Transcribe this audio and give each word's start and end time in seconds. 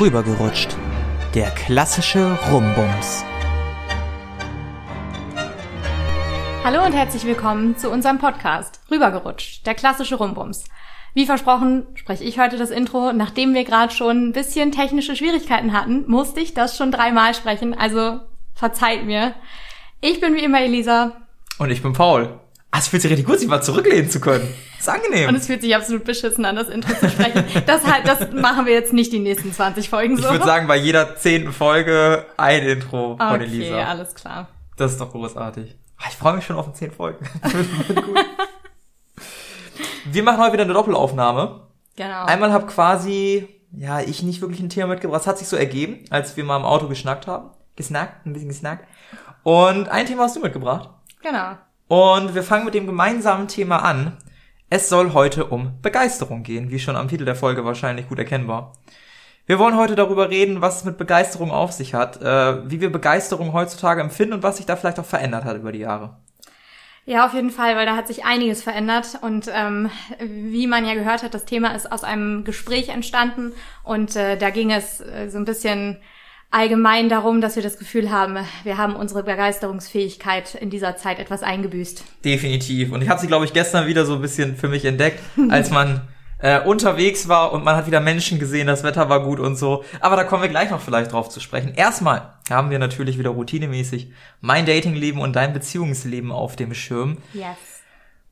Rübergerutscht. 0.00 0.74
Der 1.34 1.50
klassische 1.50 2.38
Rumbums. 2.50 3.22
Hallo 6.64 6.86
und 6.86 6.94
herzlich 6.94 7.26
willkommen 7.26 7.76
zu 7.76 7.90
unserem 7.90 8.16
Podcast 8.16 8.80
Rübergerutscht, 8.90 9.66
der 9.66 9.74
klassische 9.74 10.14
Rumbums. 10.14 10.64
Wie 11.12 11.26
versprochen 11.26 11.86
spreche 11.96 12.24
ich 12.24 12.38
heute 12.38 12.56
das 12.56 12.70
Intro. 12.70 13.12
Nachdem 13.12 13.52
wir 13.52 13.64
gerade 13.64 13.92
schon 13.92 14.28
ein 14.28 14.32
bisschen 14.32 14.72
technische 14.72 15.16
Schwierigkeiten 15.16 15.74
hatten, 15.74 16.10
musste 16.10 16.40
ich 16.40 16.54
das 16.54 16.78
schon 16.78 16.90
dreimal 16.90 17.34
sprechen. 17.34 17.74
Also 17.74 18.20
verzeiht 18.54 19.04
mir. 19.04 19.34
Ich 20.00 20.18
bin 20.18 20.34
wie 20.34 20.44
immer 20.44 20.62
Elisa. 20.62 21.12
Und 21.58 21.68
ich 21.68 21.82
bin 21.82 21.92
Paul. 21.92 22.40
Ah, 22.72 22.78
es 22.78 22.88
fühlt 22.88 23.02
sich 23.02 23.10
richtig 23.10 23.26
gut, 23.26 23.40
sich 23.40 23.48
mal 23.48 23.62
zurücklehnen 23.62 24.10
zu 24.10 24.20
können. 24.20 24.54
ist 24.78 24.88
angenehm. 24.88 25.28
Und 25.28 25.34
es 25.34 25.46
fühlt 25.46 25.60
sich 25.60 25.74
absolut 25.74 26.04
beschissen 26.04 26.44
an, 26.44 26.54
das 26.54 26.68
Intro 26.68 26.94
zu 26.94 27.10
sprechen. 27.10 27.44
Das 27.66 27.84
halt, 27.84 28.06
das 28.06 28.30
machen 28.32 28.64
wir 28.64 28.72
jetzt 28.72 28.92
nicht 28.92 29.12
die 29.12 29.18
nächsten 29.18 29.52
20 29.52 29.90
Folgen 29.90 30.16
so. 30.16 30.24
Ich 30.24 30.30
würde 30.30 30.44
sagen, 30.44 30.68
bei 30.68 30.76
jeder 30.76 31.16
zehnten 31.16 31.52
Folge 31.52 32.26
ein 32.36 32.62
Intro 32.62 33.16
von 33.16 33.26
okay, 33.26 33.42
Elisa. 33.42 33.74
Okay, 33.74 33.84
alles 33.84 34.14
klar. 34.14 34.48
Das 34.76 34.92
ist 34.92 35.00
doch 35.00 35.10
großartig. 35.10 35.76
Ah, 35.98 36.04
ich 36.08 36.16
freue 36.16 36.34
mich 36.34 36.44
schon 36.44 36.56
auf 36.56 36.66
den 36.66 36.74
zehn 36.74 36.92
Folgen. 36.92 37.26
wir 40.04 40.22
machen 40.22 40.40
heute 40.40 40.52
wieder 40.52 40.62
eine 40.62 40.72
Doppelaufnahme. 40.72 41.62
Genau. 41.96 42.24
Einmal 42.24 42.52
hab 42.52 42.68
quasi, 42.68 43.48
ja, 43.72 44.00
ich 44.00 44.22
nicht 44.22 44.40
wirklich 44.40 44.60
ein 44.60 44.70
Thema 44.70 44.86
mitgebracht. 44.86 45.22
Es 45.22 45.26
hat 45.26 45.38
sich 45.38 45.48
so 45.48 45.56
ergeben, 45.56 46.04
als 46.10 46.36
wir 46.36 46.44
mal 46.44 46.56
im 46.56 46.64
Auto 46.64 46.86
geschnackt 46.86 47.26
haben. 47.26 47.50
Gesnackt, 47.74 48.24
ein 48.26 48.32
bisschen 48.32 48.48
gesnackt. 48.48 48.86
Und 49.42 49.88
ein 49.88 50.06
Thema 50.06 50.22
hast 50.22 50.36
du 50.36 50.40
mitgebracht. 50.40 50.88
Genau. 51.22 51.56
Und 51.90 52.36
wir 52.36 52.44
fangen 52.44 52.66
mit 52.66 52.74
dem 52.74 52.86
gemeinsamen 52.86 53.48
Thema 53.48 53.78
an. 53.78 54.16
Es 54.68 54.88
soll 54.88 55.12
heute 55.12 55.46
um 55.46 55.72
Begeisterung 55.82 56.44
gehen, 56.44 56.70
wie 56.70 56.78
schon 56.78 56.94
am 56.94 57.08
Titel 57.08 57.24
der 57.24 57.34
Folge 57.34 57.64
wahrscheinlich 57.64 58.08
gut 58.08 58.20
erkennbar. 58.20 58.74
Wir 59.46 59.58
wollen 59.58 59.76
heute 59.76 59.96
darüber 59.96 60.30
reden, 60.30 60.60
was 60.60 60.76
es 60.76 60.84
mit 60.84 60.98
Begeisterung 60.98 61.50
auf 61.50 61.72
sich 61.72 61.92
hat, 61.92 62.22
äh, 62.22 62.70
wie 62.70 62.80
wir 62.80 62.92
Begeisterung 62.92 63.52
heutzutage 63.52 64.02
empfinden 64.02 64.34
und 64.34 64.44
was 64.44 64.58
sich 64.58 64.66
da 64.66 64.76
vielleicht 64.76 65.00
auch 65.00 65.04
verändert 65.04 65.42
hat 65.42 65.56
über 65.56 65.72
die 65.72 65.80
Jahre. 65.80 66.16
Ja, 67.06 67.26
auf 67.26 67.34
jeden 67.34 67.50
Fall, 67.50 67.74
weil 67.74 67.86
da 67.86 67.96
hat 67.96 68.06
sich 68.06 68.24
einiges 68.24 68.62
verändert 68.62 69.18
und 69.20 69.50
ähm, 69.52 69.90
wie 70.20 70.68
man 70.68 70.86
ja 70.86 70.94
gehört 70.94 71.24
hat, 71.24 71.34
das 71.34 71.44
Thema 71.44 71.74
ist 71.74 71.90
aus 71.90 72.04
einem 72.04 72.44
Gespräch 72.44 72.90
entstanden 72.90 73.52
und 73.82 74.14
äh, 74.14 74.38
da 74.38 74.50
ging 74.50 74.70
es 74.70 75.00
äh, 75.00 75.28
so 75.28 75.38
ein 75.38 75.44
bisschen 75.44 76.00
allgemein 76.50 77.08
darum, 77.08 77.40
dass 77.40 77.56
wir 77.56 77.62
das 77.62 77.78
Gefühl 77.78 78.10
haben, 78.10 78.38
wir 78.64 78.76
haben 78.76 78.96
unsere 78.96 79.22
Begeisterungsfähigkeit 79.22 80.54
in 80.54 80.70
dieser 80.70 80.96
Zeit 80.96 81.18
etwas 81.18 81.42
eingebüßt. 81.42 82.04
Definitiv. 82.24 82.92
Und 82.92 83.02
ich 83.02 83.08
habe 83.08 83.20
sie, 83.20 83.26
glaube 83.26 83.44
ich, 83.44 83.52
gestern 83.52 83.86
wieder 83.86 84.04
so 84.04 84.14
ein 84.14 84.20
bisschen 84.20 84.56
für 84.56 84.68
mich 84.68 84.84
entdeckt, 84.84 85.20
als 85.48 85.70
man 85.70 86.08
äh, 86.38 86.60
unterwegs 86.60 87.28
war 87.28 87.52
und 87.52 87.64
man 87.64 87.76
hat 87.76 87.86
wieder 87.86 88.00
Menschen 88.00 88.38
gesehen, 88.38 88.66
das 88.66 88.82
Wetter 88.82 89.08
war 89.08 89.22
gut 89.22 89.38
und 89.38 89.56
so. 89.56 89.84
Aber 90.00 90.16
da 90.16 90.24
kommen 90.24 90.42
wir 90.42 90.48
gleich 90.48 90.70
noch 90.70 90.80
vielleicht 90.80 91.12
drauf 91.12 91.28
zu 91.28 91.40
sprechen. 91.40 91.74
Erstmal 91.74 92.34
haben 92.50 92.70
wir 92.70 92.78
natürlich 92.78 93.18
wieder 93.18 93.30
routinemäßig 93.30 94.10
mein 94.40 94.66
Datingleben 94.66 95.20
und 95.20 95.36
dein 95.36 95.52
Beziehungsleben 95.52 96.32
auf 96.32 96.56
dem 96.56 96.74
Schirm. 96.74 97.18
Yes. 97.32 97.44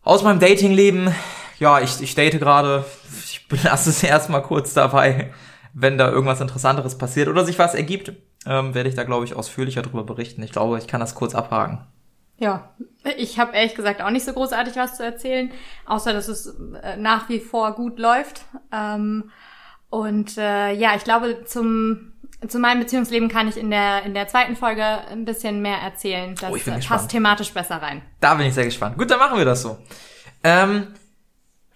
Aus 0.02 0.22
meinem 0.22 0.40
Datingleben, 0.40 1.14
ja, 1.60 1.80
ich, 1.80 2.00
ich 2.00 2.14
date 2.14 2.38
gerade, 2.40 2.84
ich 3.24 3.46
belasse 3.48 3.90
es 3.90 4.02
erstmal 4.02 4.42
kurz 4.42 4.74
dabei 4.74 5.30
wenn 5.74 5.98
da 5.98 6.10
irgendwas 6.10 6.40
Interessanteres 6.40 6.98
passiert 6.98 7.28
oder 7.28 7.44
sich 7.44 7.58
was 7.58 7.74
ergibt, 7.74 8.12
ähm, 8.46 8.74
werde 8.74 8.88
ich 8.88 8.94
da, 8.94 9.04
glaube 9.04 9.24
ich, 9.24 9.34
ausführlicher 9.34 9.82
darüber 9.82 10.04
berichten. 10.04 10.42
Ich 10.42 10.52
glaube, 10.52 10.78
ich 10.78 10.86
kann 10.86 11.00
das 11.00 11.14
kurz 11.14 11.34
abhaken. 11.34 11.86
Ja, 12.38 12.70
ich 13.16 13.38
habe 13.38 13.56
ehrlich 13.56 13.74
gesagt 13.74 14.00
auch 14.00 14.10
nicht 14.10 14.24
so 14.24 14.32
großartig 14.32 14.76
was 14.76 14.96
zu 14.96 15.04
erzählen, 15.04 15.50
außer 15.86 16.12
dass 16.12 16.28
es 16.28 16.54
äh, 16.82 16.96
nach 16.96 17.28
wie 17.28 17.40
vor 17.40 17.72
gut 17.72 17.98
läuft. 17.98 18.42
Ähm, 18.72 19.30
und 19.90 20.38
äh, 20.38 20.72
ja, 20.72 20.94
ich 20.94 21.04
glaube, 21.04 21.44
zum 21.46 22.12
zu 22.46 22.60
meinem 22.60 22.78
Beziehungsleben 22.78 23.28
kann 23.28 23.48
ich 23.48 23.56
in 23.56 23.70
der 23.70 24.04
in 24.04 24.14
der 24.14 24.28
zweiten 24.28 24.54
Folge 24.54 24.84
ein 24.84 25.24
bisschen 25.24 25.60
mehr 25.60 25.78
erzählen. 25.78 26.36
Das 26.36 26.50
oh, 26.50 26.52
passt 26.52 26.76
gespannt. 26.76 27.08
thematisch 27.10 27.52
besser 27.52 27.82
rein. 27.82 28.02
Da 28.20 28.34
bin 28.34 28.46
ich 28.46 28.54
sehr 28.54 28.64
gespannt. 28.64 28.96
Gut, 28.96 29.10
dann 29.10 29.18
machen 29.18 29.38
wir 29.38 29.44
das 29.44 29.62
so. 29.62 29.78
Ähm, 30.44 30.94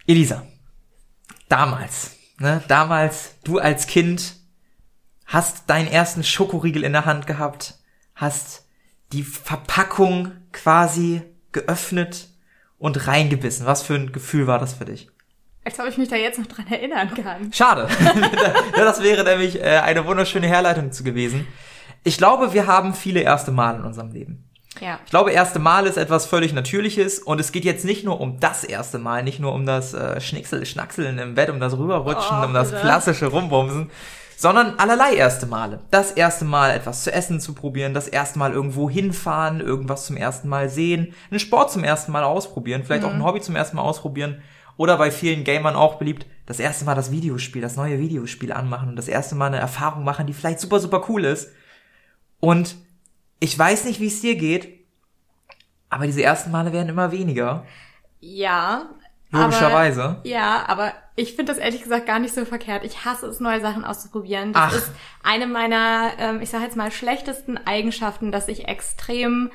Elisa, 0.07 0.47
damals, 1.49 2.17
ne, 2.43 2.63
damals, 2.69 3.37
du 3.45 3.59
als 3.59 3.87
Kind 3.87 4.37
hast 5.25 5.71
deinen 5.71 5.89
ersten 5.89 6.25
Schokoriegel 6.25 6.85
in 6.85 6.93
der 6.93 7.07
Hand 7.07 7.27
gehabt, 7.27 7.79
hast 8.15 8.67
die 9.13 9.23
Verpackung 9.23 10.33
quasi 10.53 11.23
geöffnet 11.53 12.29
und 12.79 13.07
reingebissen. 13.07 13.65
Was 13.65 13.83
für 13.83 13.95
ein 13.95 14.13
Gefühl 14.13 14.47
war 14.47 14.59
das 14.59 14.75
für 14.75 14.85
dich? 14.85 15.09
Als 15.65 15.79
ob 15.79 15.87
ich 15.87 15.97
mich 15.97 16.09
da 16.09 16.17
jetzt 16.17 16.39
noch 16.39 16.47
dran 16.47 16.67
erinnern 16.67 17.15
kann. 17.15 17.53
Schade. 17.53 17.89
das 18.77 19.03
wäre 19.03 19.23
nämlich 19.23 19.61
äh, 19.61 19.79
eine 19.79 20.05
wunderschöne 20.05 20.49
Herleitung 20.49 20.91
zu 20.91 21.05
gewesen. 21.05 21.47
Ich 22.03 22.19
glaube, 22.19 22.53
wir 22.53 22.67
haben 22.67 22.95
viele 22.95 23.21
erste 23.21 23.53
Male 23.53 23.79
in 23.79 23.85
unserem 23.85 24.11
Leben. 24.11 24.51
Ja. 24.81 24.99
Ich 25.05 25.11
glaube, 25.11 25.33
erste 25.33 25.59
Mal 25.59 25.87
ist 25.87 25.97
etwas 25.97 26.27
völlig 26.27 26.53
Natürliches 26.53 27.19
und 27.19 27.41
es 27.41 27.53
geht 27.53 27.65
jetzt 27.65 27.85
nicht 27.85 28.05
nur 28.05 28.21
um 28.21 28.41
das 28.41 28.65
erste 28.65 28.99
Mal, 28.99 29.23
nicht 29.23 29.39
nur 29.39 29.53
um 29.53 29.67
das 29.67 29.95
äh, 29.95 30.21
Schnicksel, 30.21 30.65
Schnackseln 30.65 31.19
im 31.19 31.35
Bett, 31.35 31.51
um 31.51 31.61
das 31.61 31.77
Rüberrutschen, 31.77 32.39
oh, 32.41 32.47
um 32.47 32.55
das 32.55 32.71
klassische 32.71 33.27
Rumbumsen, 33.27 33.91
sondern 34.37 34.79
allerlei 34.79 35.15
erste 35.15 35.47
Male. 35.47 35.81
Das 35.91 36.13
erste 36.13 36.45
Mal 36.45 36.71
etwas 36.71 37.05
zu 37.05 37.13
essen 37.13 37.41
zu 37.41 37.55
probieren, 37.55 37.95
das 37.95 38.09
erste 38.09 38.39
Mal 38.39 38.53
irgendwo 38.53 38.89
hinfahren, 38.89 39.61
irgendwas 39.61 40.07
zum 40.07 40.17
ersten 40.17 40.49
Mal 40.49 40.69
sehen, 40.69 41.15
einen 41.31 41.41
Sport 41.41 41.71
zum 41.71 41.85
ersten 41.85 42.11
Mal 42.11 42.25
ausprobieren, 42.25 42.83
vielleicht 42.85 43.03
mhm. 43.03 43.09
auch 43.09 43.15
ein 43.15 43.25
Hobby 43.25 43.41
zum 43.41 43.57
ersten 43.57 43.77
Mal 43.77 43.83
ausprobieren 43.83 44.43
oder 44.77 44.97
bei 44.97 45.11
vielen 45.11 45.45
Gamern 45.45 45.77
auch 45.77 45.97
beliebt, 45.97 46.27
das 46.47 46.59
erste 46.59 46.85
Mal 46.85 46.95
das 46.95 47.13
Videospiel, 47.13 47.63
das 47.63 47.77
neue 47.77 47.99
Videospiel 47.99 48.53
anmachen 48.53 48.89
und 48.89 48.97
das 48.97 49.09
erste 49.09 49.35
Mal 49.35 49.47
eine 49.47 49.59
Erfahrung 49.59 50.03
machen, 50.03 50.27
die 50.27 50.33
vielleicht 50.33 50.61
super, 50.61 50.81
super 50.81 51.05
cool 51.09 51.25
ist. 51.25 51.51
Und 52.41 52.75
ich 53.43 53.59
weiß 53.59 53.87
nicht, 53.87 53.99
wie 53.99 54.07
es 54.07 54.21
dir 54.21 54.37
geht, 54.37 54.87
aber 55.91 56.07
diese 56.07 56.23
ersten 56.23 56.53
Male 56.53 56.73
werden 56.73 56.89
immer 56.89 57.11
weniger. 57.11 57.67
Ja. 58.21 58.87
Logischerweise. 59.31 60.05
Aber, 60.05 60.21
ja, 60.23 60.65
aber 60.69 60.93
ich 61.17 61.35
finde 61.35 61.53
das 61.53 61.59
ehrlich 61.61 61.83
gesagt 61.83 62.07
gar 62.07 62.21
nicht 62.21 62.35
so 62.35 62.45
verkehrt. 62.45 62.85
Ich 62.85 63.05
hasse 63.05 63.27
es, 63.27 63.41
neue 63.41 63.61
Sachen 63.61 63.85
auszuprobieren. 63.85 64.53
Das 64.53 64.63
Ach. 64.63 64.73
ist 64.75 64.93
eine 65.25 65.49
meiner, 65.49 66.13
ähm, 66.19 66.41
ich 66.41 66.51
sage 66.51 66.63
jetzt 66.63 66.77
mal, 66.77 66.93
schlechtesten 66.93 67.59
Eigenschaften, 67.59 68.31
dass 68.31 68.47
ich 68.47 68.69
extrem, 68.69 69.51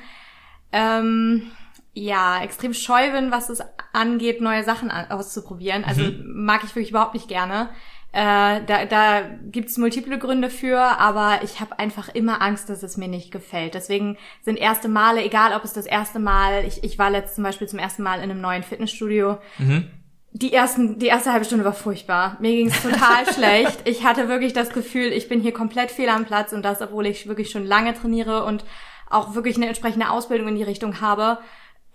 ähm, 0.70 1.50
ja, 1.94 2.42
extrem 2.42 2.74
scheu 2.74 3.10
bin, 3.12 3.30
was 3.30 3.48
es 3.48 3.62
angeht, 3.94 4.42
neue 4.42 4.64
Sachen 4.64 4.90
auszuprobieren. 4.90 5.84
Also 5.84 6.02
mhm. 6.02 6.44
mag 6.44 6.62
ich 6.62 6.74
wirklich 6.74 6.90
überhaupt 6.90 7.14
nicht 7.14 7.28
gerne. 7.28 7.70
Äh, 8.18 8.64
da 8.66 8.84
da 8.84 9.22
gibt 9.44 9.68
es 9.68 9.78
multiple 9.78 10.18
Gründe 10.18 10.50
für, 10.50 10.80
aber 10.80 11.38
ich 11.44 11.60
habe 11.60 11.78
einfach 11.78 12.08
immer 12.08 12.42
Angst, 12.42 12.68
dass 12.68 12.82
es 12.82 12.96
mir 12.96 13.06
nicht 13.06 13.30
gefällt. 13.30 13.74
Deswegen 13.74 14.18
sind 14.42 14.56
erste 14.56 14.88
Male, 14.88 15.22
egal 15.22 15.54
ob 15.54 15.62
es 15.62 15.72
das 15.72 15.86
erste 15.86 16.18
Mal, 16.18 16.64
ich, 16.66 16.82
ich 16.82 16.98
war 16.98 17.10
letzt 17.10 17.36
zum 17.36 17.44
Beispiel 17.44 17.68
zum 17.68 17.78
ersten 17.78 18.02
Mal 18.02 18.16
in 18.16 18.24
einem 18.24 18.40
neuen 18.40 18.64
Fitnessstudio. 18.64 19.38
Mhm. 19.58 19.88
Die 20.32 20.52
ersten, 20.52 20.98
die 20.98 21.06
erste 21.06 21.32
halbe 21.32 21.44
Stunde 21.44 21.64
war 21.64 21.72
furchtbar. 21.72 22.36
Mir 22.40 22.56
ging 22.56 22.66
es 22.66 22.82
total 22.82 23.24
schlecht. 23.32 23.82
Ich 23.84 24.02
hatte 24.02 24.26
wirklich 24.28 24.52
das 24.52 24.70
Gefühl, 24.70 25.12
ich 25.12 25.28
bin 25.28 25.40
hier 25.40 25.52
komplett 25.52 25.92
fehl 25.92 26.08
am 26.08 26.24
Platz 26.24 26.52
und 26.52 26.64
das, 26.64 26.82
obwohl 26.82 27.06
ich 27.06 27.28
wirklich 27.28 27.50
schon 27.50 27.66
lange 27.66 27.94
trainiere 27.94 28.42
und 28.42 28.64
auch 29.08 29.36
wirklich 29.36 29.54
eine 29.54 29.68
entsprechende 29.68 30.10
Ausbildung 30.10 30.48
in 30.48 30.56
die 30.56 30.64
Richtung 30.64 31.00
habe. 31.00 31.38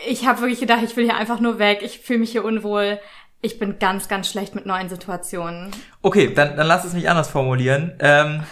Ich 0.08 0.26
habe 0.26 0.40
wirklich 0.40 0.62
gedacht, 0.62 0.84
ich 0.84 0.96
will 0.96 1.04
hier 1.04 1.18
einfach 1.18 1.42
nur 1.42 1.60
weg. 1.60 1.82
Ich 1.84 2.00
fühle 2.00 2.20
mich 2.20 2.32
hier 2.32 2.46
unwohl. 2.46 3.00
Ich 3.46 3.60
bin 3.60 3.78
ganz, 3.78 4.08
ganz 4.08 4.30
schlecht 4.30 4.56
mit 4.56 4.66
neuen 4.66 4.88
Situationen. 4.88 5.72
Okay, 6.02 6.34
dann, 6.34 6.56
dann 6.56 6.66
lass 6.66 6.86
es 6.86 6.94
mich 6.94 7.10
anders 7.10 7.30
formulieren. 7.30 7.92
Ähm, 8.00 8.44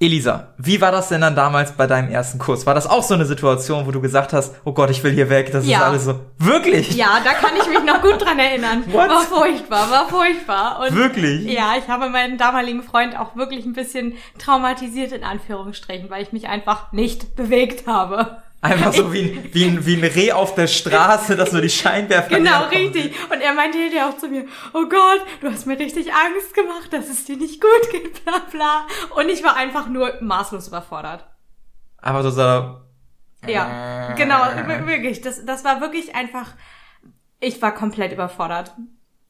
Elisa, 0.00 0.48
wie 0.58 0.80
war 0.80 0.90
das 0.90 1.10
denn 1.10 1.20
dann 1.20 1.36
damals 1.36 1.72
bei 1.72 1.86
deinem 1.86 2.10
ersten 2.10 2.40
Kurs? 2.40 2.66
War 2.66 2.74
das 2.74 2.88
auch 2.88 3.04
so 3.04 3.14
eine 3.14 3.24
Situation, 3.24 3.86
wo 3.86 3.92
du 3.92 4.00
gesagt 4.00 4.32
hast, 4.32 4.56
oh 4.64 4.72
Gott, 4.72 4.90
ich 4.90 5.04
will 5.04 5.12
hier 5.12 5.30
weg, 5.30 5.52
das 5.52 5.64
ja. 5.64 5.78
ist 5.78 5.84
alles 5.84 6.04
so. 6.06 6.20
Wirklich? 6.38 6.96
Ja, 6.96 7.20
da 7.22 7.34
kann 7.34 7.52
ich 7.56 7.68
mich 7.68 7.84
noch 7.84 8.02
gut 8.02 8.20
dran 8.20 8.40
erinnern. 8.40 8.82
What? 8.92 9.08
War 9.08 9.22
furchtbar, 9.22 9.90
war 9.92 10.08
furchtbar. 10.08 10.80
Und 10.80 10.96
wirklich? 10.96 11.44
Ja, 11.44 11.74
ich 11.78 11.86
habe 11.86 12.10
meinen 12.10 12.36
damaligen 12.36 12.82
Freund 12.82 13.16
auch 13.16 13.36
wirklich 13.36 13.64
ein 13.64 13.74
bisschen 13.74 14.14
traumatisiert 14.38 15.12
in 15.12 15.22
Anführungsstrichen, 15.22 16.10
weil 16.10 16.24
ich 16.24 16.32
mich 16.32 16.48
einfach 16.48 16.90
nicht 16.90 17.36
bewegt 17.36 17.86
habe. 17.86 18.42
Einfach 18.60 18.92
so 18.92 19.12
wie 19.12 19.22
ein, 19.22 19.48
wie, 19.52 19.64
ein, 19.64 19.86
wie 19.86 19.96
ein 19.96 20.04
Reh 20.04 20.32
auf 20.32 20.54
der 20.54 20.66
Straße, 20.66 21.36
das 21.36 21.52
nur 21.52 21.62
die 21.62 21.70
Scheinwerfer 21.70 22.36
Genau, 22.36 22.64
richtig. 22.64 23.14
Und 23.30 23.40
er 23.40 23.54
meinte 23.54 23.78
ja 23.78 24.08
auch 24.08 24.16
zu 24.16 24.28
mir, 24.28 24.46
oh 24.72 24.86
Gott, 24.88 25.20
du 25.40 25.50
hast 25.50 25.66
mir 25.66 25.78
richtig 25.78 26.12
Angst 26.12 26.54
gemacht, 26.54 26.92
dass 26.92 27.08
es 27.08 27.24
dir 27.24 27.36
nicht 27.36 27.60
gut 27.60 27.90
geht, 27.90 28.24
bla 28.24 28.40
bla. 28.50 28.86
Und 29.16 29.28
ich 29.28 29.44
war 29.44 29.56
einfach 29.56 29.88
nur 29.88 30.14
maßlos 30.20 30.68
überfordert. 30.68 31.26
Aber 31.98 32.22
so 32.22 32.30
so. 32.30 32.80
Ja, 33.46 34.12
genau, 34.14 34.40
wirklich. 34.86 35.20
Das, 35.20 35.44
das 35.44 35.64
war 35.64 35.80
wirklich 35.80 36.14
einfach, 36.14 36.54
ich 37.40 37.60
war 37.62 37.72
komplett 37.72 38.12
überfordert. 38.12 38.72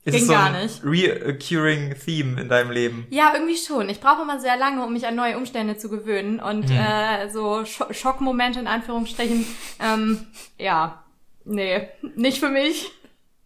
Ist 0.06 0.12
Ging 0.12 0.22
es 0.22 0.28
so 0.28 0.32
gar 0.34 0.52
nicht. 0.52 0.84
Reoccurring 0.84 1.96
Theme 1.98 2.40
in 2.40 2.48
deinem 2.48 2.70
Leben? 2.70 3.08
Ja, 3.10 3.32
irgendwie 3.34 3.56
schon. 3.56 3.88
Ich 3.88 4.00
brauche 4.00 4.22
immer 4.22 4.38
sehr 4.38 4.56
lange, 4.56 4.84
um 4.84 4.92
mich 4.92 5.04
an 5.04 5.16
neue 5.16 5.36
Umstände 5.36 5.76
zu 5.76 5.88
gewöhnen. 5.88 6.38
Und 6.38 6.70
hm. 6.70 6.76
äh, 6.76 7.28
so 7.28 7.64
Sch 7.64 7.82
Schockmomente 7.90 8.60
in 8.60 8.68
Anführungsstrichen, 8.68 9.44
ähm, 9.80 10.28
ja, 10.58 11.02
nee, 11.44 11.88
nicht 12.14 12.38
für 12.38 12.50
mich. 12.50 12.92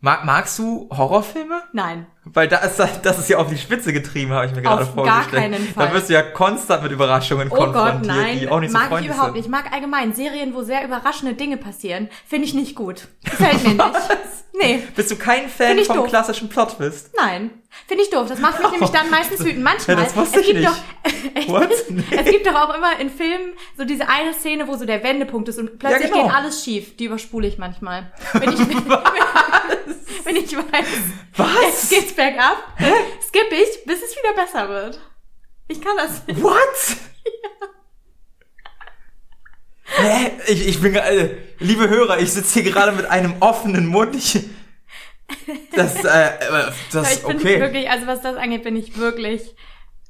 Mag, 0.01 0.27
magst 0.27 0.59
du 0.59 0.91
Horrorfilme? 0.91 1.63
Nein. 1.73 2.07
Weil 2.33 2.49
da 2.49 2.59
ist 2.59 2.79
das 2.79 3.19
ist 3.19 3.29
ja 3.29 3.39
auf 3.39 3.49
die 3.49 3.59
Spitze 3.59 3.93
getrieben, 3.93 4.33
habe 4.33 4.47
ich 4.47 4.55
mir 4.55 4.63
gerade 4.63 4.87
vorgestellt. 4.87 5.25
Auf 5.25 5.31
gar 5.31 5.41
keinen 5.41 5.67
Fall. 5.67 5.89
Da 5.89 5.95
wirst 5.95 6.09
du 6.09 6.15
ja 6.15 6.23
konstant 6.23 6.83
mit 6.83 6.93
Überraschungen 6.93 7.49
oh 7.51 7.55
konfrontiert, 7.55 8.03
Gott, 8.03 8.07
nein. 8.07 8.39
die 8.39 8.49
auch 8.49 8.61
nicht 8.61 8.73
mag 8.73 8.91
so 8.91 8.97
ich 8.99 9.07
überhaupt 9.07 9.25
sind. 9.27 9.35
nicht. 9.35 9.45
Ich 9.47 9.51
mag 9.51 9.73
allgemein 9.73 10.15
Serien, 10.15 10.55
wo 10.55 10.63
sehr 10.63 10.85
überraschende 10.85 11.35
Dinge 11.35 11.57
passieren, 11.57 12.09
finde 12.27 12.47
ich 12.47 12.55
nicht 12.55 12.77
gut. 12.77 13.09
Gefällt 13.25 13.63
mir 13.65 13.75
nicht. 13.75 13.81
Nee. 14.61 14.83
Bist 14.95 15.11
du 15.11 15.17
kein 15.17 15.49
Fan 15.49 15.79
ich 15.79 15.87
vom 15.87 15.97
doof. 15.97 16.09
klassischen 16.09 16.49
Plot-Twist? 16.49 17.15
Nein. 17.17 17.51
Finde 17.87 18.03
ich 18.03 18.11
doof. 18.11 18.27
Das 18.29 18.41
macht 18.41 18.61
mich 18.61 18.71
nämlich 18.73 18.91
dann 18.91 19.09
meistens 19.11 19.41
wütend. 19.41 19.63
Manchmal. 19.63 19.97
Ja, 19.97 20.05
das 20.05 20.17
wusste 20.17 20.41
es 20.41 20.47
ich 20.47 20.53
gibt 20.53 20.69
nicht. 20.69 21.49
doch? 21.49 21.71
Nee. 21.89 22.05
Es 22.11 22.25
gibt 22.31 22.47
doch 22.47 22.55
auch 22.55 22.75
immer 22.75 22.99
in 22.99 23.11
Filmen 23.11 23.53
so 23.77 23.85
diese 23.85 24.09
eine 24.09 24.35
Szene, 24.35 24.69
wo 24.69 24.77
so 24.77 24.85
der 24.85 25.03
Wendepunkt 25.03 25.49
ist 25.49 25.59
und 25.59 25.79
plötzlich 25.79 26.11
genau. 26.11 26.25
geht 26.25 26.35
alles 26.35 26.65
schief. 26.65 26.97
Die 26.97 27.05
überspule 27.05 27.47
ich 27.47 27.59
manchmal. 27.59 28.13
Wenn 28.35 28.53
ich, 28.53 28.61
wenn 30.31 30.45
ich 30.45 30.57
weiß, 30.57 30.87
Was? 31.37 31.51
jetzt 31.63 31.91
geht's 31.91 32.13
bergab, 32.15 32.57
skippe 33.27 33.55
ich, 33.55 33.85
bis 33.85 34.03
es 34.03 34.17
wieder 34.17 34.35
besser 34.35 34.69
wird. 34.69 35.01
Ich 35.69 35.81
kann 35.81 35.97
das 35.97 36.27
nicht. 36.27 36.43
What? 36.43 36.57
Hä? 39.85 40.31
Ich, 40.47 40.69
ich 40.69 40.81
bin 40.81 40.95
äh, 40.95 41.37
liebe 41.59 41.89
Hörer, 41.89 42.19
ich 42.21 42.33
sitze 42.33 42.61
hier 42.61 42.71
gerade 42.73 42.93
mit 42.93 43.07
einem 43.07 43.35
offenen 43.41 43.87
Mund. 43.87 44.15
Ich, 44.15 44.39
das, 45.75 46.05
äh, 46.05 46.09
äh, 46.09 46.73
das, 46.93 47.17
ich 47.17 47.23
bin 47.25 47.37
okay. 47.37 47.61
wirklich, 47.61 47.91
also 47.91 48.07
was 48.07 48.21
das 48.21 48.37
angeht, 48.37 48.63
bin 48.63 48.77
ich 48.77 48.97
wirklich 48.99 49.55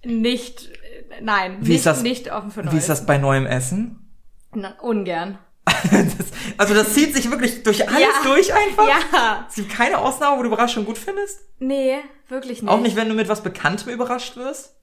nicht, 0.05 0.71
äh, 0.71 1.21
nein, 1.23 1.59
Wie 1.61 1.69
nicht, 1.71 1.79
ist 1.79 1.87
das- 1.87 2.03
nicht 2.03 2.31
offen 2.33 2.51
für 2.51 2.61
Neues. 2.61 2.75
Wie 2.75 2.79
ist 2.79 2.89
das 2.89 3.07
bei 3.07 3.19
neuem 3.19 3.47
Essen? 3.47 4.11
Na, 4.53 4.79
ungern. 4.81 5.39
das, 5.91 6.27
also 6.59 6.75
das 6.75 6.95
zieht 6.95 7.15
sich 7.15 7.31
wirklich 7.31 7.63
durch 7.63 7.87
alles 7.89 8.01
Ja. 8.01 8.09
durch 8.25 8.53
einfach? 8.55 8.87
Ja. 8.89 9.47
Es 9.49 9.55
gibt 9.57 9.71
keine 9.73 9.99
Ausnahme, 9.99 10.39
wo 10.39 10.43
du 10.43 10.49
Überraschung 10.49 10.85
gut 10.85 10.99
findest? 10.99 11.41
Nee, 11.59 11.99
wirklich 12.29 12.63
nicht. 12.63 12.71
Auch 12.71 12.81
nicht, 12.81 12.97
wenn 12.97 13.09
du 13.09 13.15
mit 13.15 13.29
was 13.29 13.43
Bekanntem 13.43 13.93
überrascht 13.93 14.37
wirst? 14.37 14.75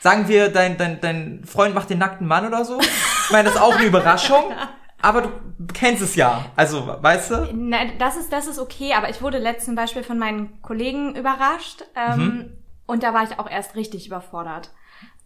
Sagen 0.00 0.26
wir, 0.26 0.48
dein, 0.48 0.76
dein, 0.78 1.00
dein 1.00 1.44
Freund 1.44 1.74
macht 1.74 1.88
den 1.90 1.98
nackten 1.98 2.26
Mann 2.26 2.46
oder 2.46 2.64
so? 2.64 2.80
Ich 2.80 3.30
meine, 3.30 3.44
das 3.44 3.54
ist 3.54 3.60
auch 3.62 3.76
eine 3.76 3.86
Überraschung, 3.86 4.52
aber 5.02 5.22
du 5.22 5.30
kennst 5.72 6.02
es 6.02 6.16
ja. 6.16 6.46
Also, 6.56 6.96
weißt 7.00 7.30
du? 7.30 7.48
Nein, 7.54 7.92
das 7.98 8.16
ist, 8.16 8.32
das 8.32 8.48
ist 8.48 8.58
okay, 8.58 8.94
aber 8.94 9.10
ich 9.10 9.22
wurde 9.22 9.38
letztens 9.38 9.66
zum 9.66 9.74
Beispiel 9.76 10.02
von 10.02 10.18
meinen 10.18 10.60
Kollegen 10.62 11.14
überrascht 11.14 11.84
ähm, 11.94 12.18
Mhm. 12.20 12.52
und 12.86 13.02
da 13.04 13.14
war 13.14 13.22
ich 13.22 13.38
auch 13.38 13.48
erst 13.48 13.76
richtig 13.76 14.06
überfordert. 14.08 14.70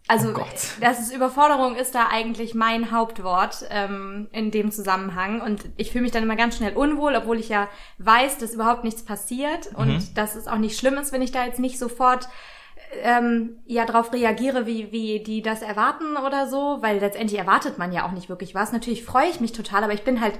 Also, 0.09 0.29
Oh 0.29 0.33
Gott. 0.33 0.47
das 0.79 0.99
ist 1.01 1.13
Überforderung 1.13 1.75
ist 1.75 1.93
da 1.93 2.07
eigentlich 2.09 2.55
mein 2.55 2.91
Hauptwort 2.91 3.65
ähm, 3.69 4.27
in 4.31 4.51
dem 4.51 4.71
Zusammenhang 4.71 5.41
und 5.41 5.65
ich 5.75 5.91
fühle 5.91 6.03
mich 6.03 6.11
dann 6.11 6.23
immer 6.23 6.35
ganz 6.37 6.55
schnell 6.57 6.77
unwohl, 6.77 7.15
obwohl 7.15 7.39
ich 7.39 7.49
ja 7.49 7.67
weiß, 7.97 8.37
dass 8.37 8.53
überhaupt 8.53 8.83
nichts 8.85 9.03
passiert 9.03 9.67
und 9.75 9.87
Mhm. 9.89 10.13
dass 10.15 10.35
es 10.35 10.47
auch 10.47 10.57
nicht 10.57 10.79
schlimm 10.79 10.93
ist, 10.95 11.11
wenn 11.11 11.21
ich 11.21 11.31
da 11.33 11.43
jetzt 11.45 11.59
nicht 11.59 11.77
sofort 11.77 12.29
ähm, 13.03 13.57
ja 13.65 13.85
drauf 13.85 14.13
reagiere, 14.13 14.65
wie, 14.65 14.91
wie 14.93 15.21
die 15.21 15.41
das 15.41 15.61
erwarten 15.61 16.15
oder 16.15 16.47
so, 16.47 16.77
weil 16.81 16.99
letztendlich 16.99 17.37
erwartet 17.37 17.77
man 17.77 17.91
ja 17.91 18.05
auch 18.07 18.11
nicht 18.11 18.29
wirklich 18.29 18.55
was. 18.55 18.71
Natürlich 18.71 19.03
freue 19.03 19.27
ich 19.27 19.41
mich 19.41 19.51
total, 19.51 19.83
aber 19.83 19.93
ich 19.93 20.03
bin 20.03 20.21
halt 20.21 20.39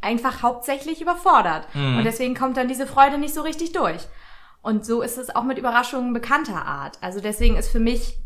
einfach 0.00 0.42
hauptsächlich 0.42 1.02
überfordert. 1.02 1.66
Und 1.74 2.04
deswegen 2.04 2.34
kommt 2.34 2.56
dann 2.56 2.68
diese 2.68 2.86
Freude 2.86 3.18
nicht 3.18 3.34
so 3.34 3.42
richtig 3.42 3.72
durch. 3.72 4.06
Und 4.62 4.86
so 4.86 5.02
ist 5.02 5.18
es 5.18 5.34
auch 5.34 5.42
mit 5.42 5.58
Überraschungen 5.58 6.12
bekannter 6.14 6.64
Art. 6.64 6.96
Also 7.02 7.20
deswegen 7.20 7.56
ist 7.56 7.68
für 7.68 7.80
mich, 7.80 8.16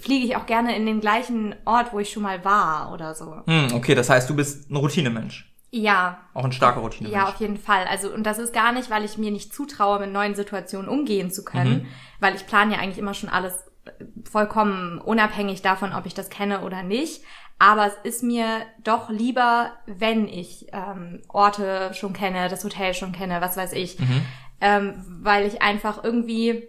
fliege 0.00 0.24
ich 0.26 0.36
auch 0.36 0.46
gerne 0.46 0.76
in 0.76 0.86
den 0.86 1.00
gleichen 1.00 1.54
Ort, 1.64 1.92
wo 1.92 1.98
ich 1.98 2.10
schon 2.10 2.22
mal 2.22 2.44
war 2.44 2.92
oder 2.92 3.14
so. 3.14 3.36
Hm, 3.46 3.68
okay, 3.74 3.94
das 3.94 4.08
heißt, 4.10 4.28
du 4.30 4.34
bist 4.36 4.70
ein 4.70 4.76
Routinemensch. 4.76 5.50
Ja, 5.70 6.18
Auch 6.34 6.44
ein 6.44 6.52
starker 6.52 6.80
Routinemensch. 6.80 7.14
ja, 7.16 7.28
auf 7.28 7.40
jeden 7.40 7.56
Fall. 7.58 7.84
Also, 7.90 8.12
und 8.12 8.22
das 8.24 8.38
ist 8.38 8.54
gar 8.54 8.70
nicht, 8.72 8.90
weil 8.90 9.04
ich 9.04 9.18
mir 9.18 9.32
nicht 9.32 9.52
zutraue, 9.52 9.98
mit 9.98 10.12
neuen 10.12 10.34
Situationen 10.36 10.88
umgehen 10.88 11.32
zu 11.32 11.44
können, 11.44 11.88
weil 12.20 12.36
ich 12.36 12.46
plane 12.46 12.74
ja 12.74 12.78
eigentlich 12.78 12.98
immer 12.98 13.12
schon 13.14 13.28
alles 13.28 13.52
äh, 13.84 13.90
vollkommen 14.30 15.00
unabhängig 15.00 15.62
davon, 15.62 15.92
ob 15.92 16.06
ich 16.06 16.14
das 16.14 16.30
kenne 16.30 16.60
oder 16.62 16.82
nicht. 16.84 17.24
Aber 17.58 17.86
es 17.86 17.94
ist 18.04 18.22
mir 18.22 18.62
doch 18.84 19.10
lieber, 19.10 19.72
wenn 19.86 20.28
ich 20.28 20.66
ähm, 20.72 21.22
Orte 21.28 21.90
schon 21.94 22.12
kenne, 22.12 22.48
das 22.48 22.64
Hotel 22.64 22.94
schon 22.94 23.12
kenne, 23.12 23.40
was 23.40 23.56
weiß 23.56 23.72
ich, 23.74 23.96
ähm, 24.60 25.04
weil 25.22 25.46
ich 25.46 25.60
einfach 25.62 26.02
irgendwie 26.04 26.68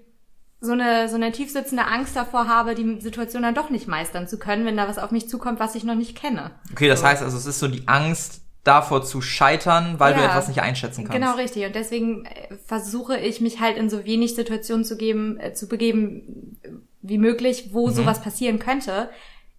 so 0.66 0.74
eine, 0.74 1.08
so 1.08 1.16
eine 1.16 1.32
tiefsitzende 1.32 1.86
Angst 1.86 2.16
davor 2.16 2.48
habe, 2.48 2.76
die 2.76 3.00
Situation 3.00 3.44
dann 3.44 3.56
doch 3.56 3.70
nicht 3.70 3.88
meistern 3.88 4.28
zu 4.28 4.38
können, 4.38 4.66
wenn 4.66 4.76
da 4.76 4.88
was 4.88 4.98
auf 4.98 5.12
mich 5.12 5.30
zukommt, 5.30 5.60
was 5.60 5.76
ich 5.76 5.84
noch 5.86 5.96
nicht 5.96 6.18
kenne. 6.18 6.52
Okay, 6.72 6.88
das 6.88 7.04
heißt 7.04 7.24
also, 7.24 7.38
es 7.38 7.46
ist 7.46 7.60
so 7.60 7.68
die 7.68 7.88
Angst 7.88 8.42
davor 8.66 9.04
zu 9.06 9.22
scheitern, 9.22 10.00
weil 10.00 10.16
du 10.16 10.20
Ja. 10.22 10.28
etwas 10.28 10.48
nicht 10.48 10.62
einschätzen 10.62 11.06
kannst. 11.06 11.14
Genau, 11.14 11.36
richtig. 11.36 11.66
Und 11.66 11.76
deswegen 11.76 12.26
äh, 12.26 12.58
versuche 12.66 13.18
ich 13.18 13.40
mich 13.40 13.60
halt 13.62 13.78
in 13.78 13.90
so 13.90 14.04
wenig 14.06 14.36
Situationen 14.36 14.84
zu 14.84 14.98
geben, 14.98 15.40
äh, 15.40 15.54
zu 15.54 15.68
begeben 15.68 16.58
äh, 16.64 16.70
wie 17.04 17.20
möglich, 17.20 17.70
wo 17.74 17.92
sowas 17.92 18.22
passieren 18.22 18.58
könnte. 18.58 19.10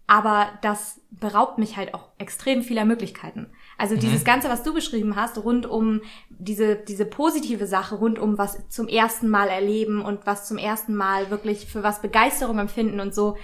Aber 0.09 0.49
das 0.63 1.01
beraubt 1.11 1.59
mich 1.59 1.77
halt 1.77 1.95
auch 1.95 2.09
extrem 2.19 2.63
vieler 2.63 2.85
Möglichkeiten. 2.85 3.47
Also 3.79 3.97
dieses 3.97 4.25
Ganze, 4.25 4.49
was 4.49 4.63
du 4.63 4.73
beschrieben 4.73 5.17
hast, 5.17 5.37
rund 5.39 5.67
um 5.67 6.01
diese, 6.31 6.77
diese 6.77 7.05
positive 7.05 7.67
Sache, 7.67 7.97
rund 7.97 8.19
um 8.19 8.39
was 8.39 8.69
zum 8.69 8.89
ersten 8.89 9.29
Mal 9.29 9.49
erleben 9.49 10.03
und 10.03 10.27
was 10.27 10.49
zum 10.49 10.57
ersten 10.57 10.95
Mal 10.95 11.31
wirklich 11.31 11.67
für 11.67 11.83
was 11.83 12.01
Begeisterung 12.01 12.59
empfinden 12.59 13.01
und 13.01 13.15
so, 13.15 13.37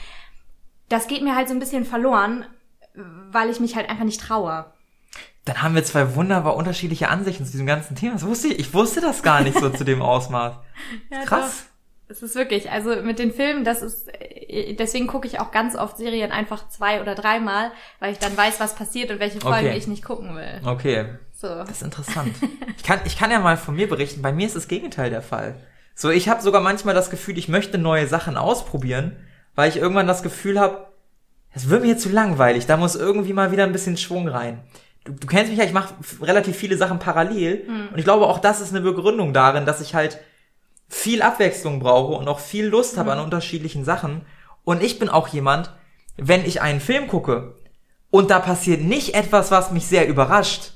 das 0.88 1.06
geht 1.06 1.22
mir 1.22 1.36
halt 1.36 1.48
so 1.48 1.54
ein 1.54 1.60
bisschen 1.60 1.84
verloren, 1.84 2.46
weil 2.94 3.50
ich 3.50 3.60
mich 3.60 3.76
halt 3.76 3.88
einfach 3.90 4.04
nicht 4.04 4.20
traue. 4.20 4.72
Dann 5.44 5.60
haben 5.60 5.74
wir 5.74 5.84
zwei 5.84 6.14
wunderbar 6.14 6.56
unterschiedliche 6.56 7.08
Ansichten 7.08 7.44
zu 7.44 7.52
diesem 7.52 7.66
ganzen 7.66 7.96
Thema. 7.96 8.12
Das 8.12 8.24
wusste 8.24 8.48
ich, 8.48 8.58
ich 8.58 8.74
wusste 8.74 9.00
das 9.00 9.22
gar 9.22 9.40
nicht 9.40 9.58
so 9.58 9.70
zu 9.70 9.84
dem 9.84 10.02
Ausmaß. 10.02 10.54
Ja, 11.10 11.24
Krass. 11.24 11.66
Es 12.12 12.22
ist 12.22 12.34
wirklich, 12.34 12.70
also 12.70 12.94
mit 13.02 13.18
den 13.18 13.32
Filmen, 13.32 13.64
das 13.64 13.80
ist, 13.80 14.08
äh, 14.20 14.74
deswegen 14.74 15.06
gucke 15.06 15.26
ich 15.26 15.40
auch 15.40 15.50
ganz 15.50 15.74
oft 15.74 15.96
Serien 15.96 16.30
einfach 16.30 16.68
zwei 16.68 17.00
oder 17.00 17.14
dreimal, 17.14 17.72
weil 18.00 18.12
ich 18.12 18.18
dann 18.18 18.36
weiß, 18.36 18.60
was 18.60 18.74
passiert 18.74 19.10
und 19.10 19.18
welche 19.18 19.40
Folgen 19.40 19.66
Okay. 19.68 19.76
ich 19.78 19.86
nicht 19.86 20.04
gucken 20.04 20.36
will. 20.36 20.60
Okay, 20.66 21.06
So. 21.32 21.48
das 21.48 21.70
ist 21.70 21.82
interessant. 21.82 22.34
Ich 22.76 22.82
kann, 22.82 23.00
ich 23.06 23.18
kann 23.18 23.30
ja 23.30 23.38
mal 23.38 23.56
von 23.56 23.74
mir 23.74 23.88
berichten. 23.88 24.20
Bei 24.20 24.30
mir 24.32 24.46
ist 24.46 24.56
das 24.56 24.68
Gegenteil 24.68 25.08
der 25.08 25.22
Fall. 25.22 25.54
So, 25.94 26.10
ich 26.10 26.28
habe 26.28 26.42
sogar 26.42 26.60
manchmal 26.60 26.94
das 26.94 27.08
Gefühl, 27.08 27.38
ich 27.38 27.48
möchte 27.48 27.78
neue 27.78 28.06
Sachen 28.06 28.36
ausprobieren, 28.36 29.16
weil 29.54 29.70
ich 29.70 29.76
irgendwann 29.78 30.06
das 30.06 30.22
Gefühl 30.22 30.60
habe, 30.60 30.88
es 31.54 31.70
wird 31.70 31.82
mir 31.82 31.96
zu 31.96 32.10
langweilig. 32.10 32.66
Da 32.66 32.76
muss 32.76 32.94
irgendwie 32.94 33.32
mal 33.32 33.52
wieder 33.52 33.64
ein 33.64 33.72
bisschen 33.72 33.96
Schwung 33.96 34.28
rein. 34.28 34.60
Du, 35.04 35.12
du 35.12 35.26
kennst 35.26 35.48
mich 35.50 35.58
ja, 35.58 35.64
ich 35.64 35.72
mache 35.72 35.94
relativ 36.20 36.56
viele 36.56 36.76
Sachen 36.76 36.98
parallel 36.98 37.66
und 37.90 37.98
ich 37.98 38.04
glaube 38.04 38.26
auch 38.26 38.38
das 38.38 38.60
ist 38.60 38.70
eine 38.74 38.82
Begründung 38.82 39.32
darin, 39.32 39.64
dass 39.66 39.80
ich 39.80 39.94
halt 39.94 40.18
viel 40.92 41.22
Abwechslung 41.22 41.80
brauche 41.80 42.12
und 42.12 42.28
auch 42.28 42.38
viel 42.38 42.66
Lust 42.66 42.98
habe 42.98 43.12
an 43.12 43.18
unterschiedlichen 43.18 43.84
Sachen. 43.84 44.26
Und 44.62 44.82
ich 44.82 44.98
bin 44.98 45.08
auch 45.08 45.26
jemand, 45.28 45.72
wenn 46.16 46.44
ich 46.44 46.60
einen 46.60 46.80
Film 46.80 47.08
gucke 47.08 47.54
und 48.10 48.30
da 48.30 48.38
passiert 48.38 48.82
nicht 48.82 49.14
etwas, 49.14 49.50
was 49.50 49.70
mich 49.70 49.86
sehr 49.86 50.06
überrascht, 50.06 50.74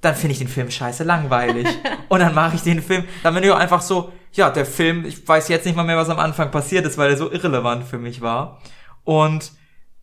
dann 0.00 0.14
finde 0.14 0.32
ich 0.32 0.38
den 0.38 0.48
Film 0.48 0.70
scheiße 0.70 1.04
langweilig. 1.04 1.68
und 2.08 2.20
dann 2.20 2.34
mache 2.34 2.56
ich 2.56 2.62
den 2.62 2.82
Film, 2.82 3.04
dann 3.22 3.34
bin 3.34 3.44
ich 3.44 3.50
auch 3.50 3.58
einfach 3.58 3.82
so, 3.82 4.10
ja, 4.32 4.48
der 4.48 4.64
Film, 4.64 5.04
ich 5.04 5.28
weiß 5.28 5.48
jetzt 5.48 5.66
nicht 5.66 5.76
mal 5.76 5.84
mehr, 5.84 5.98
was 5.98 6.08
am 6.08 6.18
Anfang 6.18 6.50
passiert 6.50 6.86
ist, 6.86 6.96
weil 6.96 7.10
er 7.10 7.16
so 7.18 7.30
irrelevant 7.30 7.84
für 7.84 7.98
mich 7.98 8.22
war. 8.22 8.62
Und 9.04 9.52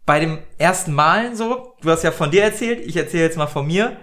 bei 0.05 0.19
dem 0.19 0.39
ersten 0.59 0.93
Malen 0.93 1.35
so, 1.35 1.75
du 1.81 1.89
hast 1.89 2.03
ja 2.03 2.11
von 2.11 2.29
dir 2.29 2.43
erzählt, 2.43 2.85
ich 2.85 2.95
erzähle 2.95 3.23
jetzt 3.23 3.37
mal 3.37 3.47
von 3.47 3.65
mir. 3.65 3.97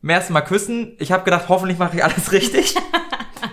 Beim 0.00 0.10
ersten 0.10 0.32
Mal 0.32 0.40
küssen, 0.40 0.96
ich 0.98 1.12
habe 1.12 1.24
gedacht, 1.24 1.48
hoffentlich 1.48 1.78
mache 1.78 1.96
ich 1.96 2.02
alles 2.02 2.32
richtig. 2.32 2.74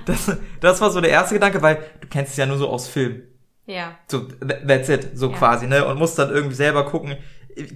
das, 0.06 0.38
das 0.60 0.82
war 0.82 0.92
so 0.92 1.02
der 1.02 1.12
erste 1.12 1.36
Gedanke, 1.36 1.62
weil 1.62 1.84
du 2.02 2.08
kennst 2.08 2.32
es 2.32 2.38
ja 2.38 2.46
nur 2.46 2.58
so 2.58 2.70
aus 2.70 2.88
Film. 2.88 3.24
Ja. 3.66 3.98
So, 4.08 4.20
th- 4.20 4.68
that's 4.68 4.90
it, 4.90 5.10
so 5.18 5.30
Ja. 5.30 5.38
quasi, 5.38 5.68
ne? 5.68 5.86
Und 5.86 5.98
muss 6.00 6.16
dann 6.16 6.30
irgendwie 6.32 6.56
selber 6.56 6.86
gucken, 6.86 7.18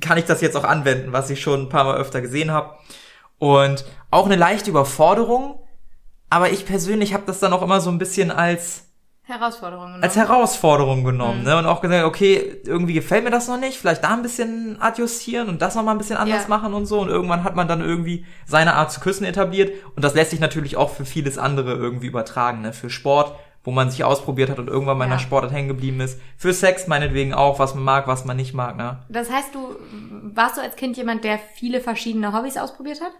kann 0.02 0.18
ich 0.18 0.26
das 0.26 0.42
jetzt 0.42 0.56
auch 0.58 0.64
anwenden, 0.64 1.14
was 1.14 1.30
ich 1.30 1.42
schon 1.42 1.62
ein 1.64 1.70
paar 1.70 1.84
Mal 1.84 1.98
öfter 1.98 2.22
gesehen 2.22 2.52
habe. 2.52 2.76
Und 3.38 3.86
auch 4.10 4.26
eine 4.26 4.36
leichte 4.36 4.70
Überforderung, 4.70 5.60
aber 6.30 6.50
ich 6.52 6.66
persönlich 6.66 7.14
habe 7.14 7.24
das 7.28 7.40
dann 7.40 7.54
auch 7.54 7.62
immer 7.62 7.82
so 7.82 7.90
ein 7.92 7.98
bisschen 8.00 8.32
als 8.32 8.86
Herausforderungen. 9.26 9.98
ne? 10.00 10.04
als 10.04 10.16
Herausforderung 10.18 11.04
genommen, 11.04 11.44
ne? 11.44 11.58
Und 11.58 11.66
auch 11.66 11.80
gesagt, 11.82 12.04
okay, 12.06 12.62
irgendwie 12.66 12.94
gefällt 12.94 13.24
mir 13.24 13.30
das 13.32 13.48
noch 13.48 13.60
nicht, 13.60 13.78
vielleicht 13.78 14.04
da 14.04 14.10
ein 14.14 14.22
bisschen 14.22 14.82
adjustieren 14.82 15.48
und 15.48 15.62
das 15.62 15.76
noch 15.76 15.84
mal 15.84 15.92
ein 15.92 15.98
bisschen 15.98 16.18
anders 16.18 16.44
Ja. 16.44 16.50
machen 16.50 16.74
und 16.74 16.86
so. 16.86 17.00
Und 17.00 17.08
irgendwann 17.10 17.44
hat 17.46 17.56
man 17.56 17.68
dann 17.68 17.80
irgendwie 17.82 18.26
seine 18.46 18.74
Art 18.76 18.92
zu 18.92 19.00
küssen 19.00 19.24
etabliert. 19.26 19.72
Und 19.96 20.04
das 20.04 20.14
lässt 20.14 20.32
sich 20.32 20.40
natürlich 20.42 20.76
auch 20.76 20.90
für 20.90 21.06
vieles 21.06 21.38
andere 21.38 21.74
irgendwie 21.74 22.08
übertragen, 22.08 22.62
ne? 22.62 22.74
Für 22.74 22.90
Sport, 22.90 23.34
wo 23.64 23.72
man 23.72 23.90
sich 23.90 24.04
ausprobiert 24.04 24.50
hat 24.50 24.60
und 24.60 24.68
irgendwann 24.68 24.98
mal 24.98 25.06
in 25.06 25.12
Ja. 25.12 25.16
der 25.16 25.24
Sportart 25.24 25.54
hängen 25.54 25.70
geblieben 25.70 26.02
ist. 26.02 26.20
Für 26.38 26.52
Sex 26.54 26.88
meinetwegen 26.88 27.34
auch, 27.34 27.60
was 27.60 27.76
man 27.76 27.84
mag, 27.86 28.08
was 28.08 28.26
man 28.26 28.36
nicht 28.36 28.54
mag, 28.54 28.76
ne? 28.76 29.00
Das 29.08 29.32
heißt, 29.32 29.56
du 29.56 29.76
warst 30.36 30.58
du 30.58 30.62
als 30.62 30.76
Kind 30.76 30.98
jemand, 30.98 31.24
der 31.24 31.40
viele 31.56 31.80
verschiedene 31.80 32.34
Hobbys 32.38 32.58
ausprobiert 32.58 33.00
hat? 33.00 33.12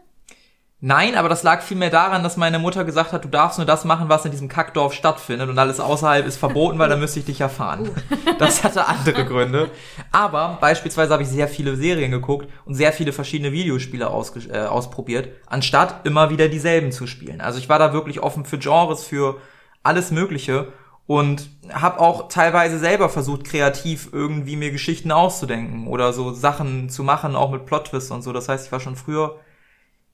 Nein, 0.86 1.16
aber 1.16 1.30
das 1.30 1.44
lag 1.44 1.62
vielmehr 1.62 1.90
daran, 1.90 2.24
dass 2.24 2.36
meine 2.36 2.60
Mutter 2.60 2.84
gesagt 2.84 3.14
hat, 3.14 3.24
du 3.24 3.30
darfst 3.30 3.58
nur 3.58 3.66
das 3.66 3.86
machen, 3.86 4.10
was 4.10 4.26
in 4.26 4.32
diesem 4.32 4.50
Kackdorf 4.50 4.94
stattfindet 4.94 5.48
und 5.48 5.58
alles 5.58 5.80
außerhalb 5.80 6.26
ist 6.28 6.36
verboten, 6.36 6.78
weil 6.78 6.90
dann 6.90 7.00
müsste 7.00 7.20
ich 7.20 7.26
dich 7.26 7.40
erfahren. 7.40 7.88
Uh. 7.88 8.34
Das 8.38 8.66
hatte 8.66 8.86
andere 8.86 9.24
Gründe. 9.24 9.72
Aber 10.12 10.58
beispielsweise 10.60 11.14
habe 11.14 11.24
ich 11.24 11.30
sehr 11.30 11.48
viele 11.48 11.78
Serien 11.78 12.12
geguckt 12.12 12.50
und 12.66 12.74
sehr 12.74 12.92
viele 12.92 13.14
verschiedene 13.14 13.54
Videospiele 13.54 14.04
äh, 14.52 14.66
ausprobiert, 14.66 15.30
anstatt 15.46 16.06
immer 16.06 16.30
wieder 16.30 16.50
dieselben 16.50 16.92
zu 16.92 17.08
spielen. 17.08 17.40
Also 17.40 17.60
ich 17.60 17.70
war 17.70 17.80
da 17.80 17.94
wirklich 17.94 18.20
offen 18.20 18.44
für 18.44 18.58
Genres, 18.58 19.06
für 19.06 19.38
alles 19.84 20.12
Mögliche 20.12 20.74
und 21.08 21.50
habe 21.72 22.02
auch 22.02 22.28
teilweise 22.28 22.78
selber 22.78 23.08
versucht, 23.08 23.46
kreativ 23.46 24.10
irgendwie 24.12 24.58
mir 24.58 24.72
Geschichten 24.72 25.14
auszudenken 25.14 25.88
oder 25.88 26.12
so 26.12 26.34
Sachen 26.34 26.90
zu 26.90 27.04
machen, 27.04 27.38
auch 27.38 27.52
mit 27.52 27.66
Plot-Twists 27.66 28.12
und 28.12 28.22
so. 28.22 28.34
Das 28.34 28.50
heißt, 28.50 28.66
ich 28.66 28.72
war 28.74 28.82
schon 28.82 28.98
früher 28.98 29.40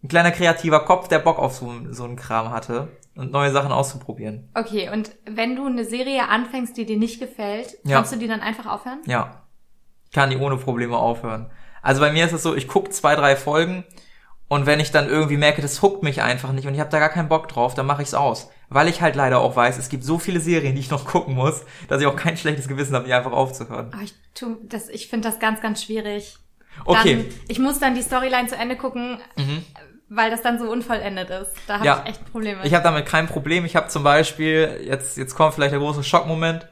ein 0.03 0.07
kleiner 0.07 0.31
kreativer 0.31 0.81
Kopf, 0.81 1.07
der 1.07 1.19
Bock 1.19 1.39
auf 1.39 1.55
so, 1.55 1.73
so 1.91 2.05
einen 2.05 2.15
Kram 2.15 2.51
hatte 2.51 2.87
und 3.15 3.31
neue 3.31 3.51
Sachen 3.51 3.71
auszuprobieren. 3.71 4.49
Okay, 4.53 4.89
und 4.89 5.11
wenn 5.25 5.55
du 5.55 5.65
eine 5.65 5.83
Serie 5.83 6.29
anfängst, 6.29 6.77
die 6.77 6.85
dir 6.85 6.97
nicht 6.97 7.19
gefällt, 7.19 7.77
ja. 7.83 7.97
kannst 7.97 8.13
du 8.13 8.17
die 8.17 8.27
dann 8.27 8.41
einfach 8.41 8.65
aufhören? 8.65 8.99
Ja. 9.05 9.43
Ich 10.05 10.11
kann 10.11 10.29
die 10.29 10.37
ohne 10.37 10.57
Probleme 10.57 10.97
aufhören. 10.97 11.51
Also 11.81 12.01
bei 12.01 12.11
mir 12.11 12.25
ist 12.25 12.33
es 12.33 12.43
so, 12.43 12.55
ich 12.55 12.67
gucke 12.67 12.89
zwei, 12.91 13.15
drei 13.15 13.35
Folgen 13.35 13.83
und 14.47 14.65
wenn 14.65 14.79
ich 14.79 14.91
dann 14.91 15.09
irgendwie 15.09 15.37
merke, 15.37 15.61
das 15.61 15.81
huckt 15.81 16.01
mich 16.01 16.21
einfach 16.21 16.53
nicht 16.53 16.65
und 16.65 16.73
ich 16.73 16.79
habe 16.79 16.89
da 16.89 16.99
gar 16.99 17.09
keinen 17.09 17.29
Bock 17.29 17.49
drauf, 17.49 17.73
dann 17.73 17.85
mache 17.85 18.01
ich's 18.01 18.13
aus. 18.13 18.49
Weil 18.69 18.87
ich 18.87 19.01
halt 19.01 19.15
leider 19.15 19.39
auch 19.39 19.55
weiß, 19.55 19.77
es 19.77 19.89
gibt 19.89 20.03
so 20.03 20.17
viele 20.17 20.39
Serien, 20.39 20.75
die 20.75 20.81
ich 20.81 20.89
noch 20.89 21.05
gucken 21.11 21.35
muss, 21.35 21.65
dass 21.89 22.01
ich 22.01 22.07
auch 22.07 22.15
kein 22.15 22.37
schlechtes 22.37 22.69
Gewissen 22.69 22.95
habe, 22.95 23.05
die 23.05 23.13
einfach 23.13 23.33
aufzuhören. 23.33 23.91
Oh, 23.93 24.01
ich 24.01 24.13
tu, 24.33 24.57
das, 24.63 24.87
ich 24.87 25.09
finde 25.09 25.27
das 25.27 25.39
ganz, 25.39 25.59
ganz 25.59 25.83
schwierig. 25.83 26.37
Okay. 26.85 27.15
Dann, 27.17 27.25
ich 27.49 27.59
muss 27.59 27.79
dann 27.79 27.95
die 27.95 28.01
Storyline 28.01 28.47
zu 28.47 28.55
Ende 28.55 28.77
gucken. 28.77 29.19
Mhm 29.35 29.65
weil 30.09 30.31
das 30.31 30.41
dann 30.41 30.59
so 30.59 30.69
unvollendet 30.69 31.29
ist. 31.29 31.53
Da 31.67 31.75
habe 31.75 31.85
ja, 31.85 32.01
ich 32.03 32.11
echt 32.11 32.31
Probleme. 32.31 32.61
Ich 32.63 32.73
habe 32.73 32.83
damit 32.83 33.05
kein 33.05 33.27
Problem. 33.27 33.65
Ich 33.65 33.75
habe 33.75 33.87
zum 33.87 34.03
Beispiel, 34.03 34.81
jetzt, 34.83 35.17
jetzt 35.17 35.35
kommt 35.35 35.53
vielleicht 35.53 35.71
der 35.71 35.79
große 35.79 36.03
Schockmoment, 36.03 36.67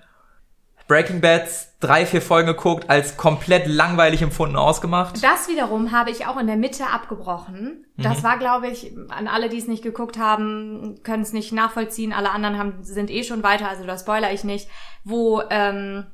Breaking 0.88 1.22
Bad 1.22 1.48
drei, 1.80 2.06
vier 2.06 2.22
Folgen 2.22 2.48
geguckt, 2.48 2.90
als 2.90 3.18
komplett 3.18 3.68
langweilig 3.68 4.22
empfunden 4.22 4.56
ausgemacht. 4.56 5.22
Das 5.22 5.48
wiederum 5.48 5.92
habe 5.92 6.10
ich 6.10 6.26
auch 6.26 6.38
in 6.38 6.48
der 6.48 6.56
Mitte 6.56 6.88
abgebrochen. 6.88 7.86
Das 7.98 8.20
mhm. 8.20 8.24
war, 8.24 8.40
glaube 8.40 8.68
ich, 8.68 8.94
an 9.10 9.28
alle, 9.28 9.50
die 9.50 9.58
es 9.58 9.68
nicht 9.68 9.84
geguckt 9.84 10.18
haben, 10.18 11.00
können 11.04 11.24
es 11.24 11.34
nicht 11.34 11.52
nachvollziehen. 11.52 12.14
Alle 12.14 12.32
anderen 12.32 12.58
haben, 12.58 12.84
sind 12.84 13.12
eh 13.12 13.24
schon 13.24 13.44
weiter, 13.44 13.70
also 13.70 13.86
da 13.86 13.98
spoiler 13.98 14.32
ich 14.32 14.44
nicht, 14.44 14.70
wo 15.04 15.42
ähm, 15.50 16.06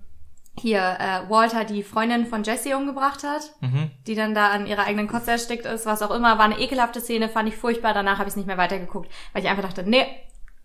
hier 0.59 0.79
äh, 0.79 1.29
Walter 1.29 1.63
die 1.63 1.83
Freundin 1.83 2.25
von 2.25 2.43
Jesse 2.43 2.77
umgebracht 2.77 3.23
hat, 3.23 3.53
mhm. 3.61 3.91
die 4.05 4.15
dann 4.15 4.35
da 4.35 4.49
an 4.49 4.67
ihrer 4.67 4.85
eigenen 4.85 5.07
Kotze 5.07 5.31
erstickt 5.31 5.65
ist, 5.65 5.85
was 5.85 6.01
auch 6.01 6.11
immer, 6.11 6.37
war 6.37 6.45
eine 6.45 6.59
ekelhafte 6.59 7.01
Szene, 7.01 7.27
fand 7.27 7.49
ich 7.49 7.57
furchtbar, 7.57 7.93
danach 7.93 8.19
habe 8.19 8.27
ich 8.27 8.33
es 8.33 8.35
nicht 8.35 8.47
mehr 8.47 8.57
weitergeguckt, 8.57 9.11
weil 9.33 9.43
ich 9.43 9.49
einfach 9.49 9.63
dachte, 9.63 9.83
nee, 9.83 10.05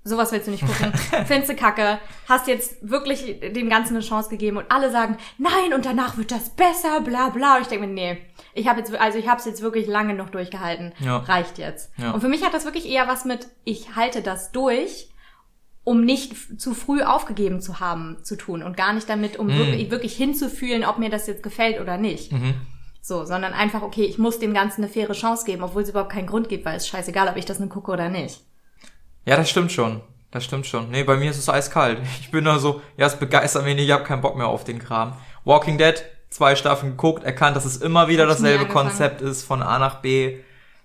sowas 0.04 0.30
willst 0.32 0.46
du 0.46 0.50
nicht 0.50 0.66
gucken, 0.66 0.92
findest 1.26 1.50
du 1.50 1.56
kacke, 1.56 1.98
hast 2.28 2.48
jetzt 2.48 2.76
wirklich 2.88 3.40
dem 3.40 3.68
Ganzen 3.68 3.96
eine 3.96 4.04
Chance 4.04 4.28
gegeben 4.30 4.58
und 4.58 4.70
alle 4.70 4.90
sagen, 4.90 5.16
nein, 5.38 5.72
und 5.74 5.86
danach 5.86 6.16
wird 6.16 6.32
das 6.32 6.50
besser, 6.50 7.00
bla 7.00 7.30
bla, 7.30 7.56
und 7.56 7.62
ich 7.62 7.68
denke 7.68 7.86
mir, 7.86 7.92
nee, 7.92 8.18
ich 8.54 8.68
habe 8.68 8.80
jetzt, 8.80 8.94
also 8.94 9.18
ich 9.18 9.28
habe 9.28 9.40
es 9.40 9.46
jetzt 9.46 9.62
wirklich 9.62 9.86
lange 9.86 10.14
noch 10.14 10.30
durchgehalten, 10.30 10.92
ja. 11.00 11.18
reicht 11.18 11.58
jetzt. 11.58 11.92
Ja. 11.96 12.12
Und 12.12 12.20
für 12.20 12.28
mich 12.28 12.44
hat 12.44 12.54
das 12.54 12.64
wirklich 12.64 12.88
eher 12.88 13.08
was 13.08 13.24
mit, 13.24 13.48
ich 13.64 13.96
halte 13.96 14.22
das 14.22 14.52
durch, 14.52 15.08
um 15.88 16.04
nicht 16.04 16.60
zu 16.60 16.74
früh 16.74 17.02
aufgegeben 17.02 17.62
zu 17.62 17.80
haben, 17.80 18.18
zu 18.22 18.36
tun 18.36 18.62
und 18.62 18.76
gar 18.76 18.92
nicht 18.92 19.08
damit, 19.08 19.38
um 19.38 19.46
mm. 19.46 19.58
wirklich, 19.58 19.90
wirklich, 19.90 20.14
hinzufühlen, 20.14 20.84
ob 20.84 20.98
mir 20.98 21.08
das 21.08 21.26
jetzt 21.26 21.42
gefällt 21.42 21.80
oder 21.80 21.96
nicht. 21.96 22.30
Mhm. 22.30 22.56
So, 23.00 23.24
sondern 23.24 23.54
einfach, 23.54 23.80
okay, 23.80 24.04
ich 24.04 24.18
muss 24.18 24.38
dem 24.38 24.52
Ganzen 24.52 24.82
eine 24.82 24.92
faire 24.92 25.14
Chance 25.14 25.46
geben, 25.46 25.62
obwohl 25.62 25.80
es 25.80 25.88
überhaupt 25.88 26.12
keinen 26.12 26.26
Grund 26.26 26.50
gibt, 26.50 26.66
weil 26.66 26.76
es 26.76 26.86
scheißegal, 26.86 27.26
ob 27.28 27.36
ich 27.36 27.46
das 27.46 27.58
nur 27.58 27.70
gucke 27.70 27.90
oder 27.90 28.10
nicht. 28.10 28.42
Ja, 29.24 29.36
das 29.36 29.48
stimmt 29.48 29.72
schon. 29.72 30.02
Das 30.30 30.44
stimmt 30.44 30.66
schon. 30.66 30.90
Nee, 30.90 31.04
bei 31.04 31.16
mir 31.16 31.30
ist 31.30 31.38
es 31.38 31.48
eiskalt. 31.48 32.00
Ich 32.20 32.30
bin 32.30 32.44
da 32.44 32.58
so, 32.58 32.82
ja, 32.98 33.06
es 33.06 33.16
begeistert 33.16 33.64
mich 33.64 33.74
nicht, 33.74 33.86
ich 33.86 33.92
habe 33.92 34.04
keinen 34.04 34.20
Bock 34.20 34.36
mehr 34.36 34.48
auf 34.48 34.64
den 34.64 34.78
Kram. 34.80 35.14
Walking 35.46 35.78
Dead, 35.78 36.04
zwei 36.28 36.54
Staffeln 36.54 36.92
geguckt, 36.92 37.24
erkannt, 37.24 37.56
dass 37.56 37.64
es 37.64 37.78
immer 37.78 38.08
wieder 38.08 38.26
dasselbe 38.26 38.66
Konzept 38.66 39.22
ist, 39.22 39.42
von 39.42 39.62
A 39.62 39.78
nach 39.78 40.02
B. 40.02 40.40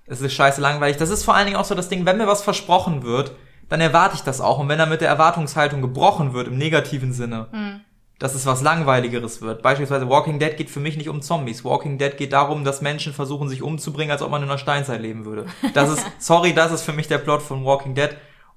Es 0.05 0.21
ist 0.21 0.31
scheiße 0.31 0.61
langweilig. 0.61 0.95
Das 0.95 1.09
ist 1.09 1.25
vor 1.25 1.35
allen 1.35 1.47
Dingen 1.47 1.57
auch 1.57 1.65
so 1.65 1.75
das 1.75 1.89
Ding, 1.89 2.05
wenn 2.05 2.15
mir 2.15 2.27
was 2.27 2.41
versprochen 2.41 3.03
wird, 3.03 3.33
dann 3.73 3.81
erwarte 3.81 4.13
ich 4.13 4.21
das 4.21 4.39
auch. 4.39 4.59
Und 4.59 4.69
wenn 4.69 4.77
dann 4.77 4.89
mit 4.89 5.01
der 5.01 5.09
Erwartungshaltung 5.09 5.81
gebrochen 5.81 6.35
wird, 6.35 6.47
im 6.47 6.59
negativen 6.59 7.11
Sinne, 7.11 7.47
mhm. 7.51 7.81
dass 8.19 8.35
es 8.35 8.45
was 8.45 8.61
Langweiligeres 8.61 9.41
wird. 9.41 9.63
Beispielsweise 9.63 10.07
Walking 10.07 10.37
Dead 10.37 10.55
geht 10.55 10.69
für 10.69 10.79
mich 10.79 10.95
nicht 10.95 11.09
um 11.09 11.23
Zombies. 11.23 11.65
Walking 11.65 11.97
Dead 11.97 12.15
geht 12.15 12.33
darum, 12.33 12.65
dass 12.65 12.83
Menschen 12.83 13.13
versuchen, 13.13 13.49
sich 13.49 13.63
umzubringen, 13.63 14.11
als 14.11 14.21
ob 14.21 14.29
man 14.29 14.43
in 14.43 14.49
einer 14.49 14.59
Steinzeit 14.59 15.01
leben 15.01 15.25
würde. 15.25 15.47
Das 15.73 15.89
ist, 15.89 16.05
sorry, 16.19 16.53
das 16.53 16.71
ist 16.71 16.83
für 16.83 16.93
mich 16.93 17.07
der 17.07 17.17
Plot 17.17 17.41
von 17.41 17.65
Walking 17.65 17.95
Dead. 17.95 18.11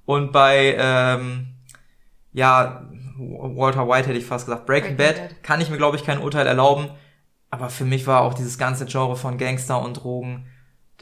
Und 0.05 0.31
bei, 0.31 0.75
ähm, 0.77 1.47
ja, 2.31 2.87
Walter 3.17 3.89
White 3.89 4.09
hätte 4.09 4.19
ich 4.19 4.25
fast 4.27 4.45
gesagt, 4.45 4.67
Breaking, 4.67 4.97
Breaking 4.97 5.15
Bad, 5.17 5.29
Bad, 5.29 5.43
kann 5.43 5.61
ich 5.61 5.71
mir, 5.71 5.77
glaube 5.77 5.97
ich, 5.97 6.03
kein 6.03 6.19
Urteil 6.21 6.45
erlauben. 6.45 6.91
Aber 7.49 7.71
für 7.71 7.85
mich 7.85 8.05
war 8.05 8.21
auch 8.21 8.35
dieses 8.35 8.59
ganze 8.59 8.85
Genre 8.85 9.15
von 9.15 9.39
Gangster 9.39 9.81
und 9.81 9.95
Drogen 9.95 10.45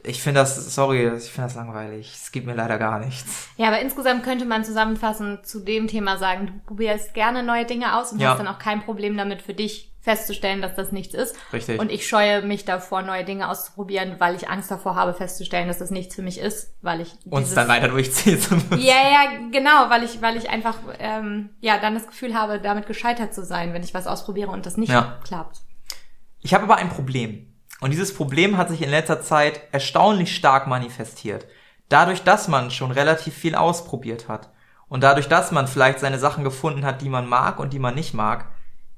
ich 0.06 0.22
finde 0.22 0.42
das, 0.42 0.74
sorry, 0.74 1.08
ich 1.16 1.32
finde 1.32 1.48
das 1.48 1.56
langweilig. 1.56 2.12
Es 2.14 2.32
gibt 2.32 2.46
mir 2.46 2.56
leider 2.56 2.78
gar 2.78 3.00
nichts. 3.00 3.50
Ja, 3.58 3.68
aber 3.68 3.80
insgesamt 3.80 4.24
könnte 4.24 4.46
man 4.46 4.64
zusammenfassend 4.64 5.46
zu 5.46 5.60
dem 5.60 5.88
Thema 5.88 6.18
sagen, 6.18 6.48
du 6.48 6.54
probierst 6.66 7.14
gerne 7.14 7.44
neue 7.44 7.66
Dinge 7.66 7.98
aus 7.98 8.12
und 8.12 8.20
ja. 8.20 8.32
hast 8.32 8.40
dann 8.40 8.48
auch 8.48 8.60
kein 8.60 8.82
Problem 8.84 9.18
damit 9.18 9.42
für 9.42 9.54
dich 9.54 9.92
festzustellen, 10.06 10.62
dass 10.62 10.76
das 10.76 10.92
nichts 10.92 11.16
ist. 11.16 11.36
Richtig. 11.52 11.80
Und 11.80 11.92
ich 11.92 12.08
scheue 12.08 12.44
mich 12.44 12.64
davor, 12.64 13.02
neue 13.02 13.26
Dinge 13.26 13.50
auszuprobieren, 13.50 14.16
weil 14.20 14.36
ich 14.36 14.48
Angst 14.48 14.70
davor 14.70 14.96
habe, 14.96 15.16
festzustellen, 15.16 15.68
dass 15.68 15.80
das 15.80 15.90
nichts 15.90 16.14
für 16.14 16.22
mich 16.22 16.38
ist, 16.40 16.76
weil 16.84 17.02
ich 17.02 17.12
uns 17.28 17.56
dann 17.56 17.68
weiter 17.68 17.88
durchziehen 17.88 18.40
zu 18.40 18.54
müssen. 18.54 18.80
Ja, 18.80 18.94
ja, 18.94 19.50
genau, 19.52 19.90
weil 19.90 20.04
ich, 20.04 20.22
weil 20.22 20.38
ich 20.38 20.50
einfach 20.50 20.78
ähm, 21.00 21.50
ja 21.60 21.80
dann 21.80 21.96
das 21.96 22.06
Gefühl 22.06 22.36
habe, 22.36 22.60
damit 22.60 22.86
gescheitert 22.86 23.34
zu 23.34 23.44
sein, 23.44 23.74
wenn 23.74 23.82
ich 23.82 23.96
was 23.96 24.06
ausprobiere 24.06 24.52
und 24.52 24.68
das 24.68 24.78
nicht 24.78 24.92
ja. 24.92 25.18
klappt. 25.24 25.62
Ich 26.42 26.54
habe 26.54 26.66
aber 26.66 26.76
ein 26.76 26.90
Problem. 26.90 27.55
Und 27.82 27.92
dieses 27.92 28.14
Problem 28.14 28.58
hat 28.58 28.70
sich 28.70 28.82
in 28.82 28.90
letzter 28.90 29.22
Zeit 29.22 29.62
erstaunlich 29.72 30.36
stark 30.36 30.68
manifestiert. 30.68 31.46
Dadurch, 31.90 32.24
dass 32.24 32.48
man 32.48 32.72
schon 32.72 32.92
relativ 32.92 33.34
viel 33.34 33.56
ausprobiert 33.56 34.28
hat 34.28 34.52
und 34.88 35.04
dadurch, 35.04 35.28
dass 35.28 35.52
man 35.52 35.68
vielleicht 35.68 36.00
seine 36.00 36.20
Sachen 36.20 36.44
gefunden 36.44 36.86
hat, 36.86 37.02
die 37.02 37.10
man 37.10 37.28
mag 37.28 37.60
und 37.60 37.74
die 37.74 37.80
man 37.80 37.96
nicht 37.96 38.14
mag, 38.14 38.52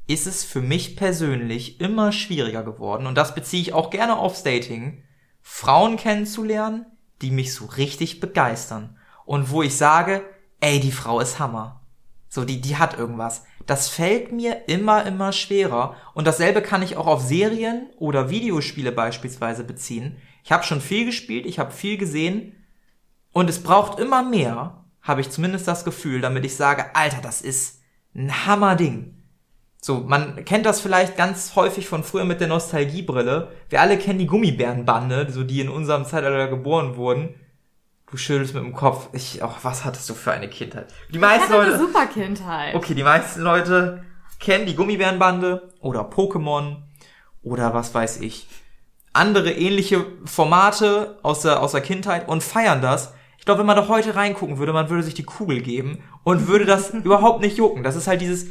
ist 0.07 0.25
es 0.25 0.43
für 0.43 0.61
mich 0.61 0.95
persönlich 0.95 1.81
immer 1.81 2.11
schwieriger 2.11 2.63
geworden. 2.63 3.07
Und 3.07 3.15
das 3.15 3.35
beziehe 3.35 3.61
ich 3.61 3.73
auch 3.73 3.89
gerne 3.89 4.17
aufs 4.17 4.43
Dating, 4.43 5.03
Frauen 5.41 5.97
kennenzulernen, 5.97 6.85
die 7.21 7.31
mich 7.31 7.53
so 7.53 7.65
richtig 7.65 8.19
begeistern. 8.19 8.97
Und 9.25 9.49
wo 9.51 9.63
ich 9.63 9.75
sage, 9.75 10.23
ey, 10.61 10.79
die 10.79 10.91
Frau 10.91 11.19
ist 11.19 11.39
Hammer. 11.39 11.81
So, 12.29 12.45
die, 12.45 12.61
die 12.61 12.77
hat 12.77 12.97
irgendwas 12.97 13.43
das 13.67 13.89
fällt 13.89 14.31
mir 14.31 14.67
immer, 14.67 15.05
immer 15.05 15.33
schwerer. 15.33 15.95
Und 16.13 16.25
dasselbe 16.25 16.61
kann 16.61 16.81
ich 16.81 16.97
auch 16.97 17.05
auf 17.05 17.21
Serien 17.21 17.87
oder 17.97 18.29
Videospiele 18.29 18.91
beispielsweise 18.91 19.63
beziehen. 19.63 20.17
Ich 20.43 20.51
habe 20.51 20.63
schon 20.63 20.81
viel 20.81 21.05
gespielt, 21.05 21.45
ich 21.45 21.59
habe 21.59 21.71
viel 21.71 21.97
gesehen 21.97 22.53
und 23.33 23.49
es 23.49 23.61
braucht 23.61 23.99
immer 23.99 24.23
mehr, 24.23 24.85
habe 25.01 25.21
ich 25.21 25.29
zumindest 25.29 25.67
das 25.67 25.83
Gefühl, 25.83 26.21
damit 26.21 26.45
ich 26.45 26.55
sage, 26.55 26.95
Alter, 26.95 27.21
das 27.21 27.41
ist 27.41 27.81
ein 28.15 28.47
Hammerding. 28.47 29.13
So, 29.81 29.99
man 29.99 30.43
kennt 30.45 30.65
das 30.65 30.81
vielleicht 30.81 31.17
ganz 31.17 31.55
häufig 31.55 31.87
von 31.87 32.03
früher 32.03 32.25
mit 32.25 32.39
der 32.39 32.47
Nostalgiebrille. 32.47 33.51
Wir 33.69 33.81
alle 33.81 33.97
kennen 33.97 34.19
die 34.19 34.27
Gummibärenbande, 34.27 35.27
so 35.29 35.43
die 35.43 35.59
in 35.59 35.69
unserem 35.69 36.05
Zeitalter 36.05 36.47
geboren 36.47 36.95
wurden 36.95 37.35
Du 38.09 38.15
schüttelst 38.15 38.53
mit 38.53 38.63
dem 38.63 38.73
Kopf. 38.73 39.09
Ich, 39.11 39.43
ach, 39.43 39.57
was 39.63 39.83
hattest 39.83 40.09
du 40.09 40.13
für 40.13 40.31
eine 40.31 40.47
Kindheit? 40.47 40.93
Die 41.13 41.19
meisten 41.19 41.43
ich 41.43 41.49
hatte 41.49 41.57
Leute. 41.57 41.73
Eine 41.75 41.87
super 41.87 42.05
Kindheit. 42.07 42.75
Okay, 42.75 42.93
die 42.93 43.03
meisten 43.03 43.41
Leute 43.41 44.05
kennen 44.39 44.65
die 44.65 44.75
Gummibärenbande 44.75 45.73
oder 45.81 46.01
Pokémon 46.01 46.77
oder 47.43 47.73
was 47.73 47.93
weiß 47.93 48.21
ich. 48.21 48.47
Andere 49.11 49.51
ähnliche 49.51 50.05
Formate 50.23 51.19
aus 51.21 51.41
der, 51.41 51.61
aus 51.61 51.73
der 51.73 51.81
Kindheit 51.81 52.29
und 52.29 52.43
feiern 52.43 52.81
das. 52.81 53.13
Ich 53.39 53.45
glaube, 53.45 53.59
wenn 53.59 53.65
man 53.65 53.75
doch 53.75 53.89
heute 53.89 54.15
reingucken 54.15 54.57
würde, 54.57 54.71
man 54.71 54.89
würde 54.89 55.03
sich 55.03 55.13
die 55.13 55.23
Kugel 55.23 55.61
geben 55.61 56.01
und 56.23 56.47
würde 56.47 56.65
das 56.65 56.89
überhaupt 56.93 57.41
nicht 57.41 57.57
jucken. 57.57 57.83
Das 57.83 57.97
ist 57.97 58.07
halt 58.07 58.21
dieses, 58.21 58.47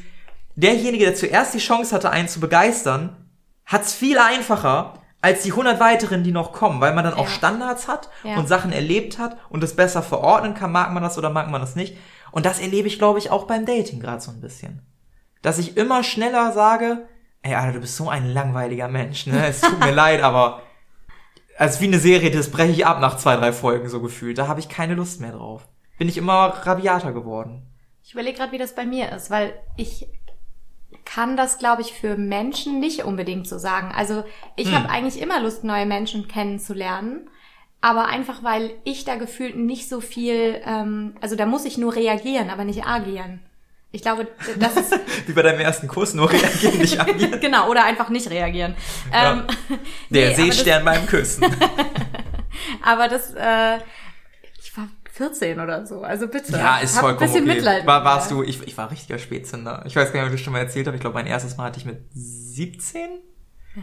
derjenige, 0.55 1.07
der 1.07 1.15
zuerst 1.15 1.55
die 1.55 1.59
Chance 1.59 1.95
hatte, 1.95 2.11
einen 2.11 2.29
zu 2.29 2.41
begeistern, 2.41 3.17
hat's 3.65 3.95
viel 3.95 4.19
einfacher, 4.19 4.95
als 5.27 5.43
die 5.43 5.51
100 5.51 5.81
weiteren, 5.81 6.23
die 6.23 6.31
noch 6.31 6.53
kommen, 6.53 6.81
weil 6.81 6.95
man 6.95 7.03
dann 7.03 7.15
ja. 7.15 7.19
auch 7.19 7.27
Standards 7.27 7.89
hat 7.89 8.11
ja. 8.23 8.37
und 8.37 8.47
Sachen 8.47 8.71
erlebt 8.71 9.19
hat 9.19 9.37
und 9.49 9.65
es 9.65 9.75
besser 9.75 10.01
verordnen 10.01 10.55
kann, 10.55 10.71
mag 10.71 10.93
man 10.93 11.03
das 11.03 11.19
oder 11.19 11.31
mag 11.31 11.51
man 11.51 11.61
das 11.61 11.75
nicht. 11.75 11.97
Und 12.31 12.47
das 12.47 12.61
erlebe 12.61 12.87
ich, 12.87 12.99
glaube 12.99 13.19
ich, 13.19 13.33
auch 13.33 13.49
beim 13.49 13.67
Dating 13.67 13.99
gerade 13.99 14.21
so 14.21 14.31
ein 14.31 14.41
bisschen. 14.41 14.83
Dass 15.43 15.59
ich 15.59 15.77
immer 15.77 16.05
schneller 16.05 16.53
sage, 16.53 17.09
ey, 17.43 17.57
Alter, 17.57 17.73
du 17.73 17.81
bist 17.81 17.97
so 17.97 18.09
ein 18.09 18.33
langweiliger 18.33 18.87
Mensch, 18.87 19.27
ne? 19.27 19.45
Es 19.49 19.63
tut 19.63 19.81
mir 19.81 19.91
leid, 19.93 20.23
aber 20.23 20.63
als 21.59 21.81
wie 21.81 21.87
eine 21.87 21.99
Serie, 21.99 22.31
das 22.31 22.53
breche 22.53 22.71
ich 22.71 22.87
ab 22.87 23.01
nach 23.01 23.17
zwei, 23.17 23.35
drei 23.35 23.53
Folgen 23.53 23.89
so 23.89 24.01
gefühlt. 24.01 24.39
Da 24.39 24.47
habe 24.47 24.61
ich 24.61 24.69
keine 24.69 24.95
Lust 24.95 25.21
mehr 25.21 25.33
drauf. 25.33 25.67
Bin 25.99 26.09
ich 26.09 26.19
immer 26.19 26.55
rabiater 26.63 27.13
geworden. 27.13 27.67
Ich 28.05 28.13
überlege 28.13 28.39
gerade, 28.39 28.53
wie 28.53 28.59
das 28.59 28.77
bei 28.77 28.87
mir 28.87 29.11
ist, 29.11 29.29
weil 29.29 29.55
ich 29.77 30.07
kann 31.07 31.37
das, 31.39 31.59
glaube 31.59 31.81
ich, 31.81 31.95
für 31.95 32.19
Menschen 32.19 32.79
nicht 32.81 33.05
unbedingt 33.05 33.49
so 33.49 33.57
sagen. 33.57 33.93
Also 33.97 34.25
ich 34.57 34.69
hm. 34.69 34.75
habe 34.75 34.91
eigentlich 34.91 35.23
immer 35.23 35.41
Lust, 35.41 35.65
neue 35.65 35.87
Menschen 35.87 36.29
kennenzulernen. 36.29 37.31
aber 37.81 38.07
einfach 38.07 38.43
weil 38.43 38.73
ich 38.85 39.05
da 39.05 39.15
gefühlt 39.15 39.57
nicht 39.57 39.89
so 39.89 40.01
viel, 40.01 40.61
ähm, 40.67 41.15
also 41.21 41.37
da 41.37 41.47
muss 41.47 41.65
ich 41.65 41.79
nur 41.79 41.95
reagieren, 41.95 42.51
aber 42.51 42.65
nicht 42.65 42.85
agieren. 42.85 43.41
Ich 43.93 44.03
glaube, 44.03 44.27
das 44.59 44.77
ist. 44.77 44.99
Wie 45.27 45.33
bei 45.33 45.43
deinem 45.43 45.61
ersten 45.61 45.87
Kurs, 45.89 46.13
nur 46.13 46.31
reagieren, 46.31 46.79
nicht 46.79 47.01
agieren. 47.01 47.41
genau, 47.41 47.71
oder 47.71 47.85
einfach 47.85 48.09
nicht 48.09 48.29
reagieren. 48.29 48.75
Ja. 49.13 49.33
Ähm, 49.33 49.47
Der 50.11 50.31
nee, 50.31 50.35
Seestern 50.35 50.85
beim 50.85 51.07
Küssen. 51.07 51.45
aber 52.83 53.09
das, 53.09 53.33
äh, 53.35 53.79
14 55.17 55.61
oder 55.61 55.87
so, 55.87 56.03
also 56.03 56.29
bitte. 56.29 56.53
Ja, 56.53 56.79
ist 56.79 56.99
vollkommen 56.99 57.23
ein 57.23 57.33
bisschen 57.33 57.45
okay. 57.45 57.55
Mitleid. 57.57 57.87
War, 57.87 58.05
warst 58.05 58.31
du, 58.31 58.43
ich, 58.43 58.63
ich 58.67 58.77
war 58.77 58.91
richtiger 58.91 59.19
Spätzünder. 59.19 59.83
Ich 59.87 59.97
weiß 59.97 60.13
gar 60.13 60.21
nicht, 60.21 60.29
ob 60.29 60.35
ich 60.35 60.41
das 60.41 60.45
schon 60.45 60.53
mal 60.53 60.61
erzählt 60.61 60.87
habe. 60.87 60.97
Ich 60.97 61.01
glaube, 61.01 61.15
mein 61.15 61.27
erstes 61.27 61.57
Mal 61.57 61.65
hatte 61.65 61.79
ich 61.79 61.87
mit 61.87 62.03
17 62.13 63.21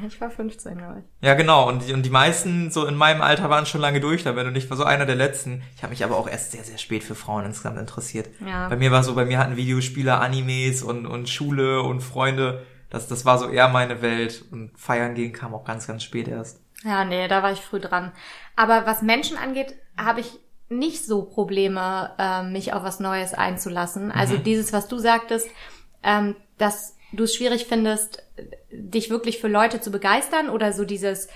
ich 0.08 0.20
war 0.20 0.30
15, 0.30 0.78
glaube 0.78 1.00
ich. 1.00 1.26
Ja, 1.26 1.36
genau. 1.36 1.68
Und 1.68 1.88
die, 1.88 1.94
und 1.94 2.04
die 2.04 2.10
meisten 2.10 2.72
so 2.72 2.86
in 2.86 2.96
meinem 2.96 3.22
Alter 3.22 3.50
waren 3.50 3.66
schon 3.66 3.82
lange 3.82 4.00
durch 4.00 4.24
da, 4.24 4.36
wenn 4.36 4.46
du 4.46 4.52
nicht 4.52 4.70
war 4.70 4.78
so 4.78 4.84
einer 4.84 5.06
der 5.06 5.16
letzten. 5.16 5.62
Ich 5.76 5.84
habe 5.84 5.92
mich 5.92 6.04
aber 6.04 6.18
auch 6.18 6.28
erst 6.28 6.52
sehr, 6.52 6.64
sehr 6.64 6.78
spät 6.78 7.04
für 7.04 7.16
Frauen 7.16 7.46
insgesamt 7.46 7.78
interessiert. 7.78 8.30
Ja. 8.46 8.70
Bei 8.70 8.76
mir 8.76 8.92
war 8.92 9.04
so, 9.04 9.14
bei 9.14 9.26
mir 9.26 9.38
hatten 9.38 9.56
Videospieler, 9.56 10.20
Animes 10.20 10.82
und, 10.82 11.06
und 11.06 11.30
Schule 11.30 11.84
und 11.84 12.02
Freunde. 12.02 12.66
Das, 12.90 13.08
das 13.08 13.26
war 13.26 13.38
so 13.38 13.50
eher 13.50 13.68
meine 13.68 14.02
Welt. 14.02 14.46
Und 14.52 14.72
feiern 14.78 15.14
gehen 15.14 15.32
kam 15.32 15.54
auch 15.54 15.64
ganz, 15.64 15.86
ganz 15.86 16.04
spät 16.04 16.28
erst. 16.28 16.60
Ja, 16.84 17.06
nee, 17.06 17.28
da 17.28 17.44
war 17.44 17.52
ich 17.52 17.62
früh 17.62 17.80
dran. 17.80 18.12
Aber 18.56 18.86
was 18.86 19.04
Menschen 19.04 19.38
angeht, 19.38 19.76
habe 19.96 20.22
ich 20.22 20.40
nicht 20.78 21.06
so 21.06 21.24
Probleme, 21.24 22.12
äh, 22.18 22.44
mich 22.44 22.74
auf 22.74 22.84
was 22.84 23.00
Neues 23.00 23.34
einzulassen. 23.34 24.12
Also 24.12 24.36
mhm. 24.36 24.44
dieses, 24.44 24.74
was 24.74 24.88
du 24.88 24.98
sagtest, 24.98 25.48
ähm, 26.04 26.36
dass 26.58 26.96
du 27.12 27.24
es 27.24 27.36
schwierig 27.36 27.66
findest, 27.66 28.24
dich 28.72 29.10
wirklich 29.10 29.40
für 29.40 29.48
Leute 29.48 29.82
zu 29.82 29.92
begeistern 29.92 30.50
oder 30.50 30.74
so 30.74 30.86
dieses, 30.86 31.28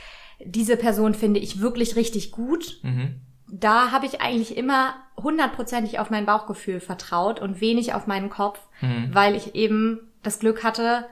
diese 0.44 0.78
Person 0.78 1.14
finde 1.14 1.40
ich 1.40 1.62
wirklich 1.62 1.96
richtig 1.96 2.32
gut. 2.32 2.80
Mhm. 2.84 3.22
Da 3.50 3.92
habe 3.92 4.06
ich 4.06 4.22
eigentlich 4.22 4.58
immer 4.58 4.96
hundertprozentig 5.16 6.00
auf 6.00 6.10
mein 6.10 6.26
Bauchgefühl 6.26 6.80
vertraut 6.80 7.40
und 7.40 7.62
wenig 7.62 7.94
auf 7.94 8.08
meinen 8.08 8.30
Kopf, 8.30 8.60
mhm. 8.82 9.10
weil 9.14 9.36
ich 9.36 9.56
eben 9.56 10.12
das 10.22 10.40
Glück 10.40 10.64
hatte, 10.64 11.06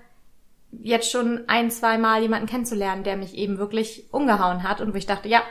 jetzt 0.81 1.11
schon 1.11 1.43
ein, 1.47 1.71
zwei 1.71 1.97
Mal 1.97 2.21
jemanden 2.21 2.47
kennenzulernen, 2.47 3.03
der 3.03 3.15
mich 3.15 3.35
eben 3.35 3.57
wirklich 3.57 4.05
umgehauen 4.11 4.63
hat 4.63 4.81
und 4.81 4.93
wo 4.93 4.97
ich 4.97 5.05
dachte, 5.05 5.29
ja, 5.29 5.41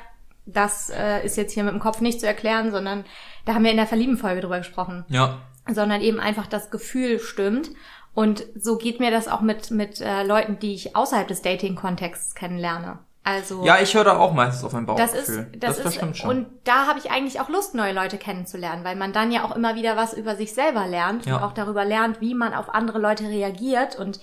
das 0.46 0.90
äh, 0.90 1.24
ist 1.24 1.36
jetzt 1.36 1.52
hier 1.52 1.64
mit 1.64 1.72
dem 1.72 1.80
Kopf 1.80 2.00
nicht 2.00 2.20
zu 2.20 2.26
erklären, 2.26 2.70
sondern 2.70 3.04
da 3.44 3.54
haben 3.54 3.64
wir 3.64 3.70
in 3.70 3.76
der 3.76 3.86
Verlieben-Folge 3.86 4.42
drüber 4.42 4.58
gesprochen. 4.58 5.04
Ja. 5.08 5.38
Sondern 5.70 6.00
eben 6.00 6.20
einfach 6.20 6.46
das 6.46 6.70
Gefühl 6.70 7.18
stimmt. 7.18 7.70
Und 8.12 8.46
so 8.54 8.76
geht 8.76 9.00
mir 9.00 9.10
das 9.10 9.26
auch 9.26 9.40
mit, 9.40 9.70
mit 9.70 10.00
äh, 10.00 10.22
Leuten, 10.22 10.58
die 10.58 10.74
ich 10.74 10.94
außerhalb 10.94 11.26
des 11.26 11.42
Dating-Kontexts 11.42 12.34
kennenlerne. 12.34 12.98
Also 13.24 13.64
ja, 13.64 13.78
ich 13.80 13.94
höre 13.94 14.04
da 14.04 14.18
auch 14.18 14.34
meistens 14.34 14.64
auf 14.64 14.74
mein 14.74 14.84
Bauchgefühl. 14.84 15.16
Das 15.16 15.28
ist, 15.28 15.48
das, 15.58 15.82
das 15.82 15.96
ist 15.96 16.18
schon. 16.18 16.30
und 16.30 16.46
da 16.64 16.86
habe 16.86 16.98
ich 16.98 17.10
eigentlich 17.10 17.40
auch 17.40 17.48
Lust, 17.48 17.74
neue 17.74 17.94
Leute 17.94 18.18
kennenzulernen, 18.18 18.84
weil 18.84 18.96
man 18.96 19.14
dann 19.14 19.32
ja 19.32 19.44
auch 19.44 19.56
immer 19.56 19.76
wieder 19.76 19.96
was 19.96 20.12
über 20.12 20.36
sich 20.36 20.52
selber 20.52 20.86
lernt 20.86 21.24
ja. 21.24 21.36
und 21.36 21.42
auch 21.42 21.52
darüber 21.52 21.86
lernt, 21.86 22.20
wie 22.20 22.34
man 22.34 22.52
auf 22.52 22.74
andere 22.74 22.98
Leute 22.98 23.24
reagiert 23.24 23.96
und 23.96 24.20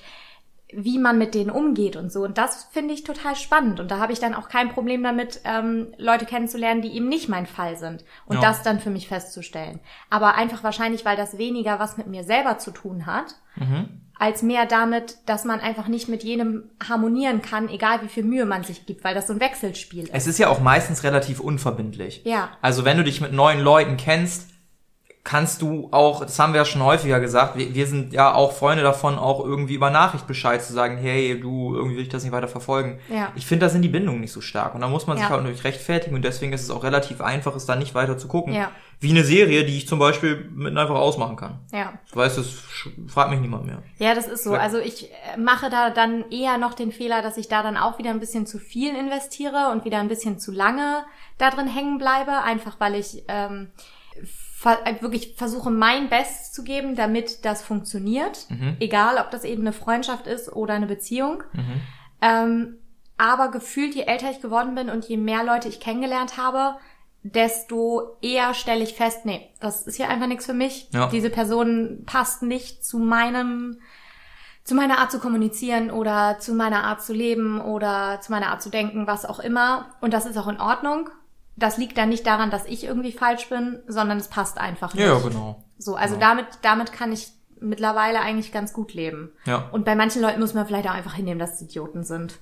wie 0.74 1.00
man 1.00 1.18
mit 1.18 1.34
denen 1.34 1.50
umgeht 1.50 1.96
und 1.96 2.12
so. 2.12 2.24
Und 2.24 2.38
das 2.38 2.68
finde 2.72 2.94
ich 2.94 3.04
total 3.04 3.36
spannend. 3.36 3.80
Und 3.80 3.92
da 3.92 4.00
habe 4.00 4.14
ich 4.14 4.20
dann 4.20 4.34
auch 4.34 4.50
kein 4.50 4.70
Problem 4.70 5.04
damit, 5.04 5.42
ähm, 5.44 5.88
Leute 5.98 6.26
kennenzulernen, 6.26 6.82
die 6.82 6.96
eben 6.96 7.08
nicht 7.08 7.30
mein 7.30 7.46
Fall 7.46 7.78
sind. 7.78 8.04
Und 8.26 8.38
ja. 8.38 8.42
das 8.42 8.64
dann 8.64 8.80
für 8.80 8.90
mich 8.90 9.08
festzustellen. 9.08 9.80
Aber 10.10 10.36
einfach 10.36 10.64
wahrscheinlich, 10.64 11.06
weil 11.06 11.18
das 11.18 11.38
weniger 11.38 11.80
was 11.80 11.98
mit 11.98 12.08
mir 12.08 12.24
selber 12.24 12.58
zu 12.58 12.72
tun 12.72 13.06
hat, 13.06 13.36
mhm. 13.56 13.90
als 14.18 14.44
mehr 14.44 14.66
damit, 14.66 15.18
dass 15.26 15.46
man 15.46 15.60
einfach 15.60 15.88
nicht 15.88 16.08
mit 16.08 16.24
jenem 16.24 16.70
harmonieren 16.88 17.42
kann, 17.42 17.70
egal 17.70 18.02
wie 18.04 18.08
viel 18.08 18.24
Mühe 18.24 18.46
man 18.46 18.64
sich 18.64 18.86
gibt, 18.86 19.04
weil 19.04 19.16
das 19.16 19.28
so 19.28 19.34
ein 19.34 19.40
Wechselspiel 19.40 20.04
ist. 20.04 20.14
Es 20.14 20.28
ist 20.28 20.40
ja 20.40 20.50
auch 20.50 20.62
meistens 20.62 21.04
relativ 21.04 21.40
unverbindlich. 21.40 22.22
Ja. 22.24 22.50
Also 22.62 22.86
wenn 22.86 22.98
du 22.98 23.04
dich 23.04 23.20
mit 23.22 23.34
neuen 23.34 23.60
Leuten 23.60 23.98
kennst, 23.98 24.51
kannst 25.24 25.62
du 25.62 25.88
auch, 25.92 26.22
das 26.22 26.40
haben 26.40 26.54
wir 26.54 26.62
ja 26.62 26.66
schon 26.66 26.82
häufiger 26.82 27.20
gesagt, 27.20 27.56
wir, 27.56 27.76
wir 27.76 27.86
sind 27.86 28.12
ja 28.12 28.34
auch 28.34 28.54
Freunde 28.54 28.82
davon, 28.82 29.20
auch 29.20 29.46
irgendwie 29.46 29.76
über 29.76 29.92
Nachricht 29.92 30.26
Bescheid 30.26 30.64
zu 30.64 30.74
sagen, 30.74 30.98
hey, 30.98 31.40
du, 31.40 31.76
irgendwie 31.76 31.98
will 31.98 32.04
ich 32.04 32.10
das 32.10 32.24
nicht 32.24 32.32
weiter 32.32 32.48
verfolgen. 32.48 33.00
Ja. 33.08 33.32
Ich 33.36 33.46
finde, 33.46 33.68
da 33.68 33.70
sind 33.70 33.84
die 33.84 33.90
Bindungen 33.90 34.22
nicht 34.22 34.32
so 34.32 34.42
stark. 34.42 34.74
Und 34.74 34.82
da 34.82 34.88
muss 34.88 35.06
man 35.06 35.18
sich 35.18 35.26
ja. 35.26 35.30
halt 35.30 35.42
natürlich 35.42 35.64
rechtfertigen 35.64 36.16
und 36.16 36.26
deswegen 36.26 36.54
ist 36.54 36.64
es 36.64 36.72
auch 36.72 36.84
relativ 36.84 37.22
einfach, 37.22 37.56
es 37.56 37.68
da 37.68 37.76
nicht 37.76 37.94
weiter 37.94 38.18
zu 38.18 38.28
gucken. 38.28 38.54
Ja. 38.54 38.72
Wie 39.00 39.12
eine 39.12 39.24
Serie, 39.24 39.64
die 39.64 39.78
ich 39.78 39.88
zum 39.88 40.00
Beispiel 40.00 40.50
mit 40.54 40.76
einfach 40.76 40.96
ausmachen 40.96 41.36
kann. 41.36 41.60
Ja. 41.72 41.94
Du 42.12 42.18
weißt, 42.18 42.38
das 42.40 42.50
fragt 43.08 43.32
mich 43.32 43.40
niemand 43.40 43.66
mehr. 43.66 43.84
Ja, 44.00 44.16
das 44.16 44.28
ist 44.28 44.44
so. 44.44 44.54
Also 44.54 44.80
ich 44.80 45.12
äh, 45.12 45.38
mache 45.38 45.70
da 45.70 45.92
dann 45.92 46.30
eher 46.32 46.58
noch 46.58 46.74
den 46.74 46.92
Fehler, 46.92 47.22
dass 47.22 47.38
ich 47.38 47.48
da 47.48 47.62
dann 47.62 47.78
auch 47.78 48.00
wieder 48.00 48.10
ein 48.10 48.20
bisschen 48.20 48.48
zu 48.48 48.58
viel 48.58 48.96
investiere 48.96 49.70
und 49.72 49.86
wieder 49.86 50.00
ein 50.00 50.08
bisschen 50.08 50.40
zu 50.40 50.52
lange 50.52 51.04
da 51.38 51.52
drin 51.52 51.68
hängen 51.68 52.00
bleibe, 52.00 52.44
einfach 52.44 52.80
weil 52.80 52.96
ich 52.96 53.24
ähm, 53.28 53.70
äh, 53.78 54.01
wirklich 55.00 55.36
versuche, 55.38 55.72
mein 55.72 56.10
Bestes 56.10 56.52
zu 56.52 56.64
geben, 56.64 56.96
damit 56.96 57.46
das 57.46 57.64
funktioniert. 57.64 58.46
Mhm. 58.50 58.78
Egal, 58.80 59.18
ob 59.18 59.32
das 59.32 59.44
eben 59.44 59.62
eine 59.62 59.74
Freundschaft 59.74 60.28
ist 60.28 60.52
oder 60.54 60.74
eine 60.74 60.88
Beziehung. 60.88 61.44
Mhm. 61.54 61.82
Ähm, 62.22 62.78
aber 63.18 63.50
gefühlt, 63.50 63.96
je 63.96 64.04
älter 64.04 64.32
ich 64.32 64.42
geworden 64.42 64.76
bin 64.76 64.90
und 64.90 65.06
je 65.06 65.18
mehr 65.18 65.44
Leute 65.44 65.68
ich 65.68 65.80
kennengelernt 65.80 66.38
habe, 66.38 66.78
desto 67.24 68.18
eher 68.22 68.54
stelle 68.54 68.84
ich 68.84 68.96
fest, 68.96 69.26
nee, 69.26 69.50
das 69.60 69.86
ist 69.86 69.98
hier 69.98 70.10
einfach 70.10 70.28
nichts 70.28 70.46
für 70.46 70.54
mich. 70.54 70.88
Ja. 70.92 71.08
Diese 71.08 71.30
Person 71.30 72.04
passt 72.06 72.42
nicht 72.42 72.84
zu 72.84 72.98
meinem, 72.98 73.80
zu 74.64 74.74
meiner 74.74 74.98
Art 74.98 75.12
zu 75.12 75.20
kommunizieren 75.20 75.92
oder 75.92 76.40
zu 76.40 76.54
meiner 76.54 76.84
Art 76.84 77.04
zu 77.04 77.14
leben 77.14 77.62
oder 77.62 78.20
zu 78.22 78.32
meiner 78.32 78.48
Art 78.48 78.64
zu 78.64 78.70
denken, 78.70 79.06
was 79.06 79.26
auch 79.26 79.40
immer. 79.40 79.92
Und 80.02 80.14
das 80.14 80.26
ist 80.26 80.38
auch 80.38 80.48
in 80.48 80.60
Ordnung 80.60 81.10
das 81.56 81.78
liegt 81.78 81.98
dann 81.98 82.10
nicht 82.10 82.26
daran, 82.26 82.50
dass 82.50 82.66
ich 82.66 82.84
irgendwie 82.84 83.12
falsch 83.12 83.50
bin, 83.50 83.80
sondern 83.88 84.18
es 84.18 84.30
passt 84.30 84.58
einfach 84.58 84.94
nicht. 84.94 85.04
Ja, 85.04 85.20
genau. 85.20 85.64
So, 85.78 85.96
also 85.96 86.16
genau. 86.16 86.28
damit, 86.28 86.46
damit 86.62 86.94
kann 86.94 87.12
ich 87.12 87.30
mittlerweile 87.60 88.22
eigentlich 88.22 88.52
ganz 88.52 88.74
gut 88.74 88.94
leben. 88.94 89.32
Ja. 89.46 89.70
Und 89.72 89.86
bei 89.86 89.96
manchen 89.96 90.22
Leuten 90.22 90.40
muss 90.40 90.54
man 90.54 90.66
vielleicht 90.66 90.88
auch 90.88 90.94
einfach 90.94 91.14
hinnehmen, 91.14 91.40
dass 91.40 91.56
es 91.56 91.62
Idioten 91.62 92.04
sind. 92.04 92.40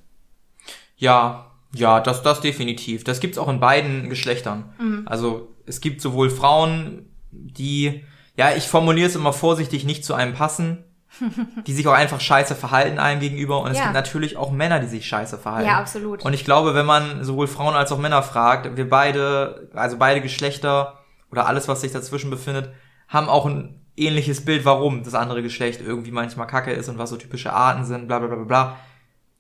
Ja, 0.96 1.52
ja, 1.74 2.00
das, 2.00 2.24
das 2.24 2.42
definitiv. 2.42 3.04
Das 3.04 3.20
gibt's 3.20 3.38
auch 3.38 3.48
in 3.48 3.60
beiden 3.60 4.10
Geschlechtern. 4.10 4.74
Mhm. 4.80 5.04
Also 5.06 5.54
es 5.66 5.82
gibt 5.82 6.02
sowohl 6.02 6.30
Frauen, 6.30 7.10
die, 7.32 8.04
ja, 8.36 8.56
ich 8.56 8.68
formuliere 8.68 9.08
es 9.08 9.16
immer 9.16 9.34
vorsichtig, 9.34 9.86
nicht 9.86 10.04
zu 10.04 10.14
einem 10.14 10.34
passen, 10.34 10.84
die 11.68 11.74
sich 11.74 11.88
auch 11.88 11.94
einfach 11.94 12.20
scheiße 12.20 12.56
verhalten 12.56 13.00
einem 13.00 13.20
gegenüber. 13.20 13.62
Und 13.62 13.72
es 13.72 13.78
ja. 13.78 13.84
gibt 13.84 13.94
natürlich 13.94 14.38
auch 14.38 14.52
Männer, 14.52 14.80
die 14.80 14.88
sich 14.88 15.08
scheiße 15.08 15.38
verhalten. 15.38 15.68
Ja, 15.68 15.80
absolut. 15.80 16.24
Und 16.24 16.34
ich 16.34 16.46
glaube, 16.46 16.76
wenn 16.76 16.86
man 16.86 17.24
sowohl 17.24 17.48
Frauen 17.48 17.76
als 17.76 17.92
auch 17.92 17.98
Männer 17.98 18.24
fragt, 18.24 18.78
wir 18.78 18.90
beide, 18.90 19.70
also 19.74 19.98
beide 19.98 20.22
Geschlechter 20.22 21.00
oder 21.32 21.48
alles, 21.48 21.68
was 21.68 21.82
sich 21.82 21.92
dazwischen 21.92 22.30
befindet, 22.30 22.72
haben 23.08 23.30
auch 23.30 23.46
ein 23.46 23.80
ähnliches 23.98 24.46
Bild, 24.46 24.66
warum 24.66 25.04
das 25.04 25.14
andere 25.14 25.42
Geschlecht 25.44 25.82
irgendwie 25.82 26.12
manchmal 26.12 26.48
kacke 26.48 26.72
ist 26.72 26.90
und 26.90 26.98
was 26.98 27.10
so 27.10 27.18
typische 27.18 27.54
Arten 27.54 27.86
sind, 27.86 28.08
bla 28.08 28.20
bla 28.20 28.28
bla 28.28 28.44
bla. 28.44 28.76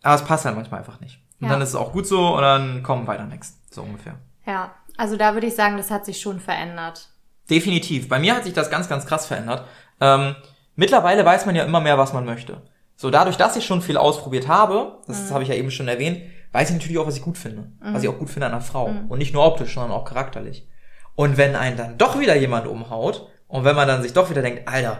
Aber 0.03 0.15
es 0.15 0.23
passt 0.23 0.45
halt 0.45 0.55
manchmal 0.55 0.81
einfach 0.81 0.99
nicht. 0.99 1.19
Und 1.39 1.47
ja. 1.47 1.53
dann 1.53 1.61
ist 1.61 1.69
es 1.69 1.75
auch 1.75 1.93
gut 1.93 2.07
so 2.07 2.35
und 2.35 2.41
dann 2.41 2.83
kommen 2.83 3.07
weiter 3.07 3.25
next. 3.25 3.73
So 3.73 3.83
ungefähr. 3.83 4.15
Ja, 4.45 4.73
also 4.97 5.15
da 5.15 5.33
würde 5.33 5.47
ich 5.47 5.55
sagen, 5.55 5.77
das 5.77 5.91
hat 5.91 6.05
sich 6.05 6.19
schon 6.19 6.39
verändert. 6.39 7.09
Definitiv. 7.49 8.09
Bei 8.09 8.19
mir 8.19 8.35
hat 8.35 8.43
sich 8.43 8.53
das 8.53 8.69
ganz, 8.69 8.89
ganz 8.89 9.05
krass 9.05 9.25
verändert. 9.25 9.65
Ähm, 10.01 10.35
Mittlerweile 10.79 11.25
weiß 11.25 11.45
man 11.45 11.55
ja 11.55 11.65
immer 11.65 11.81
mehr, 11.81 11.97
was 11.97 12.13
man 12.13 12.23
möchte. 12.23 12.61
So, 12.95 13.09
dadurch, 13.09 13.35
dass 13.35 13.57
ich 13.57 13.65
schon 13.65 13.81
viel 13.81 13.97
ausprobiert 13.97 14.47
habe, 14.47 14.99
das 15.07 15.29
mhm. 15.29 15.33
habe 15.33 15.43
ich 15.43 15.49
ja 15.49 15.55
eben 15.55 15.71
schon 15.71 15.89
erwähnt, 15.89 16.21
weiß 16.53 16.69
ich 16.69 16.75
natürlich 16.75 16.97
auch, 16.97 17.05
was 17.05 17.17
ich 17.17 17.21
gut 17.21 17.37
finde. 17.37 17.63
Mhm. 17.83 17.93
Was 17.93 18.01
ich 18.01 18.07
auch 18.07 18.17
gut 18.17 18.29
finde 18.29 18.47
an 18.47 18.53
einer 18.53 18.61
Frau. 18.61 18.87
Mhm. 18.87 19.11
Und 19.11 19.19
nicht 19.19 19.33
nur 19.33 19.45
optisch, 19.45 19.73
sondern 19.73 19.91
auch 19.91 20.05
charakterlich. 20.05 20.69
Und 21.15 21.35
wenn 21.35 21.57
einen 21.57 21.75
dann 21.75 21.97
doch 21.97 22.17
wieder 22.17 22.37
jemand 22.37 22.65
umhaut, 22.65 23.27
und 23.49 23.65
wenn 23.65 23.75
man 23.75 23.89
dann 23.89 24.03
sich 24.03 24.13
doch 24.13 24.29
wieder 24.29 24.41
denkt, 24.41 24.69
Alter, 24.69 24.99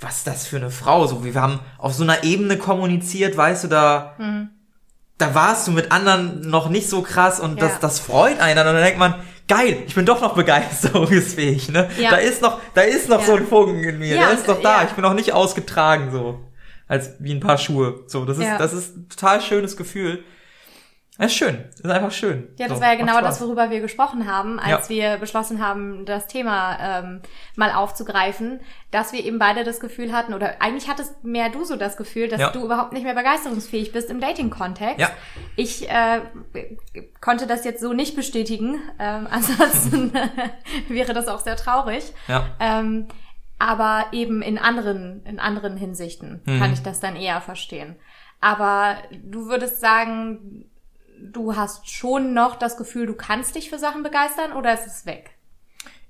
was 0.00 0.18
ist 0.18 0.26
das 0.26 0.44
für 0.44 0.56
eine 0.56 0.72
Frau? 0.72 1.06
So, 1.06 1.22
wir 1.22 1.40
haben 1.40 1.60
auf 1.78 1.94
so 1.94 2.02
einer 2.02 2.24
Ebene 2.24 2.56
kommuniziert, 2.58 3.36
weißt 3.36 3.62
du, 3.62 3.68
da, 3.68 4.14
mhm. 4.18 4.50
da 5.18 5.36
warst 5.36 5.68
du 5.68 5.70
mit 5.70 5.92
anderen 5.92 6.40
noch 6.50 6.68
nicht 6.68 6.88
so 6.88 7.02
krass 7.02 7.38
und 7.38 7.60
ja. 7.60 7.68
das, 7.68 7.78
das 7.78 8.00
freut 8.00 8.40
einen. 8.40 8.58
Und 8.58 8.74
dann 8.74 8.82
denkt 8.82 8.98
man, 8.98 9.14
geil, 9.48 9.82
ich 9.86 9.94
bin 9.94 10.06
doch 10.06 10.20
noch 10.20 10.34
begeisterungsfähig, 10.34 11.70
ne? 11.70 11.88
Ja. 11.98 12.10
Da 12.10 12.16
ist 12.16 12.42
noch, 12.42 12.60
da 12.74 12.82
ist 12.82 13.08
noch 13.08 13.20
ja. 13.20 13.26
so 13.26 13.34
ein 13.34 13.46
Funken 13.46 13.82
in 13.82 13.98
mir, 13.98 14.14
ja, 14.14 14.26
der 14.26 14.32
ist 14.32 14.48
doch 14.48 14.60
da. 14.60 14.84
Ich 14.84 14.90
bin 14.90 15.02
noch 15.02 15.14
nicht 15.14 15.32
ausgetragen, 15.32 16.10
so. 16.10 16.40
Als 16.88 17.16
wie 17.20 17.32
ein 17.32 17.40
paar 17.40 17.58
Schuhe. 17.58 18.04
So, 18.06 18.24
das 18.24 18.38
ist, 18.38 18.48
das 18.58 18.72
ist 18.72 18.96
ein 18.96 19.08
total 19.08 19.40
schönes 19.40 19.76
Gefühl. 19.76 20.24
Das 21.22 21.30
ist 21.30 21.38
schön. 21.38 21.64
Das 21.70 21.80
ist 21.82 21.90
einfach 21.90 22.10
schön. 22.10 22.48
Ja, 22.58 22.66
das 22.66 22.78
so, 22.78 22.82
war 22.82 22.94
ja 22.94 22.98
genau 22.98 23.20
das, 23.20 23.40
worüber 23.40 23.70
wir 23.70 23.80
gesprochen 23.80 24.26
haben, 24.26 24.58
als 24.58 24.88
ja. 24.88 25.12
wir 25.12 25.16
beschlossen 25.18 25.64
haben, 25.64 26.04
das 26.04 26.26
Thema 26.26 26.76
ähm, 26.80 27.22
mal 27.54 27.70
aufzugreifen, 27.70 28.58
dass 28.90 29.12
wir 29.12 29.24
eben 29.24 29.38
beide 29.38 29.62
das 29.62 29.78
Gefühl 29.78 30.12
hatten, 30.12 30.34
oder 30.34 30.60
eigentlich 30.60 30.88
hattest 30.88 31.22
mehr 31.22 31.48
du 31.48 31.62
so 31.62 31.76
das 31.76 31.96
Gefühl, 31.96 32.26
dass 32.26 32.40
ja. 32.40 32.50
du 32.50 32.64
überhaupt 32.64 32.92
nicht 32.92 33.04
mehr 33.04 33.14
begeisterungsfähig 33.14 33.92
bist 33.92 34.10
im 34.10 34.18
Dating-Kontext. 34.18 34.98
Ja. 34.98 35.10
Ich 35.54 35.88
äh, 35.88 36.22
konnte 37.20 37.46
das 37.46 37.64
jetzt 37.64 37.80
so 37.80 37.92
nicht 37.92 38.16
bestätigen. 38.16 38.80
Ähm, 38.98 39.28
ansonsten 39.30 40.12
wäre 40.88 41.14
das 41.14 41.28
auch 41.28 41.38
sehr 41.38 41.54
traurig. 41.54 42.02
Ja. 42.26 42.46
Ähm, 42.58 43.06
aber 43.60 44.06
eben 44.10 44.42
in 44.42 44.58
anderen, 44.58 45.24
in 45.24 45.38
anderen 45.38 45.76
Hinsichten 45.76 46.42
mhm. 46.46 46.58
kann 46.58 46.72
ich 46.72 46.82
das 46.82 46.98
dann 46.98 47.14
eher 47.14 47.40
verstehen. 47.40 47.94
Aber 48.40 48.96
du 49.22 49.46
würdest 49.46 49.80
sagen, 49.80 50.64
du 51.30 51.56
hast 51.56 51.88
schon 51.90 52.34
noch 52.34 52.56
das 52.56 52.76
Gefühl, 52.76 53.06
du 53.06 53.14
kannst 53.14 53.54
dich 53.54 53.70
für 53.70 53.78
Sachen 53.78 54.02
begeistern 54.02 54.52
oder 54.52 54.74
ist 54.74 54.86
es 54.86 55.06
weg? 55.06 55.30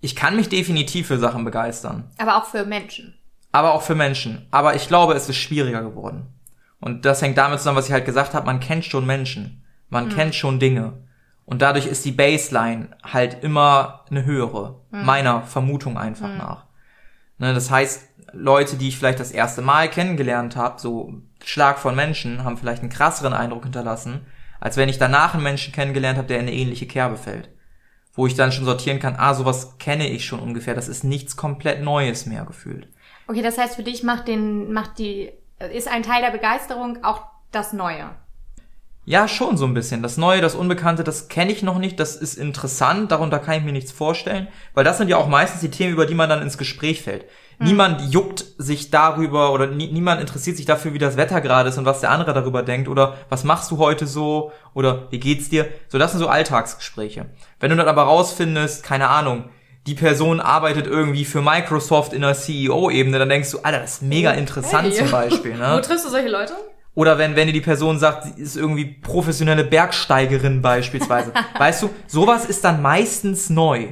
Ich 0.00 0.16
kann 0.16 0.36
mich 0.36 0.48
definitiv 0.48 1.06
für 1.06 1.18
Sachen 1.18 1.44
begeistern. 1.44 2.10
Aber 2.18 2.36
auch 2.36 2.46
für 2.46 2.64
Menschen. 2.64 3.18
Aber 3.52 3.74
auch 3.74 3.82
für 3.82 3.94
Menschen. 3.94 4.46
Aber 4.50 4.74
ich 4.74 4.88
glaube, 4.88 5.14
es 5.14 5.28
ist 5.28 5.36
schwieriger 5.36 5.82
geworden. 5.82 6.26
Und 6.80 7.04
das 7.04 7.22
hängt 7.22 7.38
damit 7.38 7.58
zusammen, 7.58 7.78
was 7.78 7.86
ich 7.86 7.92
halt 7.92 8.06
gesagt 8.06 8.34
habe, 8.34 8.46
man 8.46 8.58
kennt 8.58 8.84
schon 8.84 9.06
Menschen. 9.06 9.64
Man 9.88 10.06
mhm. 10.06 10.10
kennt 10.10 10.34
schon 10.34 10.58
Dinge. 10.58 10.94
Und 11.44 11.62
dadurch 11.62 11.86
ist 11.86 12.04
die 12.04 12.12
Baseline 12.12 12.96
halt 13.04 13.44
immer 13.44 14.04
eine 14.10 14.24
höhere. 14.24 14.80
Mhm. 14.90 15.04
Meiner 15.04 15.42
Vermutung 15.42 15.98
einfach 15.98 16.28
mhm. 16.28 16.38
nach. 16.38 16.66
Ne, 17.38 17.54
das 17.54 17.70
heißt, 17.70 18.08
Leute, 18.32 18.76
die 18.76 18.88
ich 18.88 18.96
vielleicht 18.96 19.20
das 19.20 19.30
erste 19.30 19.62
Mal 19.62 19.88
kennengelernt 19.88 20.56
habe, 20.56 20.80
so 20.80 21.12
Schlag 21.44 21.78
von 21.78 21.94
Menschen, 21.94 22.44
haben 22.44 22.56
vielleicht 22.56 22.82
einen 22.82 22.90
krasseren 22.90 23.34
Eindruck 23.34 23.64
hinterlassen, 23.64 24.26
als 24.62 24.76
wenn 24.76 24.88
ich 24.88 24.98
danach 24.98 25.34
einen 25.34 25.42
Menschen 25.42 25.72
kennengelernt 25.72 26.18
habe, 26.18 26.28
der 26.28 26.38
in 26.38 26.46
eine 26.46 26.54
ähnliche 26.54 26.86
Kerbe 26.86 27.16
fällt. 27.16 27.48
Wo 28.14 28.28
ich 28.28 28.36
dann 28.36 28.52
schon 28.52 28.64
sortieren 28.64 29.00
kann, 29.00 29.16
ah, 29.18 29.34
sowas 29.34 29.76
kenne 29.78 30.08
ich 30.08 30.24
schon 30.24 30.38
ungefähr, 30.38 30.76
das 30.76 30.86
ist 30.86 31.02
nichts 31.02 31.36
komplett 31.36 31.82
Neues 31.82 32.26
mehr 32.26 32.44
gefühlt. 32.44 32.86
Okay, 33.26 33.42
das 33.42 33.58
heißt 33.58 33.74
für 33.74 33.82
dich 33.82 34.04
macht 34.04 34.28
den, 34.28 34.72
macht 34.72 35.00
die, 35.00 35.32
ist 35.72 35.88
ein 35.88 36.04
Teil 36.04 36.22
der 36.22 36.30
Begeisterung 36.30 37.02
auch 37.02 37.22
das 37.50 37.72
Neue. 37.72 38.10
Ja, 39.04 39.26
schon 39.26 39.56
so 39.56 39.64
ein 39.64 39.74
bisschen. 39.74 40.00
Das 40.00 40.16
Neue, 40.16 40.40
das 40.40 40.54
Unbekannte, 40.54 41.02
das 41.02 41.26
kenne 41.26 41.50
ich 41.50 41.64
noch 41.64 41.78
nicht, 41.78 41.98
das 41.98 42.14
ist 42.14 42.36
interessant, 42.36 43.10
darunter 43.10 43.40
kann 43.40 43.58
ich 43.58 43.64
mir 43.64 43.72
nichts 43.72 43.90
vorstellen, 43.90 44.46
weil 44.74 44.84
das 44.84 44.98
sind 44.98 45.08
ja 45.08 45.16
auch 45.16 45.26
meistens 45.26 45.60
die 45.60 45.72
Themen, 45.72 45.92
über 45.92 46.06
die 46.06 46.14
man 46.14 46.28
dann 46.28 46.40
ins 46.40 46.56
Gespräch 46.56 47.02
fällt. 47.02 47.24
Mhm. 47.58 47.66
Niemand 47.66 48.12
juckt 48.12 48.44
sich 48.58 48.90
darüber 48.90 49.52
oder 49.52 49.66
nie, 49.66 49.90
niemand 49.90 50.20
interessiert 50.20 50.56
sich 50.56 50.66
dafür, 50.66 50.94
wie 50.94 50.98
das 50.98 51.16
Wetter 51.16 51.40
gerade 51.40 51.68
ist 51.68 51.78
und 51.78 51.84
was 51.84 52.00
der 52.00 52.10
andere 52.10 52.32
darüber 52.32 52.62
denkt 52.62 52.88
oder 52.88 53.16
was 53.28 53.44
machst 53.44 53.70
du 53.70 53.78
heute 53.78 54.06
so 54.06 54.52
oder 54.74 55.08
wie 55.10 55.18
geht's 55.18 55.48
dir? 55.48 55.68
So, 55.88 55.98
das 55.98 56.12
sind 56.12 56.20
so 56.20 56.28
Alltagsgespräche. 56.28 57.26
Wenn 57.60 57.70
du 57.70 57.76
dann 57.76 57.88
aber 57.88 58.02
rausfindest, 58.02 58.82
keine 58.82 59.08
Ahnung, 59.08 59.50
die 59.86 59.94
Person 59.94 60.40
arbeitet 60.40 60.86
irgendwie 60.86 61.24
für 61.24 61.42
Microsoft 61.42 62.12
in 62.12 62.22
der 62.22 62.34
CEO-Ebene, 62.34 63.18
dann 63.18 63.28
denkst 63.28 63.50
du, 63.50 63.58
Alter, 63.60 63.80
das 63.80 63.94
ist 63.94 64.02
mega 64.02 64.30
interessant 64.32 64.88
hey. 64.88 64.92
zum 64.92 65.10
Beispiel. 65.10 65.56
Ne? 65.56 65.72
Wo 65.76 65.80
triffst 65.80 66.06
du 66.06 66.10
solche 66.10 66.28
Leute? 66.28 66.54
Oder 66.94 67.18
wenn, 67.18 67.36
wenn 67.36 67.46
dir 67.46 67.54
die 67.54 67.62
Person 67.62 67.98
sagt, 67.98 68.24
sie 68.24 68.42
ist 68.42 68.56
irgendwie 68.56 68.84
professionelle 68.84 69.64
Bergsteigerin 69.64 70.60
beispielsweise. 70.60 71.32
weißt 71.58 71.82
du, 71.82 71.90
sowas 72.06 72.44
ist 72.44 72.64
dann 72.64 72.82
meistens 72.82 73.48
neu. 73.48 73.88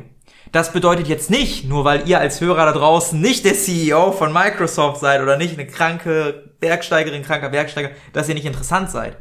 Das 0.52 0.72
bedeutet 0.72 1.06
jetzt 1.06 1.30
nicht, 1.30 1.68
nur 1.68 1.84
weil 1.84 2.08
ihr 2.08 2.18
als 2.18 2.40
Hörer 2.40 2.66
da 2.66 2.72
draußen 2.72 3.20
nicht 3.20 3.44
der 3.44 3.54
CEO 3.54 4.10
von 4.10 4.32
Microsoft 4.32 5.00
seid 5.00 5.22
oder 5.22 5.36
nicht 5.36 5.54
eine 5.54 5.66
kranke 5.66 6.54
Bergsteigerin, 6.58 7.22
kranker 7.22 7.50
Bergsteiger, 7.50 7.90
dass 8.12 8.28
ihr 8.28 8.34
nicht 8.34 8.46
interessant 8.46 8.90
seid. 8.90 9.16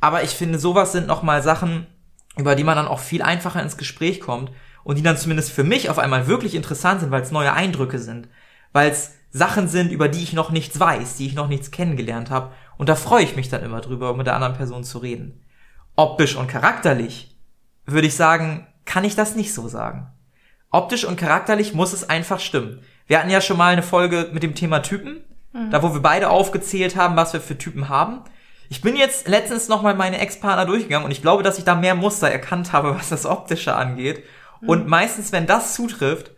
Aber 0.00 0.24
ich 0.24 0.30
finde, 0.30 0.58
sowas 0.58 0.90
sind 0.90 1.06
nochmal 1.06 1.42
Sachen, 1.42 1.86
über 2.36 2.56
die 2.56 2.64
man 2.64 2.76
dann 2.76 2.88
auch 2.88 2.98
viel 2.98 3.22
einfacher 3.22 3.62
ins 3.62 3.76
Gespräch 3.76 4.20
kommt 4.20 4.50
und 4.82 4.98
die 4.98 5.02
dann 5.02 5.16
zumindest 5.16 5.52
für 5.52 5.62
mich 5.62 5.88
auf 5.88 6.00
einmal 6.00 6.26
wirklich 6.26 6.56
interessant 6.56 7.00
sind, 7.00 7.12
weil 7.12 7.22
es 7.22 7.30
neue 7.30 7.52
Eindrücke 7.52 8.00
sind, 8.00 8.28
weil 8.72 8.90
es 8.90 9.12
Sachen 9.30 9.68
sind, 9.68 9.92
über 9.92 10.08
die 10.08 10.22
ich 10.22 10.32
noch 10.32 10.50
nichts 10.50 10.80
weiß, 10.80 11.16
die 11.16 11.26
ich 11.26 11.34
noch 11.34 11.48
nichts 11.48 11.70
kennengelernt 11.70 12.30
habe 12.30 12.52
und 12.76 12.88
da 12.88 12.96
freue 12.96 13.22
ich 13.22 13.36
mich 13.36 13.48
dann 13.48 13.62
immer 13.62 13.80
drüber, 13.80 14.14
mit 14.14 14.26
der 14.26 14.34
anderen 14.34 14.54
Person 14.54 14.82
zu 14.82 14.98
reden. 14.98 15.44
Optisch 15.94 16.34
und 16.34 16.48
charakterlich 16.48 17.36
würde 17.84 18.08
ich 18.08 18.16
sagen, 18.16 18.66
kann 18.84 19.04
ich 19.04 19.14
das 19.14 19.36
nicht 19.36 19.54
so 19.54 19.68
sagen 19.68 20.10
optisch 20.70 21.04
und 21.04 21.16
charakterlich 21.16 21.74
muss 21.74 21.92
es 21.92 22.08
einfach 22.08 22.40
stimmen. 22.40 22.82
Wir 23.06 23.18
hatten 23.18 23.30
ja 23.30 23.40
schon 23.40 23.56
mal 23.56 23.72
eine 23.72 23.82
Folge 23.82 24.30
mit 24.32 24.42
dem 24.42 24.54
Thema 24.54 24.80
Typen, 24.80 25.24
mhm. 25.52 25.70
da 25.70 25.82
wo 25.82 25.92
wir 25.92 26.00
beide 26.00 26.30
aufgezählt 26.30 26.96
haben, 26.96 27.16
was 27.16 27.32
wir 27.32 27.40
für 27.40 27.56
Typen 27.56 27.88
haben. 27.88 28.20
Ich 28.68 28.80
bin 28.80 28.96
jetzt 28.96 29.28
letztens 29.28 29.68
nochmal 29.68 29.94
meine 29.94 30.18
Ex-Partner 30.18 30.66
durchgegangen 30.66 31.04
und 31.04 31.12
ich 31.12 31.22
glaube, 31.22 31.42
dass 31.42 31.58
ich 31.58 31.64
da 31.64 31.74
mehr 31.74 31.94
Muster 31.94 32.28
erkannt 32.28 32.72
habe, 32.72 32.94
was 32.98 33.08
das 33.08 33.26
Optische 33.26 33.76
angeht. 33.76 34.24
Mhm. 34.60 34.68
Und 34.68 34.88
meistens, 34.88 35.32
wenn 35.32 35.46
das 35.46 35.74
zutrifft 35.74 36.32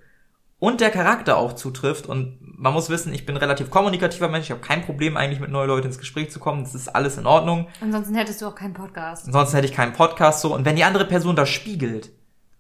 und 0.59 0.81
der 0.81 0.91
Charakter 0.91 1.37
auch 1.37 1.55
zutrifft 1.55 2.07
und 2.07 2.39
man 2.41 2.73
muss 2.73 2.91
wissen, 2.91 3.15
ich 3.15 3.25
bin 3.25 3.37
ein 3.37 3.41
relativ 3.41 3.71
kommunikativer 3.71 4.29
Mensch, 4.29 4.47
ich 4.47 4.51
habe 4.51 4.61
kein 4.61 4.83
Problem 4.83 5.17
eigentlich 5.17 5.39
mit 5.39 5.51
neuen 5.51 5.69
Leuten 5.69 5.87
ins 5.87 5.99
Gespräch 5.99 6.31
zu 6.31 6.41
kommen, 6.41 6.65
das 6.65 6.75
ist 6.75 6.89
alles 6.89 7.17
in 7.17 7.27
Ordnung. 7.27 7.69
Ansonsten 7.81 8.17
hättest 8.17 8.43
du 8.43 8.47
auch 8.47 8.55
keinen 8.57 8.75
Podcast. 8.75 9.27
Ansonsten 9.27 9.57
hätte 9.57 9.69
ich 9.69 9.75
keinen 9.75 9.93
Podcast 9.93 10.41
so 10.41 10.55
und 10.55 10.65
wenn 10.65 10.77
die 10.77 10.85
andere 10.85 11.05
Person 11.05 11.37
das 11.37 11.49
spiegelt, 11.49 12.11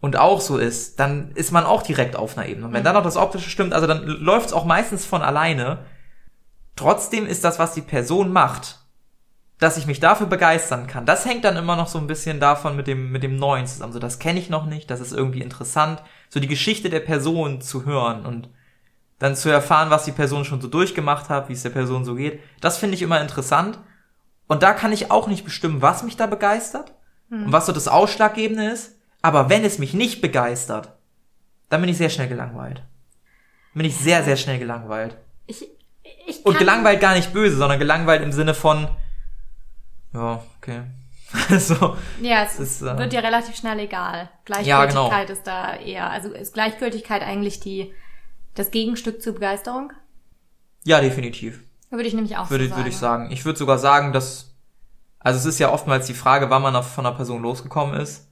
und 0.00 0.16
auch 0.16 0.40
so 0.40 0.58
ist, 0.58 1.00
dann 1.00 1.32
ist 1.32 1.50
man 1.50 1.64
auch 1.64 1.82
direkt 1.82 2.16
auf 2.16 2.36
einer 2.36 2.48
Ebene. 2.48 2.66
Und 2.66 2.72
wenn 2.72 2.82
mhm. 2.82 2.84
dann 2.84 2.94
noch 2.94 3.02
das 3.02 3.16
Optische 3.16 3.50
stimmt, 3.50 3.72
also 3.72 3.86
dann 3.86 4.06
läuft 4.06 4.46
es 4.46 4.52
auch 4.52 4.64
meistens 4.64 5.04
von 5.04 5.22
alleine. 5.22 5.78
Trotzdem 6.76 7.26
ist 7.26 7.44
das, 7.44 7.58
was 7.58 7.74
die 7.74 7.82
Person 7.82 8.32
macht, 8.32 8.78
dass 9.58 9.76
ich 9.76 9.86
mich 9.86 9.98
dafür 9.98 10.28
begeistern 10.28 10.86
kann. 10.86 11.04
Das 11.04 11.26
hängt 11.26 11.44
dann 11.44 11.56
immer 11.56 11.74
noch 11.74 11.88
so 11.88 11.98
ein 11.98 12.06
bisschen 12.06 12.38
davon 12.38 12.76
mit 12.76 12.86
dem, 12.86 13.10
mit 13.10 13.24
dem 13.24 13.36
Neuen 13.36 13.66
zusammen. 13.66 13.92
So, 13.92 13.98
das 13.98 14.20
kenne 14.20 14.38
ich 14.38 14.50
noch 14.50 14.66
nicht, 14.66 14.88
das 14.88 15.00
ist 15.00 15.12
irgendwie 15.12 15.42
interessant, 15.42 16.00
so 16.28 16.38
die 16.38 16.46
Geschichte 16.46 16.90
der 16.90 17.00
Person 17.00 17.60
zu 17.60 17.84
hören 17.84 18.24
und 18.24 18.48
dann 19.18 19.34
zu 19.34 19.48
erfahren, 19.48 19.90
was 19.90 20.04
die 20.04 20.12
Person 20.12 20.44
schon 20.44 20.60
so 20.60 20.68
durchgemacht 20.68 21.28
hat, 21.28 21.48
wie 21.48 21.54
es 21.54 21.64
der 21.64 21.70
Person 21.70 22.04
so 22.04 22.14
geht. 22.14 22.40
Das 22.60 22.78
finde 22.78 22.94
ich 22.94 23.02
immer 23.02 23.20
interessant. 23.20 23.80
Und 24.46 24.62
da 24.62 24.72
kann 24.72 24.92
ich 24.92 25.10
auch 25.10 25.26
nicht 25.26 25.44
bestimmen, 25.44 25.82
was 25.82 26.04
mich 26.04 26.16
da 26.16 26.26
begeistert 26.26 26.94
hm. 27.28 27.46
und 27.46 27.52
was 27.52 27.66
so 27.66 27.72
das 27.72 27.88
Ausschlaggebende 27.88 28.70
ist. 28.70 28.97
Aber 29.28 29.50
wenn 29.50 29.62
es 29.62 29.78
mich 29.78 29.92
nicht 29.92 30.22
begeistert, 30.22 30.96
dann 31.68 31.82
bin 31.82 31.90
ich 31.90 31.98
sehr 31.98 32.08
schnell 32.08 32.28
gelangweilt. 32.28 32.82
Bin 33.74 33.84
ich 33.84 33.94
sehr, 33.94 34.24
sehr 34.24 34.38
schnell 34.38 34.58
gelangweilt. 34.58 35.18
Ich, 35.46 35.68
ich 36.26 36.46
Und 36.46 36.56
gelangweilt 36.56 36.98
gar 36.98 37.14
nicht 37.14 37.34
böse, 37.34 37.58
sondern 37.58 37.78
gelangweilt 37.78 38.22
im 38.22 38.32
Sinne 38.32 38.54
von, 38.54 38.88
ja, 40.14 40.42
okay. 40.56 40.80
so, 41.58 41.94
ja, 42.22 42.44
es 42.44 42.58
ist, 42.58 42.80
äh, 42.80 42.96
wird 42.96 43.12
dir 43.12 43.22
relativ 43.22 43.54
schnell 43.54 43.78
egal. 43.80 44.30
Gleichgültigkeit 44.46 44.66
ja, 44.66 44.86
genau. 44.86 45.30
ist 45.30 45.46
da 45.46 45.76
eher, 45.76 46.08
also 46.08 46.32
ist 46.32 46.54
Gleichgültigkeit 46.54 47.20
eigentlich 47.20 47.60
die, 47.60 47.92
das 48.54 48.70
Gegenstück 48.70 49.20
zur 49.20 49.34
Begeisterung? 49.34 49.92
Ja, 50.84 51.02
definitiv. 51.02 51.60
Würde 51.90 52.08
ich 52.08 52.14
nämlich 52.14 52.38
auch 52.38 52.48
würde, 52.48 52.64
so 52.64 52.70
sagen. 52.70 52.80
Würde 52.80 52.88
ich 52.88 52.96
sagen. 52.96 53.30
Ich 53.30 53.44
würde 53.44 53.58
sogar 53.58 53.76
sagen, 53.76 54.14
dass, 54.14 54.54
also 55.18 55.38
es 55.38 55.44
ist 55.44 55.58
ja 55.58 55.70
oftmals 55.70 56.06
die 56.06 56.14
Frage, 56.14 56.48
wann 56.48 56.62
man 56.62 56.82
von 56.82 57.04
einer 57.04 57.14
Person 57.14 57.42
losgekommen 57.42 58.00
ist 58.00 58.27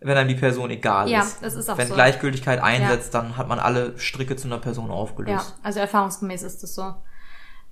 wenn 0.00 0.16
einem 0.16 0.28
die 0.28 0.34
Person 0.34 0.70
egal 0.70 1.08
ja, 1.08 1.20
ist. 1.20 1.40
Ja, 1.40 1.46
das 1.46 1.54
ist 1.54 1.68
auch 1.68 1.76
wenn 1.78 1.86
so. 1.86 1.90
Wenn 1.90 1.96
Gleichgültigkeit 1.96 2.62
einsetzt, 2.62 3.12
ja. 3.12 3.20
dann 3.20 3.36
hat 3.36 3.48
man 3.48 3.58
alle 3.58 3.98
Stricke 3.98 4.36
zu 4.36 4.48
einer 4.48 4.58
Person 4.58 4.90
aufgelöst. 4.90 5.54
Ja, 5.56 5.62
also 5.62 5.80
erfahrungsgemäß 5.80 6.42
ist 6.42 6.62
das 6.62 6.74
so. 6.74 6.94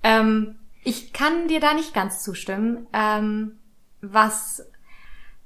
Ähm, 0.03 0.55
ich 0.83 1.11
kann 1.11 1.47
dir 1.47 1.59
da 1.59 1.73
nicht 1.73 1.93
ganz 1.93 2.23
zustimmen. 2.23 2.87
Ähm, 2.93 3.53
was 4.01 4.63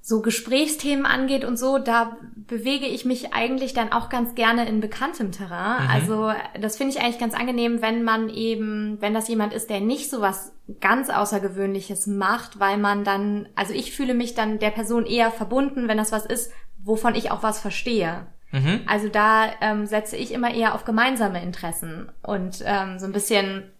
so 0.05 0.21
Gesprächsthemen 0.21 1.05
angeht 1.05 1.45
und 1.45 1.57
so, 1.57 1.77
da 1.77 2.17
bewege 2.35 2.85
ich 2.85 3.05
mich 3.05 3.33
eigentlich 3.33 3.73
dann 3.73 3.93
auch 3.93 4.09
ganz 4.09 4.35
gerne 4.35 4.67
in 4.67 4.81
bekanntem 4.81 5.31
Terrain. 5.31 5.85
Mhm. 5.85 5.89
Also 5.89 6.33
das 6.59 6.75
finde 6.75 6.93
ich 6.93 7.01
eigentlich 7.01 7.19
ganz 7.19 7.33
angenehm, 7.33 7.81
wenn 7.81 8.03
man 8.03 8.27
eben, 8.27 8.97
wenn 8.99 9.13
das 9.13 9.29
jemand 9.29 9.53
ist, 9.53 9.69
der 9.69 9.79
nicht 9.79 10.09
so 10.09 10.19
was 10.19 10.51
ganz 10.81 11.09
Außergewöhnliches 11.09 12.07
macht, 12.07 12.59
weil 12.59 12.77
man 12.77 13.05
dann, 13.05 13.47
also 13.55 13.73
ich 13.73 13.95
fühle 13.95 14.13
mich 14.13 14.35
dann 14.35 14.59
der 14.59 14.71
Person 14.71 15.05
eher 15.05 15.31
verbunden, 15.31 15.87
wenn 15.87 15.97
das 15.97 16.11
was 16.11 16.25
ist, 16.25 16.51
wovon 16.83 17.15
ich 17.15 17.31
auch 17.31 17.43
was 17.43 17.59
verstehe. 17.59 18.27
Mhm. 18.51 18.81
Also 18.85 19.09
da 19.09 19.51
ähm, 19.61 19.85
setze 19.85 20.15
ich 20.15 20.31
immer 20.31 20.53
eher 20.53 20.75
auf 20.75 20.85
gemeinsame 20.85 21.41
Interessen 21.41 22.11
und 22.21 22.63
ähm, 22.65 22.99
so 22.99 23.05
ein 23.05 23.11
bisschen 23.11 23.71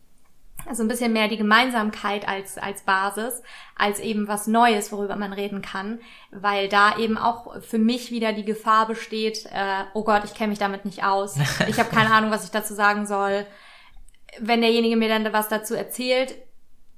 also 0.66 0.84
ein 0.84 0.88
bisschen 0.88 1.12
mehr 1.12 1.28
die 1.28 1.38
Gemeinsamkeit 1.38 2.28
als, 2.28 2.58
als 2.58 2.84
Basis, 2.84 3.42
als 3.76 4.00
eben 4.00 4.28
was 4.28 4.48
Neues, 4.48 4.92
worüber 4.92 5.16
man 5.16 5.34
reden 5.34 5.62
kann, 5.62 6.00
weil 6.32 6.70
da 6.70 6.98
eben 6.98 7.18
auch 7.18 7.62
für 7.62 7.78
mich 7.78 8.12
wieder 8.12 8.34
die 8.34 8.46
Gefahr 8.46 8.88
besteht, 8.88 9.46
äh, 9.48 9.84
oh 9.94 10.04
Gott, 10.04 10.24
ich 10.24 10.34
kenne 10.34 10.50
mich 10.50 10.60
damit 10.60 10.86
nicht 10.86 11.04
aus, 11.04 11.38
ich 11.68 11.80
habe 11.80 11.90
keine 11.90 12.12
Ahnung, 12.12 12.32
was 12.32 12.46
ich 12.46 12.52
dazu 12.52 12.74
sagen 12.74 13.06
soll. 13.06 13.46
Wenn 14.40 14.62
derjenige 14.62 14.96
mir 14.96 15.10
dann 15.10 15.32
was 15.34 15.50
dazu 15.50 15.76
erzählt, 15.76 16.36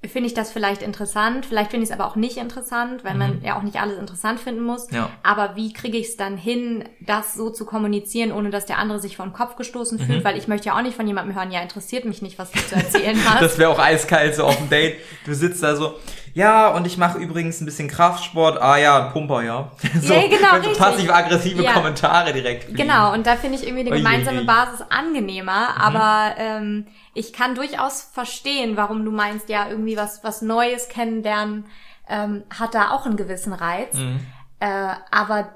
finde 0.07 0.27
ich 0.27 0.33
das 0.33 0.51
vielleicht 0.51 0.81
interessant. 0.81 1.45
Vielleicht 1.45 1.71
finde 1.71 1.83
ich 1.83 1.89
es 1.89 1.97
aber 1.97 2.09
auch 2.09 2.15
nicht 2.15 2.37
interessant, 2.37 3.03
weil 3.03 3.13
mhm. 3.13 3.19
man 3.19 3.41
ja 3.43 3.57
auch 3.57 3.63
nicht 3.63 3.79
alles 3.79 3.97
interessant 3.97 4.39
finden 4.39 4.63
muss. 4.63 4.89
Ja. 4.91 5.09
Aber 5.23 5.55
wie 5.55 5.73
kriege 5.73 5.97
ich 5.97 6.07
es 6.07 6.17
dann 6.17 6.37
hin, 6.37 6.83
das 6.99 7.33
so 7.33 7.49
zu 7.49 7.65
kommunizieren, 7.65 8.31
ohne 8.31 8.49
dass 8.49 8.65
der 8.65 8.77
andere 8.77 8.99
sich 8.99 9.17
vor 9.17 9.25
den 9.25 9.33
Kopf 9.33 9.55
gestoßen 9.55 9.99
fühlt? 9.99 10.19
Mhm. 10.19 10.23
Weil 10.23 10.37
ich 10.37 10.47
möchte 10.47 10.67
ja 10.67 10.77
auch 10.77 10.81
nicht 10.81 10.95
von 10.95 11.07
jemandem 11.07 11.35
hören, 11.35 11.51
ja, 11.51 11.61
interessiert 11.61 12.05
mich 12.05 12.21
nicht, 12.21 12.39
was 12.39 12.51
du 12.51 12.59
zu 12.59 12.75
erzählen 12.75 13.17
hast. 13.29 13.41
das 13.41 13.57
wäre 13.57 13.69
auch 13.69 13.79
eiskalt 13.79 14.35
so 14.35 14.43
auf 14.45 14.57
dem 14.57 14.69
Date. 14.69 14.97
Du 15.25 15.33
sitzt 15.33 15.63
da 15.63 15.75
so, 15.75 15.95
ja, 16.35 16.67
und 16.67 16.85
ich 16.85 16.97
mache 16.97 17.17
übrigens 17.17 17.61
ein 17.61 17.65
bisschen 17.65 17.87
Kraftsport. 17.87 18.61
Ah 18.61 18.75
ja, 18.75 18.99
Pumper, 19.03 19.41
ja. 19.41 19.71
so, 20.01 20.13
ja, 20.13 20.27
genau. 20.27 20.61
So 20.61 20.77
passiv-aggressive 20.77 21.63
ja. 21.63 21.71
Kommentare 21.71 22.33
direkt. 22.33 22.65
Fliegen. 22.65 22.77
Genau, 22.77 23.13
und 23.13 23.25
da 23.25 23.37
finde 23.37 23.57
ich 23.57 23.65
irgendwie 23.65 23.87
eine 23.87 23.95
gemeinsame 23.95 24.43
Basis 24.43 24.85
angenehmer. 24.89 25.69
Mhm. 25.69 25.81
Aber 25.81 26.35
ähm, 26.37 26.87
ich 27.13 27.31
kann 27.31 27.55
durchaus 27.55 28.01
verstehen, 28.01 28.75
warum 28.75 29.05
du 29.05 29.11
meinst, 29.11 29.47
ja, 29.47 29.69
irgendwie 29.69 29.95
was, 29.95 30.25
was 30.25 30.41
Neues 30.41 30.89
kennenlernen, 30.89 31.67
ähm, 32.09 32.43
hat 32.49 32.75
da 32.75 32.91
auch 32.91 33.05
einen 33.05 33.15
gewissen 33.15 33.53
Reiz. 33.53 33.93
Mhm. 33.93 34.19
Äh, 34.59 34.89
aber 35.11 35.55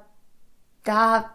da 0.85 1.29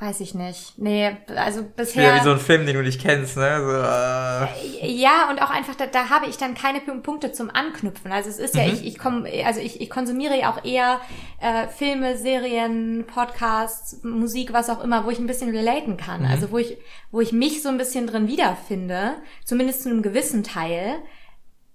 weiß 0.00 0.20
ich 0.20 0.34
nicht. 0.34 0.78
Nee, 0.78 1.14
also 1.36 1.62
bisher. 1.62 2.02
Ja, 2.02 2.16
wie 2.16 2.24
so 2.24 2.32
ein 2.32 2.40
Film, 2.40 2.64
den 2.64 2.74
du 2.74 2.82
nicht 2.82 3.02
kennst, 3.02 3.36
ne? 3.36 3.60
So, 3.60 3.70
äh. 3.70 4.90
Ja, 4.90 5.28
und 5.28 5.42
auch 5.42 5.50
einfach, 5.50 5.74
da, 5.74 5.86
da 5.86 6.08
habe 6.08 6.26
ich 6.26 6.38
dann 6.38 6.54
keine 6.54 6.80
Punkte 6.80 7.32
zum 7.32 7.50
Anknüpfen. 7.50 8.10
Also 8.10 8.30
es 8.30 8.38
ist 8.38 8.54
ja, 8.54 8.64
mhm. 8.64 8.72
ich, 8.72 8.86
ich 8.86 8.98
komm, 8.98 9.26
also 9.44 9.60
ich, 9.60 9.80
ich 9.80 9.90
konsumiere 9.90 10.38
ja 10.38 10.52
auch 10.52 10.64
eher 10.64 11.00
äh, 11.40 11.68
Filme, 11.68 12.16
Serien, 12.16 13.04
Podcasts, 13.06 14.02
Musik, 14.02 14.54
was 14.54 14.70
auch 14.70 14.82
immer, 14.82 15.04
wo 15.04 15.10
ich 15.10 15.18
ein 15.18 15.26
bisschen 15.26 15.50
relaten 15.50 15.98
kann. 15.98 16.22
Mhm. 16.22 16.30
Also 16.30 16.50
wo 16.50 16.56
ich, 16.56 16.78
wo 17.10 17.20
ich 17.20 17.32
mich 17.32 17.62
so 17.62 17.68
ein 17.68 17.76
bisschen 17.76 18.06
drin 18.06 18.26
wiederfinde, 18.26 19.16
zumindest 19.44 19.82
zu 19.82 19.90
einem 19.90 20.00
gewissen 20.00 20.42
Teil. 20.42 20.96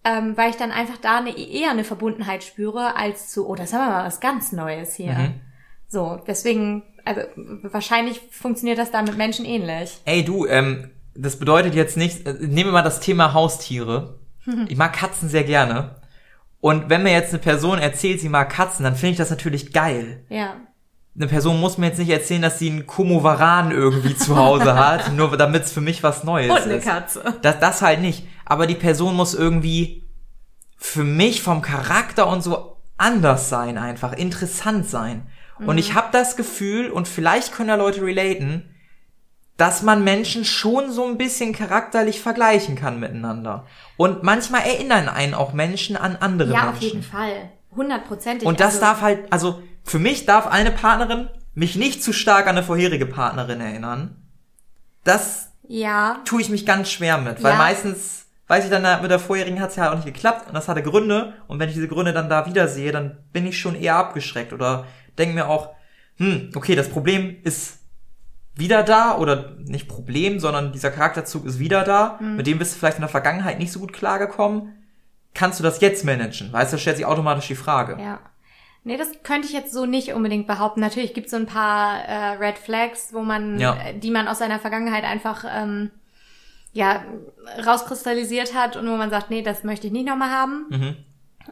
Ähm, 0.03 0.37
weil 0.37 0.51
ich 0.51 0.55
dann 0.55 0.71
einfach 0.71 0.97
da 0.97 1.17
eine, 1.17 1.35
eher 1.35 1.71
eine 1.71 1.83
Verbundenheit 1.83 2.43
spüre, 2.43 2.95
als 2.95 3.31
zu, 3.31 3.47
oh, 3.47 3.55
das 3.55 3.73
haben 3.73 3.87
wir 3.87 3.97
mal 3.97 4.05
was 4.05 4.19
ganz 4.19 4.51
Neues 4.51 4.95
hier. 4.95 5.13
Mhm. 5.13 5.41
So, 5.87 6.21
deswegen 6.27 6.83
also 7.05 7.21
wahrscheinlich 7.63 8.19
funktioniert 8.31 8.77
das 8.77 8.91
da 8.91 9.01
mit 9.01 9.17
Menschen 9.17 9.45
ähnlich. 9.45 9.97
Ey, 10.05 10.25
du, 10.25 10.45
ähm, 10.45 10.89
das 11.13 11.37
bedeutet 11.37 11.75
jetzt 11.75 11.97
nicht, 11.97 12.25
äh, 12.27 12.33
nehmen 12.33 12.69
wir 12.69 12.73
mal 12.73 12.81
das 12.81 12.99
Thema 12.99 13.33
Haustiere. 13.33 14.19
Ich 14.67 14.77
mag 14.77 14.93
Katzen 14.93 15.27
sehr 15.27 15.43
gerne. 15.43 15.95
Und 16.59 16.89
wenn 16.89 17.03
mir 17.03 17.11
jetzt 17.11 17.29
eine 17.29 17.41
Person 17.41 17.79
erzählt, 17.79 18.19
sie 18.19 18.29
mag 18.29 18.49
Katzen, 18.51 18.83
dann 18.83 18.95
finde 18.95 19.11
ich 19.11 19.17
das 19.17 19.29
natürlich 19.29 19.73
geil. 19.73 20.23
Ja. 20.29 20.55
Eine 21.15 21.27
Person 21.27 21.59
muss 21.59 21.77
mir 21.77 21.87
jetzt 21.87 21.99
nicht 21.99 22.09
erzählen, 22.09 22.41
dass 22.41 22.59
sie 22.59 22.69
einen 22.69 22.85
Komovaran 22.85 23.71
irgendwie 23.71 24.15
zu 24.15 24.35
Hause 24.35 24.75
hat, 24.79 25.13
nur 25.13 25.35
damit 25.37 25.63
es 25.63 25.71
für 25.71 25.81
mich 25.81 26.03
was 26.03 26.23
Neues 26.23 26.47
ist. 26.47 26.65
Und 26.65 26.71
eine 26.71 26.79
Katze. 26.79 27.35
Das, 27.41 27.59
das 27.59 27.81
halt 27.81 28.01
nicht. 28.01 28.27
Aber 28.45 28.67
die 28.67 28.75
Person 28.75 29.15
muss 29.15 29.33
irgendwie 29.33 30.03
für 30.77 31.03
mich 31.03 31.41
vom 31.41 31.61
Charakter 31.61 32.27
und 32.27 32.43
so 32.43 32.77
anders 32.97 33.49
sein, 33.49 33.77
einfach 33.77 34.13
interessant 34.13 34.89
sein. 34.89 35.27
Mhm. 35.59 35.69
Und 35.69 35.77
ich 35.77 35.93
habe 35.93 36.07
das 36.11 36.35
Gefühl, 36.35 36.89
und 36.89 37.07
vielleicht 37.07 37.53
können 37.53 37.69
ja 37.69 37.75
Leute 37.75 38.01
relaten, 38.01 38.69
dass 39.57 39.83
man 39.83 40.03
Menschen 40.03 40.43
schon 40.43 40.91
so 40.91 41.05
ein 41.05 41.17
bisschen 41.17 41.53
charakterlich 41.53 42.19
vergleichen 42.19 42.75
kann 42.75 42.99
miteinander. 42.99 43.65
Und 43.95 44.23
manchmal 44.23 44.61
erinnern 44.61 45.07
einen 45.07 45.33
auch 45.33 45.53
Menschen 45.53 45.95
an 45.95 46.17
andere 46.17 46.51
ja, 46.51 46.65
Menschen. 46.65 46.71
Ja, 46.71 46.71
auf 46.71 46.81
jeden 46.81 47.03
Fall. 47.03 47.51
Hundertprozentig. 47.75 48.47
Und 48.47 48.59
das 48.59 48.75
also 48.75 48.79
darf 48.81 49.01
halt, 49.01 49.31
also 49.31 49.61
für 49.83 49.99
mich 49.99 50.25
darf 50.25 50.47
eine 50.47 50.71
Partnerin 50.71 51.29
mich 51.53 51.77
nicht 51.77 52.03
zu 52.03 52.11
stark 52.11 52.47
an 52.47 52.57
eine 52.57 52.65
vorherige 52.65 53.05
Partnerin 53.05 53.61
erinnern. 53.61 54.17
Das 55.03 55.51
ja. 55.67 56.19
tue 56.25 56.41
ich 56.41 56.49
mich 56.49 56.65
ganz 56.65 56.91
schwer 56.91 57.17
mit, 57.17 57.41
weil 57.41 57.53
ja. 57.53 57.57
meistens 57.57 58.25
weiß 58.47 58.65
ich 58.65 58.69
dann, 58.69 59.01
mit 59.01 59.09
der 59.09 59.19
vorherigen 59.19 59.59
hat 59.61 59.71
es 59.71 59.77
ja 59.77 59.91
auch 59.91 59.95
nicht 59.95 60.05
geklappt 60.05 60.47
und 60.47 60.53
das 60.53 60.67
hatte 60.67 60.83
Gründe 60.83 61.33
und 61.47 61.59
wenn 61.59 61.69
ich 61.69 61.75
diese 61.75 61.87
Gründe 61.87 62.13
dann 62.13 62.29
da 62.29 62.45
wiedersehe, 62.45 62.91
dann 62.91 63.17
bin 63.31 63.47
ich 63.47 63.57
schon 63.57 63.75
eher 63.75 63.95
abgeschreckt 63.95 64.53
oder 64.53 64.85
denke 65.17 65.35
mir 65.35 65.47
auch, 65.47 65.75
hm, 66.17 66.51
okay, 66.55 66.75
das 66.75 66.89
Problem 66.89 67.37
ist 67.43 67.79
wieder 68.55 68.83
da 68.83 69.17
oder 69.17 69.55
nicht 69.59 69.87
Problem, 69.87 70.39
sondern 70.39 70.71
dieser 70.71 70.91
Charakterzug 70.91 71.45
ist 71.45 71.59
wieder 71.59 71.83
da. 71.83 72.17
Mhm. 72.21 72.37
Mit 72.37 72.47
dem 72.47 72.57
bist 72.57 72.73
du 72.73 72.79
vielleicht 72.79 72.97
in 72.97 73.01
der 73.01 73.09
Vergangenheit 73.09 73.59
nicht 73.59 73.71
so 73.71 73.79
gut 73.79 73.93
klargekommen. 73.93 74.73
Kannst 75.33 75.59
du 75.59 75.63
das 75.63 75.81
jetzt 75.81 76.05
managen? 76.05 76.53
Weißt 76.53 76.71
du, 76.71 76.77
stellt 76.77 76.97
sich 76.97 77.05
automatisch 77.05 77.47
die 77.47 77.55
Frage. 77.55 78.01
Ja. 78.01 78.19
Nee, 78.85 78.97
das 78.97 79.09
könnte 79.23 79.47
ich 79.47 79.53
jetzt 79.53 79.73
so 79.73 79.85
nicht 79.85 80.13
unbedingt 80.13 80.47
behaupten. 80.47 80.79
Natürlich 80.79 81.13
gibt 81.13 81.25
es 81.25 81.31
so 81.31 81.37
ein 81.37 81.47
paar 81.47 82.05
äh, 82.05 82.37
Red 82.37 82.57
Flags, 82.57 83.13
wo 83.13 83.23
man, 83.23 83.59
ja. 83.59 83.75
die 83.93 84.11
man 84.11 84.27
aus 84.27 84.37
seiner 84.37 84.59
Vergangenheit 84.59 85.03
einfach 85.03 85.43
ähm, 85.49 85.89
ja 86.71 87.03
rauskristallisiert 87.65 88.53
hat 88.53 88.77
und 88.77 88.87
wo 88.87 88.95
man 88.95 89.09
sagt, 89.09 89.31
nee, 89.31 89.41
das 89.41 89.63
möchte 89.63 89.87
ich 89.87 89.93
nicht 89.93 90.07
nochmal 90.07 90.29
haben. 90.29 90.65
Mhm. 90.69 90.95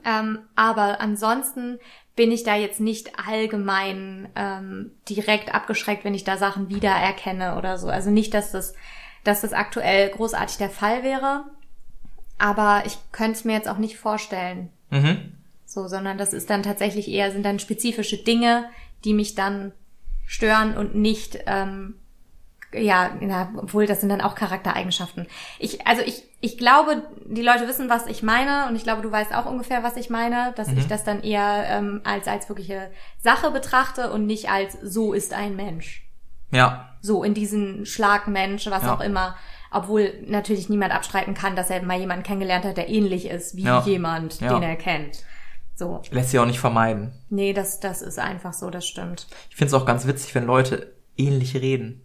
Ähm, 0.05 0.39
aber 0.55 1.01
ansonsten 1.01 1.79
bin 2.15 2.31
ich 2.31 2.43
da 2.43 2.55
jetzt 2.55 2.79
nicht 2.79 3.11
allgemein 3.27 4.29
ähm, 4.35 4.91
direkt 5.09 5.53
abgeschreckt, 5.53 6.03
wenn 6.03 6.13
ich 6.13 6.23
da 6.23 6.37
Sachen 6.37 6.69
wiedererkenne 6.69 7.57
oder 7.57 7.77
so. 7.77 7.87
Also 7.87 8.11
nicht, 8.11 8.33
dass 8.33 8.51
das, 8.51 8.73
dass 9.23 9.41
das 9.41 9.53
aktuell 9.53 10.09
großartig 10.09 10.57
der 10.57 10.69
Fall 10.69 11.03
wäre, 11.03 11.45
aber 12.37 12.83
ich 12.85 12.97
könnte 13.11 13.33
es 13.33 13.45
mir 13.45 13.53
jetzt 13.53 13.67
auch 13.67 13.77
nicht 13.77 13.97
vorstellen. 13.97 14.69
Mhm. 14.91 15.33
So, 15.65 15.87
sondern 15.87 16.19
das 16.19 16.33
ist 16.33 16.49
dann 16.49 16.61
tatsächlich 16.61 17.07
eher, 17.07 17.31
sind 17.31 17.43
dann 17.43 17.57
spezifische 17.57 18.17
Dinge, 18.17 18.69
die 19.05 19.13
mich 19.13 19.33
dann 19.33 19.71
stören 20.27 20.77
und 20.77 20.95
nicht 20.95 21.39
ähm, 21.47 21.95
ja, 22.75 23.11
na, 23.19 23.51
obwohl 23.57 23.85
das 23.85 23.99
sind 23.99 24.09
dann 24.09 24.21
auch 24.21 24.35
Charaktereigenschaften. 24.35 25.27
Ich, 25.59 25.85
also 25.87 26.01
ich, 26.01 26.23
ich 26.41 26.57
glaube, 26.57 27.03
die 27.25 27.41
Leute 27.41 27.67
wissen, 27.67 27.89
was 27.89 28.07
ich 28.07 28.23
meine, 28.23 28.67
und 28.67 28.75
ich 28.75 28.83
glaube, 28.83 29.01
du 29.01 29.11
weißt 29.11 29.33
auch 29.33 29.45
ungefähr, 29.45 29.83
was 29.83 29.97
ich 29.97 30.09
meine, 30.09 30.53
dass 30.55 30.69
mhm. 30.69 30.77
ich 30.77 30.87
das 30.87 31.03
dann 31.03 31.23
eher 31.23 31.65
ähm, 31.69 32.01
als 32.03 32.27
als 32.27 32.49
wirkliche 32.49 32.89
Sache 33.19 33.51
betrachte 33.51 34.11
und 34.11 34.25
nicht 34.25 34.49
als 34.49 34.77
so 34.81 35.13
ist 35.13 35.33
ein 35.33 35.55
Mensch. 35.55 36.07
Ja. 36.51 36.89
So 37.01 37.23
in 37.23 37.33
diesen 37.33 37.85
Schlagmensch, 37.85 38.67
was 38.67 38.83
ja. 38.83 38.95
auch 38.95 39.01
immer. 39.01 39.35
Obwohl 39.71 40.13
natürlich 40.27 40.69
niemand 40.69 40.93
abstreiten 40.93 41.33
kann, 41.33 41.55
dass 41.55 41.71
er 41.71 41.81
mal 41.81 41.99
jemanden 41.99 42.23
kennengelernt 42.23 42.63
hat, 42.63 42.77
der 42.77 42.89
ähnlich 42.89 43.27
ist 43.27 43.55
wie 43.55 43.63
ja. 43.63 43.81
jemand, 43.81 44.39
ja. 44.39 44.53
den 44.53 44.61
er 44.61 44.75
kennt. 44.75 45.23
So. 45.75 46.01
Lässt 46.11 46.29
sich 46.29 46.39
auch 46.39 46.45
nicht 46.45 46.59
vermeiden. 46.59 47.11
Nee, 47.29 47.53
das, 47.53 47.79
das 47.79 48.03
ist 48.03 48.19
einfach 48.19 48.53
so, 48.53 48.69
das 48.69 48.85
stimmt. 48.87 49.27
Ich 49.49 49.55
finde 49.55 49.75
es 49.75 49.81
auch 49.81 49.85
ganz 49.85 50.05
witzig, 50.05 50.35
wenn 50.35 50.45
Leute 50.45 50.93
ähnlich 51.17 51.55
reden. 51.55 52.02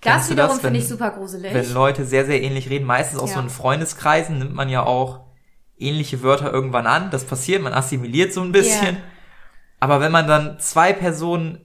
Das 0.00 0.30
wiederum 0.30 0.58
finde 0.58 0.78
ich 0.78 0.88
super 0.88 1.10
gruselig. 1.10 1.52
Wenn 1.52 1.72
Leute 1.72 2.04
sehr, 2.04 2.24
sehr 2.24 2.40
ähnlich 2.42 2.70
reden, 2.70 2.86
meistens 2.86 3.18
aus 3.18 3.30
ja. 3.30 3.36
so 3.36 3.42
in 3.42 3.50
Freundeskreisen 3.50 4.38
nimmt 4.38 4.54
man 4.54 4.68
ja 4.68 4.84
auch 4.84 5.20
ähnliche 5.76 6.22
Wörter 6.22 6.52
irgendwann 6.52 6.86
an. 6.86 7.10
Das 7.10 7.24
passiert, 7.24 7.62
man 7.62 7.72
assimiliert 7.72 8.32
so 8.32 8.42
ein 8.42 8.52
bisschen. 8.52 8.96
Yeah. 8.96 9.02
Aber 9.80 10.00
wenn 10.00 10.12
man 10.12 10.26
dann 10.26 10.58
zwei 10.60 10.92
Personen 10.92 11.60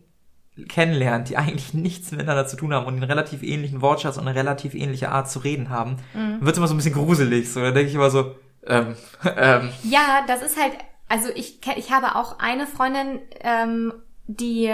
kennenlernt, 0.68 1.30
die 1.30 1.38
eigentlich 1.38 1.74
nichts 1.74 2.12
miteinander 2.12 2.46
zu 2.46 2.56
tun 2.56 2.74
haben 2.74 2.86
und 2.86 2.94
einen 2.94 3.04
relativ 3.04 3.42
ähnlichen 3.44 3.82
Wortschatz 3.82 4.18
und 4.18 4.28
eine 4.28 4.38
relativ 4.38 4.76
ähnliche 4.76 5.10
Art 5.10 5.30
zu 5.30 5.40
reden 5.40 5.70
haben, 5.70 5.98
mhm. 6.14 6.42
wird 6.42 6.52
es 6.52 6.58
immer 6.58 6.68
so 6.68 6.74
ein 6.74 6.78
bisschen 6.78 6.94
gruselig. 6.94 7.52
So, 7.52 7.60
da 7.60 7.72
denke 7.72 7.90
ich 7.90 7.96
immer 7.96 8.12
so, 8.12 8.36
ähm, 8.66 8.96
ähm. 9.38 9.70
Ja, 9.84 10.24
das 10.28 10.42
ist 10.44 10.60
halt, 10.60 10.74
also 11.10 11.30
ich, 11.34 11.60
ich 11.76 11.92
habe 11.92 12.16
auch 12.16 12.40
eine 12.40 12.68
Freundin, 12.68 13.20
ähm, 13.42 13.94
die 14.28 14.72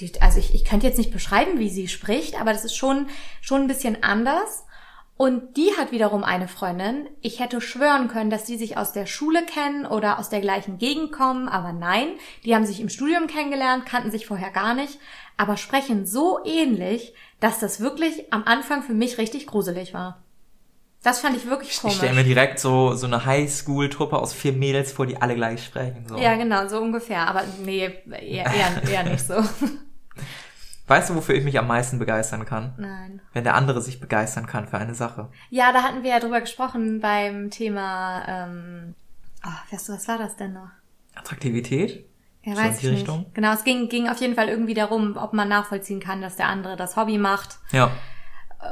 die, 0.00 0.12
also 0.20 0.38
ich, 0.38 0.54
ich 0.54 0.64
könnte 0.64 0.86
jetzt 0.86 0.98
nicht 0.98 1.12
beschreiben, 1.12 1.58
wie 1.58 1.70
sie 1.70 1.88
spricht, 1.88 2.40
aber 2.40 2.52
das 2.52 2.64
ist 2.64 2.76
schon, 2.76 3.08
schon 3.40 3.62
ein 3.62 3.68
bisschen 3.68 4.02
anders. 4.02 4.64
Und 5.16 5.56
die 5.56 5.70
hat 5.78 5.92
wiederum 5.92 6.24
eine 6.24 6.48
Freundin. 6.48 7.08
Ich 7.20 7.38
hätte 7.38 7.60
schwören 7.60 8.08
können, 8.08 8.30
dass 8.30 8.44
die 8.44 8.56
sich 8.56 8.76
aus 8.76 8.92
der 8.92 9.06
Schule 9.06 9.44
kennen 9.44 9.86
oder 9.86 10.18
aus 10.18 10.30
der 10.30 10.40
gleichen 10.40 10.78
Gegend 10.78 11.12
kommen, 11.12 11.48
aber 11.48 11.72
nein, 11.72 12.08
die 12.44 12.54
haben 12.54 12.66
sich 12.66 12.80
im 12.80 12.88
Studium 12.88 13.26
kennengelernt, 13.26 13.86
kannten 13.86 14.10
sich 14.10 14.26
vorher 14.26 14.50
gar 14.50 14.74
nicht, 14.74 14.98
aber 15.36 15.56
sprechen 15.56 16.06
so 16.06 16.40
ähnlich, 16.44 17.14
dass 17.40 17.60
das 17.60 17.80
wirklich 17.80 18.32
am 18.32 18.44
Anfang 18.44 18.82
für 18.82 18.94
mich 18.94 19.18
richtig 19.18 19.46
gruselig 19.46 19.94
war. 19.94 20.22
Das 21.02 21.18
fand 21.18 21.36
ich 21.36 21.46
wirklich 21.46 21.76
komisch. 21.80 21.94
Ich 21.94 21.98
stelle 21.98 22.14
mir 22.14 22.24
direkt 22.24 22.60
so, 22.60 22.94
so 22.94 23.06
eine 23.06 23.26
Highschool-Truppe 23.26 24.16
aus 24.16 24.32
vier 24.32 24.52
Mädels 24.52 24.92
vor, 24.92 25.04
die 25.06 25.20
alle 25.20 25.34
gleich 25.34 25.64
sprechen. 25.64 26.06
So. 26.06 26.16
Ja, 26.16 26.36
genau, 26.36 26.68
so 26.68 26.78
ungefähr. 26.78 27.26
Aber 27.26 27.42
nee, 27.64 27.90
eher, 28.06 28.46
eher, 28.46 28.82
eher 28.88 29.02
nicht 29.04 29.26
so. 29.26 29.34
Weißt 30.86 31.10
du, 31.10 31.14
wofür 31.16 31.34
ich 31.34 31.44
mich 31.44 31.58
am 31.58 31.66
meisten 31.66 31.98
begeistern 31.98 32.44
kann? 32.44 32.74
Nein. 32.76 33.20
Wenn 33.32 33.44
der 33.44 33.54
andere 33.54 33.80
sich 33.80 33.98
begeistern 33.98 34.46
kann 34.46 34.68
für 34.68 34.78
eine 34.78 34.94
Sache. 34.94 35.28
Ja, 35.50 35.72
da 35.72 35.82
hatten 35.82 36.02
wir 36.04 36.10
ja 36.10 36.20
drüber 36.20 36.40
gesprochen 36.40 37.00
beim 37.00 37.50
Thema, 37.50 38.24
ähm, 38.28 38.94
oh, 39.44 39.72
weißt 39.72 39.88
du, 39.88 39.94
was 39.94 40.06
war 40.06 40.18
das 40.18 40.36
denn 40.36 40.52
noch? 40.52 40.68
Attraktivität? 41.14 42.04
Ja, 42.42 42.56
weiß 42.56 42.82
ich 42.82 42.90
Richtung? 42.90 43.20
nicht. 43.20 43.34
Genau, 43.34 43.52
es 43.52 43.64
ging, 43.64 43.88
ging 43.88 44.08
auf 44.08 44.18
jeden 44.18 44.34
Fall 44.34 44.48
irgendwie 44.48 44.74
darum, 44.74 45.16
ob 45.16 45.32
man 45.32 45.48
nachvollziehen 45.48 46.00
kann, 46.00 46.20
dass 46.20 46.36
der 46.36 46.48
andere 46.48 46.76
das 46.76 46.96
Hobby 46.96 47.18
macht. 47.18 47.58
Ja 47.72 47.90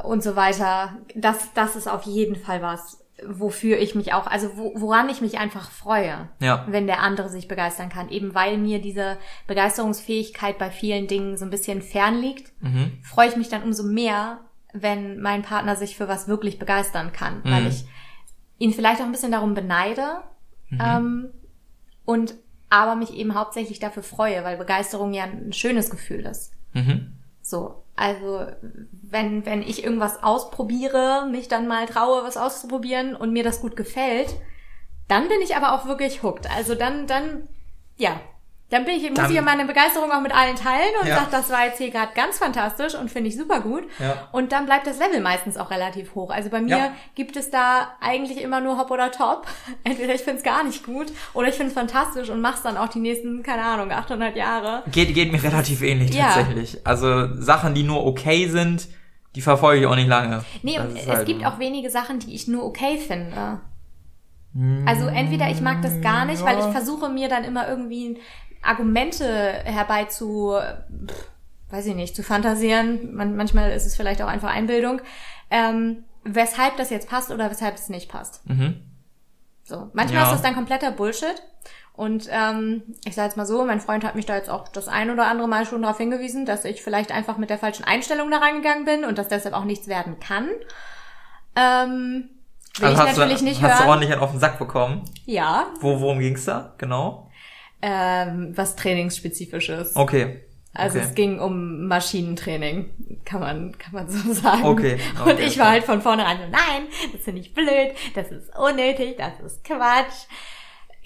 und 0.03 0.23
so 0.23 0.35
weiter. 0.35 0.97
Das, 1.15 1.53
das 1.53 1.75
ist 1.75 1.87
auf 1.87 2.03
jeden 2.03 2.35
Fall 2.35 2.61
was, 2.61 3.03
wofür 3.25 3.77
ich 3.79 3.95
mich 3.95 4.13
auch, 4.13 4.27
also 4.27 4.57
wo, 4.57 4.73
woran 4.75 5.09
ich 5.09 5.21
mich 5.21 5.37
einfach 5.37 5.69
freue, 5.71 6.29
ja. 6.39 6.65
wenn 6.67 6.87
der 6.87 7.01
andere 7.01 7.29
sich 7.29 7.47
begeistern 7.47 7.89
kann. 7.89 8.09
Eben 8.09 8.33
weil 8.33 8.57
mir 8.57 8.81
diese 8.81 9.17
Begeisterungsfähigkeit 9.47 10.57
bei 10.57 10.69
vielen 10.71 11.07
Dingen 11.07 11.37
so 11.37 11.45
ein 11.45 11.51
bisschen 11.51 11.81
fern 11.81 12.19
liegt, 12.19 12.51
mhm. 12.61 12.99
freue 13.03 13.29
ich 13.29 13.35
mich 13.35 13.49
dann 13.49 13.63
umso 13.63 13.83
mehr, 13.83 14.39
wenn 14.73 15.19
mein 15.19 15.41
Partner 15.41 15.75
sich 15.75 15.97
für 15.97 16.07
was 16.07 16.27
wirklich 16.27 16.57
begeistern 16.57 17.11
kann, 17.11 17.41
mhm. 17.43 17.51
weil 17.51 17.67
ich 17.67 17.85
ihn 18.57 18.73
vielleicht 18.73 19.01
auch 19.01 19.05
ein 19.05 19.11
bisschen 19.11 19.31
darum 19.31 19.53
beneide 19.53 20.21
mhm. 20.69 20.79
ähm, 20.81 21.29
und 22.05 22.35
aber 22.69 22.95
mich 22.95 23.13
eben 23.13 23.35
hauptsächlich 23.35 23.79
dafür 23.79 24.01
freue, 24.01 24.43
weil 24.45 24.57
Begeisterung 24.57 25.13
ja 25.13 25.25
ein 25.25 25.51
schönes 25.51 25.89
Gefühl 25.89 26.21
ist. 26.21 26.53
Mhm. 26.73 27.17
So, 27.41 27.80
also 27.95 28.47
wenn, 28.91 29.45
wenn 29.45 29.61
ich 29.61 29.83
irgendwas 29.83 30.23
ausprobiere, 30.23 31.27
mich 31.29 31.47
dann 31.47 31.67
mal 31.67 31.85
traue, 31.85 32.23
was 32.23 32.37
auszuprobieren 32.37 33.15
und 33.15 33.33
mir 33.33 33.43
das 33.43 33.61
gut 33.61 33.75
gefällt, 33.75 34.35
dann 35.07 35.27
bin 35.27 35.41
ich 35.41 35.55
aber 35.55 35.73
auch 35.73 35.85
wirklich 35.85 36.23
hooked. 36.23 36.49
Also 36.49 36.75
dann, 36.75 37.05
dann, 37.05 37.49
ja, 37.97 38.19
Dann 38.71 38.85
bin 38.85 38.95
ich, 38.95 39.09
muss 39.09 39.19
dann, 39.19 39.35
ich 39.35 39.41
meine 39.41 39.65
Begeisterung 39.65 40.09
auch 40.11 40.21
mit 40.21 40.33
allen 40.33 40.55
teilen 40.55 40.93
und 41.01 41.07
ja. 41.07 41.15
sage, 41.15 41.27
das 41.29 41.49
war 41.49 41.65
jetzt 41.65 41.77
hier 41.77 41.91
gerade 41.91 42.13
ganz 42.15 42.37
fantastisch 42.37 42.95
und 42.95 43.11
finde 43.11 43.27
ich 43.27 43.35
super 43.35 43.59
gut. 43.59 43.83
Ja. 43.99 44.29
Und 44.31 44.53
dann 44.53 44.65
bleibt 44.65 44.87
das 44.87 44.97
Level 44.97 45.19
meistens 45.19 45.57
auch 45.57 45.71
relativ 45.71 46.15
hoch. 46.15 46.31
Also 46.31 46.49
bei 46.49 46.61
mir 46.61 46.77
ja. 46.77 46.93
gibt 47.13 47.35
es 47.35 47.51
da 47.51 47.89
eigentlich 47.99 48.41
immer 48.41 48.61
nur 48.61 48.77
Hop 48.77 48.89
oder 48.89 49.11
Top. 49.11 49.45
Entweder 49.83 50.15
ich 50.15 50.21
finde 50.21 50.37
es 50.37 50.43
gar 50.43 50.63
nicht 50.63 50.85
gut 50.85 51.07
oder 51.33 51.49
ich 51.49 51.55
finde 51.55 51.67
es 51.67 51.73
fantastisch 51.73 52.29
und 52.29 52.39
mach's 52.39 52.61
dann 52.63 52.77
auch 52.77 52.87
die 52.87 52.99
nächsten, 52.99 53.43
keine 53.43 53.63
Ahnung, 53.63 53.91
800 53.91 54.37
Jahre. 54.37 54.83
Geht, 54.89 55.13
geht 55.13 55.33
mir 55.33 55.43
relativ 55.43 55.81
ähnlich 55.81 56.11
tatsächlich. 56.11 56.79
Also 56.85 57.35
Sachen, 57.35 57.73
die 57.75 57.83
nur 57.83 58.05
okay 58.05 58.47
sind, 58.47 58.87
die 59.35 59.41
verfolge 59.41 59.81
ich 59.81 59.87
auch 59.87 59.97
nicht 59.97 60.07
lange. 60.07 60.45
Nee, 60.63 60.79
und 60.79 60.97
es 60.97 61.07
halt 61.07 61.25
gibt 61.25 61.45
auch 61.45 61.59
wenige 61.59 61.89
Sachen, 61.89 62.19
die 62.19 62.33
ich 62.33 62.47
nur 62.47 62.63
okay 62.63 62.97
finde. 62.97 63.59
Also 64.85 65.07
entweder 65.07 65.49
ich 65.49 65.61
mag 65.61 65.81
das 65.81 66.01
gar 66.01 66.25
nicht, 66.25 66.39
ja. 66.39 66.45
weil 66.45 66.59
ich 66.59 66.65
versuche 66.65 67.09
mir 67.09 67.29
dann 67.29 67.45
immer 67.45 67.69
irgendwie 67.69 68.17
Argumente 68.61 69.25
herbei 69.63 70.05
zu, 70.05 70.55
weiß 71.69 71.85
ich 71.87 71.95
nicht, 71.95 72.15
zu 72.15 72.23
fantasieren. 72.23 73.15
Man, 73.15 73.35
manchmal 73.35 73.71
ist 73.71 73.85
es 73.85 73.95
vielleicht 73.95 74.21
auch 74.21 74.27
einfach 74.27 74.49
Einbildung, 74.49 75.01
ähm, 75.49 76.03
weshalb 76.23 76.77
das 76.77 76.89
jetzt 76.89 77.09
passt 77.09 77.31
oder 77.31 77.49
weshalb 77.49 77.75
es 77.75 77.89
nicht 77.89 78.09
passt. 78.09 78.47
Mhm. 78.47 78.81
So, 79.63 79.89
manchmal 79.93 80.23
ja. 80.23 80.27
ist 80.27 80.33
das 80.33 80.41
dann 80.41 80.53
kompletter 80.53 80.91
Bullshit. 80.91 81.41
Und 81.93 82.27
ähm, 82.31 82.83
ich 83.05 83.15
sage 83.15 83.27
jetzt 83.27 83.37
mal 83.37 83.45
so, 83.45 83.65
mein 83.65 83.81
Freund 83.81 84.03
hat 84.03 84.15
mich 84.15 84.25
da 84.25 84.35
jetzt 84.35 84.49
auch 84.49 84.67
das 84.67 84.87
ein 84.87 85.09
oder 85.09 85.27
andere 85.27 85.47
Mal 85.47 85.65
schon 85.65 85.81
darauf 85.81 85.97
hingewiesen, 85.97 86.45
dass 86.45 86.65
ich 86.65 86.81
vielleicht 86.81 87.11
einfach 87.11 87.37
mit 87.37 87.49
der 87.49 87.57
falschen 87.57 87.83
Einstellung 87.83 88.31
da 88.31 88.37
reingegangen 88.37 88.85
bin 88.85 89.05
und 89.05 89.17
dass 89.17 89.27
deshalb 89.27 89.53
auch 89.53 89.65
nichts 89.65 89.87
werden 89.87 90.19
kann. 90.19 90.47
Ähm, 91.55 92.29
will 92.77 92.87
also 92.87 93.03
ich 93.03 93.09
natürlich 93.09 93.39
du, 93.39 93.45
nicht 93.45 93.61
hast 93.61 93.61
hören. 93.61 93.71
Hast 93.73 93.85
du 93.85 93.89
ordentlich 93.89 94.11
einen 94.11 94.21
auf 94.21 94.31
den 94.31 94.39
Sack 94.39 94.57
bekommen? 94.57 95.03
Ja. 95.25 95.67
Wo, 95.79 95.99
worum 95.99 96.19
ging's 96.19 96.45
da? 96.45 96.73
Genau 96.77 97.30
ähm, 97.81 98.53
was 98.55 98.75
trainingsspezifisches. 98.75 99.95
Okay. 99.95 100.41
Also 100.73 100.99
okay. 100.99 101.07
es 101.07 101.15
ging 101.15 101.39
um 101.39 101.87
Maschinentraining, 101.87 102.91
kann 103.25 103.41
man, 103.41 103.77
kann 103.77 103.93
man 103.93 104.09
so 104.09 104.33
sagen. 104.33 104.63
Okay. 104.63 104.97
okay 105.19 105.31
und 105.31 105.39
ich 105.39 105.59
war 105.59 105.71
halt 105.71 105.83
von 105.83 106.01
vornherein 106.01 106.37
so, 106.37 106.43
nein, 106.43 106.87
das 107.11 107.23
finde 107.23 107.41
ich 107.41 107.53
blöd, 107.53 107.91
das 108.15 108.31
ist 108.31 108.57
unnötig, 108.57 109.17
das 109.17 109.33
ist 109.45 109.63
Quatsch. 109.63 110.27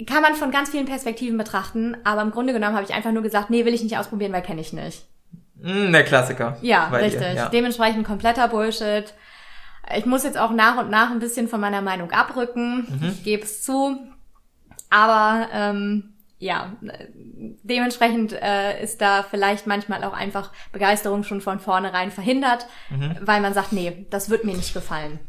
Kann 0.05 0.21
man 0.21 0.35
von 0.35 0.51
ganz 0.51 0.69
vielen 0.69 0.85
Perspektiven 0.85 1.37
betrachten, 1.37 1.97
aber 2.03 2.21
im 2.21 2.31
Grunde 2.31 2.53
genommen 2.53 2.75
habe 2.75 2.85
ich 2.85 2.93
einfach 2.93 3.11
nur 3.11 3.23
gesagt, 3.23 3.49
nee, 3.49 3.65
will 3.65 3.73
ich 3.73 3.81
nicht 3.81 3.97
ausprobieren, 3.97 4.33
weil 4.33 4.41
kenne 4.43 4.61
ich 4.61 4.73
nicht. 4.73 5.05
Mm, 5.55 5.91
der 5.91 6.03
Klassiker. 6.03 6.57
Ja, 6.61 6.89
richtig. 6.89 7.21
Dir, 7.21 7.33
ja. 7.33 7.49
Dementsprechend 7.49 8.05
kompletter 8.05 8.47
Bullshit. 8.49 9.13
Ich 9.95 10.05
muss 10.05 10.23
jetzt 10.23 10.37
auch 10.37 10.51
nach 10.51 10.77
und 10.77 10.89
nach 10.89 11.11
ein 11.11 11.19
bisschen 11.19 11.47
von 11.47 11.61
meiner 11.61 11.81
Meinung 11.81 12.11
abrücken. 12.11 12.87
Mhm. 12.89 13.09
Ich 13.09 13.23
gebe 13.23 13.43
es 13.43 13.63
zu. 13.63 13.97
Aber 14.89 15.47
ähm, 15.53 16.14
ja, 16.37 16.75
dementsprechend 17.63 18.33
äh, 18.33 18.83
ist 18.83 19.01
da 19.01 19.23
vielleicht 19.23 19.67
manchmal 19.67 20.03
auch 20.03 20.13
einfach 20.13 20.51
Begeisterung 20.71 21.23
schon 21.23 21.41
von 21.41 21.59
vornherein 21.59 22.11
verhindert, 22.11 22.67
mhm. 22.89 23.15
weil 23.21 23.41
man 23.41 23.53
sagt, 23.53 23.71
nee, 23.71 24.05
das 24.09 24.29
wird 24.29 24.43
mir 24.43 24.55
nicht 24.55 24.73
gefallen. 24.73 25.19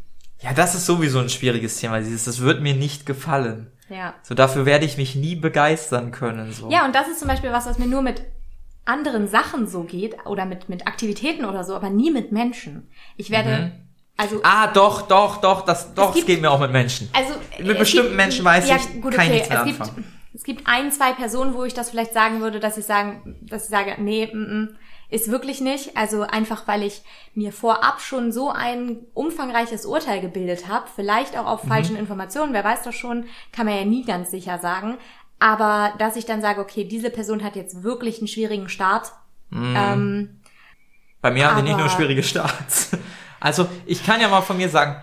Ja, 0.41 0.53
das 0.53 0.75
ist 0.75 0.87
sowieso 0.87 1.21
ein 1.21 1.29
schwieriges 1.29 1.79
Thema, 1.79 2.01
dieses, 2.01 2.25
das 2.25 2.41
wird 2.41 2.61
mir 2.61 2.75
nicht 2.75 3.07
gefallen. 3.07 3.71
Ja. 3.89 4.15
So, 4.23 4.35
dafür 4.35 4.67
werde 4.67 4.85
ich 4.85 4.97
mich 4.97 5.15
nie 5.15 5.37
begeistern 5.37 6.11
können, 6.11 6.53
so. 6.53 6.71
Ja, 6.71 6.85
und 6.85 6.95
das 6.95 7.09
ist 7.09 7.21
zum 7.21 7.29
Beispiel 7.29 7.53
was, 7.53 7.67
was 7.67 7.79
mir 7.79 7.87
nur 7.87 8.03
mit 8.03 8.23
anderen 8.85 9.29
Sachen 9.29 9.67
so 9.67 9.85
geht, 9.85 10.27
oder 10.27 10.45
mit, 10.45 10.69
mit 10.69 10.87
Aktivitäten 10.87 11.45
oder 11.45 11.65
so, 11.65 11.75
aber 11.75 11.91
nie 11.91 12.11
mit 12.11 12.33
Menschen. 12.33 12.91
Ich 13.17 13.31
werde, 13.31 13.51
mhm. 13.51 13.73
Also, 14.19 14.41
ah, 14.45 14.69
doch, 14.69 15.03
doch, 15.03 15.43
doch, 15.43 15.63
das, 15.63 15.95
doch, 15.95 16.09
es, 16.09 16.15
gibt, 16.15 16.29
es 16.29 16.35
geht 16.35 16.41
mir 16.41 16.51
auch 16.51 16.61
mit 16.61 16.73
Menschen. 16.73 17.11
Also, 17.13 17.35
mit 17.63 17.79
bestimmten 17.79 18.09
gibt, 18.09 18.17
Menschen 18.17 18.45
weiß 18.45 18.69
ja, 18.69 18.77
ich, 18.77 19.01
gut, 19.03 19.13
kann 19.13 19.27
okay, 19.27 19.27
ich 19.27 19.33
nichts 19.33 19.49
mehr 19.51 19.63
anfangen. 19.63 19.95
Gibt, 19.97 20.16
gibt 20.47 20.67
ein, 20.67 20.93
zwei 20.93 21.13
Personen, 21.13 21.55
wo 21.55 21.65
ich 21.65 21.75
das 21.75 21.91
vielleicht 21.91 22.15
sagen 22.15 22.41
würde, 22.41 22.61
dass 22.61 22.79
ich 22.79 22.87
sagen, 22.87 23.37
dass 23.43 23.65
ich 23.65 23.71
sage, 23.71 23.97
nee, 23.99 24.31
mm, 24.33 24.39
mm, 24.39 24.77
ist 25.11 25.31
wirklich 25.31 25.61
nicht. 25.61 25.97
Also 25.97 26.23
einfach, 26.23 26.67
weil 26.67 26.85
ich 26.85 27.03
mir 27.35 27.53
vorab 27.53 28.01
schon 28.01 28.33
so 28.33 28.51
ein 28.51 28.99
umfangreiches 29.13 29.85
Urteil 29.85 30.21
gebildet 30.21 30.69
habe, 30.69 30.87
vielleicht 30.95 31.37
auch 31.37 31.47
auf 31.47 31.65
mhm. 31.65 31.69
falschen 31.69 31.97
Informationen, 31.97 32.53
wer 32.53 32.65
weiß 32.65 32.83
das 32.85 32.95
schon, 32.95 33.25
kann 33.53 33.67
man 33.67 33.77
ja 33.77 33.85
nie 33.85 34.05
ganz 34.05 34.31
sicher 34.31 34.59
sagen. 34.59 34.97
Aber 35.39 35.93
dass 35.99 36.17
ich 36.17 36.25
dann 36.25 36.41
sage, 36.41 36.61
okay, 36.61 36.85
diese 36.85 37.11
Person 37.11 37.45
hat 37.45 37.57
jetzt 37.57 37.83
wirklich 37.83 38.19
einen 38.19 38.29
schwierigen 38.29 38.69
Start. 38.69 39.13
Mhm. 39.51 39.75
Ähm, 39.77 40.41
Bei 41.21 41.31
mir 41.31 41.51
haben 41.51 41.57
die 41.57 41.69
nicht 41.69 41.79
nur 41.79 41.91
schwierige 41.91 42.23
Starts. 42.23 42.93
Also 43.39 43.69
ich 43.85 44.05
kann 44.05 44.21
ja 44.21 44.29
mal 44.29 44.41
von 44.41 44.57
mir 44.57 44.71
sagen, 44.71 44.97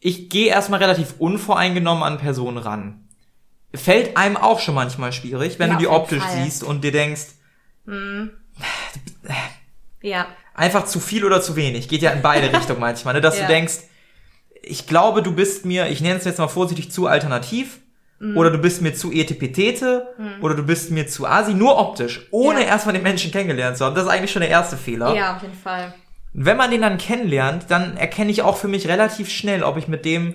ich 0.00 0.28
gehe 0.28 0.48
erstmal 0.48 0.80
relativ 0.80 1.14
unvoreingenommen 1.18 2.02
an 2.02 2.18
Personen 2.18 2.58
ran 2.58 3.06
fällt 3.74 4.16
einem 4.16 4.36
auch 4.36 4.60
schon 4.60 4.74
manchmal 4.74 5.12
schwierig, 5.12 5.58
wenn 5.58 5.70
ja, 5.70 5.74
du 5.74 5.80
die 5.80 5.88
optisch 5.88 6.22
Fall. 6.22 6.44
siehst 6.44 6.64
und 6.64 6.82
dir 6.82 6.92
denkst, 6.92 7.26
hm. 7.86 8.30
ja. 10.02 10.26
einfach 10.54 10.84
zu 10.84 11.00
viel 11.00 11.24
oder 11.24 11.40
zu 11.40 11.56
wenig. 11.56 11.88
Geht 11.88 12.02
ja 12.02 12.10
in 12.10 12.22
beide 12.22 12.52
Richtungen 12.56 12.80
manchmal, 12.80 13.14
ne? 13.14 13.20
dass 13.20 13.38
ja. 13.38 13.46
du 13.46 13.52
denkst, 13.52 13.78
ich 14.62 14.86
glaube, 14.86 15.22
du 15.22 15.34
bist 15.34 15.64
mir, 15.64 15.88
ich 15.88 16.00
nenne 16.00 16.18
es 16.18 16.24
jetzt 16.24 16.38
mal 16.38 16.48
vorsichtig, 16.48 16.90
zu 16.90 17.06
alternativ. 17.06 17.78
Mhm. 18.18 18.36
Oder 18.36 18.50
du 18.50 18.58
bist 18.58 18.82
mir 18.82 18.92
zu 18.92 19.10
etipetete 19.10 20.08
mhm. 20.18 20.44
oder 20.44 20.54
du 20.54 20.62
bist 20.62 20.90
mir 20.90 21.06
zu 21.06 21.26
asi, 21.26 21.54
nur 21.54 21.78
optisch, 21.78 22.28
ohne 22.30 22.60
ja. 22.60 22.66
erstmal 22.66 22.92
den 22.92 23.02
Menschen 23.02 23.32
kennengelernt 23.32 23.78
zu 23.78 23.84
haben. 23.86 23.94
Das 23.94 24.04
ist 24.04 24.10
eigentlich 24.10 24.30
schon 24.30 24.42
der 24.42 24.50
erste 24.50 24.76
Fehler. 24.76 25.14
Ja, 25.14 25.36
auf 25.36 25.42
jeden 25.42 25.54
Fall. 25.54 25.94
Wenn 26.34 26.58
man 26.58 26.70
den 26.70 26.82
dann 26.82 26.98
kennenlernt, 26.98 27.70
dann 27.70 27.96
erkenne 27.96 28.30
ich 28.30 28.42
auch 28.42 28.58
für 28.58 28.68
mich 28.68 28.88
relativ 28.88 29.30
schnell, 29.30 29.62
ob 29.62 29.78
ich 29.78 29.88
mit 29.88 30.04
dem 30.04 30.34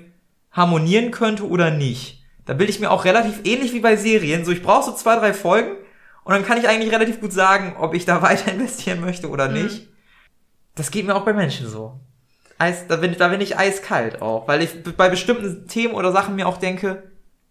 harmonieren 0.51 1.11
könnte 1.11 1.47
oder 1.47 1.69
nicht. 1.69 2.24
Da 2.45 2.53
bilde 2.53 2.71
ich 2.71 2.79
mir 2.79 2.91
auch 2.91 3.05
relativ 3.05 3.41
ähnlich 3.43 3.73
wie 3.73 3.79
bei 3.79 3.95
Serien. 3.95 4.45
So, 4.45 4.51
ich 4.51 4.61
brauche 4.61 4.85
so 4.85 4.91
zwei, 4.93 5.15
drei 5.15 5.33
Folgen 5.33 5.71
und 6.23 6.33
dann 6.33 6.45
kann 6.45 6.57
ich 6.57 6.67
eigentlich 6.67 6.93
relativ 6.93 7.19
gut 7.21 7.33
sagen, 7.33 7.75
ob 7.79 7.93
ich 7.93 8.05
da 8.05 8.21
weiter 8.21 8.51
investieren 8.51 9.01
möchte 9.01 9.29
oder 9.29 9.49
mhm. 9.49 9.63
nicht. 9.63 9.87
Das 10.75 10.91
geht 10.91 11.05
mir 11.05 11.15
auch 11.15 11.25
bei 11.25 11.33
Menschen 11.33 11.67
so. 11.67 11.99
Eis, 12.57 12.87
da, 12.87 12.95
bin, 12.97 13.15
da 13.17 13.27
bin 13.27 13.41
ich 13.41 13.57
eiskalt 13.57 14.21
auch, 14.21 14.47
weil 14.47 14.61
ich 14.61 14.83
bei 14.95 15.09
bestimmten 15.09 15.67
Themen 15.67 15.93
oder 15.93 16.11
Sachen 16.11 16.35
mir 16.35 16.47
auch 16.47 16.57
denke, 16.57 17.03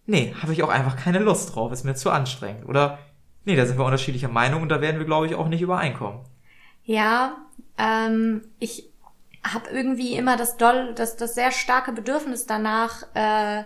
nee, 0.06 0.34
habe 0.40 0.52
ich 0.52 0.62
auch 0.62 0.70
einfach 0.70 0.96
keine 0.96 1.18
Lust 1.18 1.54
drauf, 1.54 1.72
ist 1.72 1.84
mir 1.84 1.94
zu 1.94 2.10
anstrengend. 2.10 2.66
Oder 2.66 2.98
nee, 3.44 3.56
da 3.56 3.66
sind 3.66 3.78
wir 3.78 3.84
unterschiedlicher 3.84 4.28
Meinung 4.28 4.62
und 4.62 4.70
da 4.70 4.80
werden 4.80 4.98
wir, 4.98 5.06
glaube 5.06 5.26
ich, 5.26 5.34
auch 5.34 5.48
nicht 5.48 5.60
übereinkommen. 5.60 6.20
Ja, 6.84 7.36
ähm, 7.78 8.42
ich 8.58 8.90
habe 9.42 9.68
irgendwie 9.70 10.14
immer 10.14 10.36
das 10.36 10.56
doll, 10.56 10.94
das, 10.94 11.16
das 11.16 11.34
sehr 11.34 11.52
starke 11.52 11.92
Bedürfnis 11.92 12.46
danach, 12.46 13.02
äh, 13.14 13.64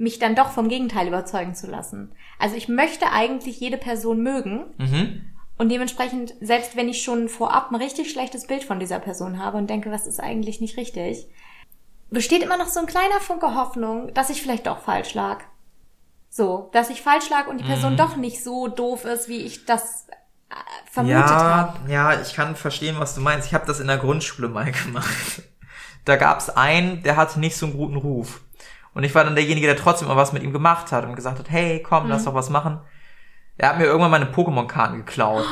mich 0.00 0.18
dann 0.18 0.34
doch 0.34 0.50
vom 0.50 0.68
Gegenteil 0.68 1.06
überzeugen 1.08 1.54
zu 1.54 1.66
lassen. 1.66 2.12
Also 2.38 2.56
ich 2.56 2.68
möchte 2.68 3.12
eigentlich 3.12 3.60
jede 3.60 3.76
Person 3.76 4.22
mögen. 4.22 4.64
Mhm. 4.78 5.26
Und 5.58 5.68
dementsprechend, 5.68 6.32
selbst 6.40 6.74
wenn 6.74 6.88
ich 6.88 7.02
schon 7.02 7.28
vorab 7.28 7.70
ein 7.70 7.76
richtig 7.76 8.10
schlechtes 8.10 8.46
Bild 8.46 8.64
von 8.64 8.80
dieser 8.80 8.98
Person 8.98 9.38
habe 9.38 9.58
und 9.58 9.68
denke, 9.68 9.90
was 9.90 10.06
ist 10.06 10.18
eigentlich 10.18 10.62
nicht 10.62 10.78
richtig, 10.78 11.28
besteht 12.08 12.42
immer 12.42 12.56
noch 12.56 12.68
so 12.68 12.80
ein 12.80 12.86
kleiner 12.86 13.20
Funke 13.20 13.54
Hoffnung, 13.54 14.14
dass 14.14 14.30
ich 14.30 14.40
vielleicht 14.40 14.66
doch 14.66 14.80
falsch 14.80 15.12
lag. 15.12 15.44
So, 16.30 16.70
dass 16.72 16.88
ich 16.88 17.02
falsch 17.02 17.28
lag 17.28 17.46
und 17.46 17.60
die 17.60 17.64
Person 17.64 17.92
mhm. 17.92 17.98
doch 17.98 18.16
nicht 18.16 18.42
so 18.42 18.68
doof 18.68 19.04
ist, 19.04 19.28
wie 19.28 19.42
ich 19.44 19.66
das 19.66 20.06
äh, 20.48 20.54
vermutet 20.90 21.18
ja, 21.18 21.28
habe. 21.28 21.92
Ja, 21.92 22.20
ich 22.22 22.32
kann 22.32 22.56
verstehen, 22.56 22.96
was 22.98 23.14
du 23.14 23.20
meinst. 23.20 23.48
Ich 23.48 23.54
habe 23.54 23.66
das 23.66 23.80
in 23.80 23.88
der 23.88 23.98
Grundschule 23.98 24.48
mal 24.48 24.72
gemacht. 24.84 25.42
Da 26.06 26.16
gab's 26.16 26.48
einen, 26.48 27.02
der 27.02 27.16
hatte 27.16 27.38
nicht 27.38 27.56
so 27.56 27.66
einen 27.66 27.76
guten 27.76 27.96
Ruf. 27.96 28.40
Und 28.94 29.04
ich 29.04 29.14
war 29.14 29.24
dann 29.24 29.34
derjenige, 29.34 29.66
der 29.66 29.76
trotzdem 29.76 30.08
mal 30.08 30.16
was 30.16 30.32
mit 30.32 30.42
ihm 30.42 30.52
gemacht 30.52 30.92
hat 30.92 31.04
und 31.04 31.14
gesagt 31.14 31.38
hat, 31.38 31.50
hey, 31.50 31.82
komm, 31.82 32.04
mhm. 32.04 32.10
lass 32.10 32.24
doch 32.24 32.34
was 32.34 32.50
machen. 32.50 32.80
Er 33.56 33.70
hat 33.70 33.78
mir 33.78 33.84
irgendwann 33.84 34.10
meine 34.10 34.26
Pokémon-Karten 34.26 34.98
geklaut. 34.98 35.44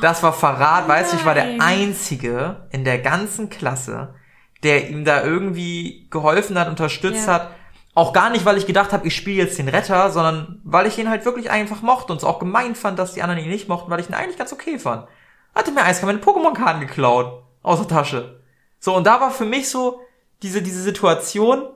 Das 0.00 0.22
war 0.22 0.32
Verrat, 0.32 0.84
oh 0.86 0.88
weißt 0.88 1.12
du, 1.12 1.16
ich 1.18 1.26
war 1.26 1.34
der 1.34 1.60
Einzige 1.60 2.68
in 2.70 2.84
der 2.84 2.98
ganzen 2.98 3.50
Klasse, 3.50 4.14
der 4.62 4.88
ihm 4.88 5.04
da 5.04 5.22
irgendwie 5.22 6.08
geholfen 6.10 6.58
hat, 6.58 6.68
unterstützt 6.68 7.26
ja. 7.26 7.34
hat. 7.34 7.50
Auch 7.94 8.12
gar 8.12 8.30
nicht, 8.30 8.44
weil 8.44 8.56
ich 8.56 8.66
gedacht 8.66 8.92
habe, 8.92 9.06
ich 9.06 9.14
spiele 9.14 9.42
jetzt 9.42 9.58
den 9.58 9.68
Retter, 9.68 10.10
sondern 10.10 10.60
weil 10.64 10.86
ich 10.86 10.98
ihn 10.98 11.10
halt 11.10 11.24
wirklich 11.24 11.50
einfach 11.50 11.82
mochte 11.82 12.12
und 12.12 12.18
es 12.18 12.24
auch 12.24 12.38
gemein 12.38 12.74
fand, 12.74 12.98
dass 12.98 13.14
die 13.14 13.22
anderen 13.22 13.42
ihn 13.42 13.50
nicht 13.50 13.68
mochten, 13.68 13.90
weil 13.90 14.00
ich 14.00 14.08
ihn 14.08 14.14
eigentlich 14.14 14.38
ganz 14.38 14.52
okay 14.52 14.78
fand. 14.78 15.06
Hatte 15.54 15.72
mir 15.72 15.82
eiskalt 15.82 16.06
meine 16.06 16.24
Pokémon-Karten 16.24 16.80
geklaut. 16.80 17.42
Aus 17.62 17.78
der 17.78 17.88
Tasche. 17.88 18.40
So, 18.78 18.96
und 18.96 19.06
da 19.06 19.20
war 19.20 19.30
für 19.30 19.44
mich 19.44 19.68
so 19.68 20.00
diese, 20.42 20.62
diese 20.62 20.80
Situation, 20.80 21.68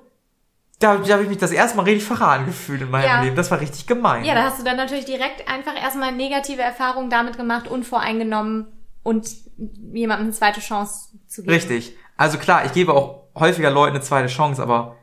da, 0.80 0.96
da 0.96 1.12
habe 1.14 1.22
ich 1.22 1.28
mich 1.28 1.38
das 1.38 1.52
erste 1.52 1.76
Mal 1.76 1.84
richtig 1.84 2.04
verraten 2.04 2.46
gefühlt 2.46 2.82
in 2.82 2.90
meinem 2.90 3.04
ja. 3.04 3.22
Leben. 3.22 3.37
Das 3.37 3.50
war 3.50 3.60
richtig 3.60 3.87
gemein. 3.87 4.24
Ja, 4.24 4.34
da 4.34 4.42
hast 4.44 4.58
du 4.58 4.64
dann 4.64 4.76
natürlich 4.76 5.04
direkt 5.04 5.48
einfach 5.48 5.80
erstmal 5.80 6.12
negative 6.12 6.62
Erfahrungen 6.62 7.10
damit 7.10 7.37
gemacht, 7.37 7.68
unvoreingenommen 7.68 8.66
und 9.02 9.28
jemandem 9.56 10.26
eine 10.26 10.32
zweite 10.32 10.60
Chance 10.60 11.18
zu 11.28 11.42
geben. 11.42 11.54
Richtig. 11.54 11.96
Also 12.16 12.38
klar, 12.38 12.64
ich 12.64 12.72
gebe 12.72 12.92
auch 12.92 13.24
häufiger 13.34 13.70
Leuten 13.70 13.96
eine 13.96 14.04
zweite 14.04 14.28
Chance, 14.28 14.62
aber 14.62 14.96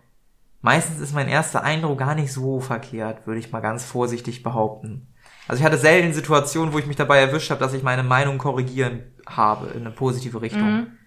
meistens 0.62 1.00
ist 1.00 1.14
mein 1.14 1.28
erster 1.28 1.64
Eindruck 1.64 2.00
gar 2.00 2.16
nicht 2.16 2.34
so 2.34 2.60
verkehrt, 2.60 3.26
würde 3.26 3.40
ich 3.40 3.52
mal 3.52 3.62
ganz 3.62 3.86
vorsichtig 3.86 4.44
behaupten. 4.44 5.08
Also 5.48 5.62
ich 5.62 5.66
hatte 5.66 5.78
selten 5.78 6.14
Situationen, 6.14 6.74
wo 6.74 6.80
ich 6.80 6.86
mich 6.86 6.96
dabei 6.96 7.20
erwischt 7.20 7.50
habe, 7.50 7.60
dass 7.60 7.74
ich 7.74 7.84
meine 7.84 8.04
Meinung 8.04 8.38
korrigieren 8.38 9.04
habe 9.28 9.68
in 9.72 9.82
eine 9.82 9.92
positive 9.92 10.42
Richtung. 10.42 10.72
Mhm. 10.72 10.98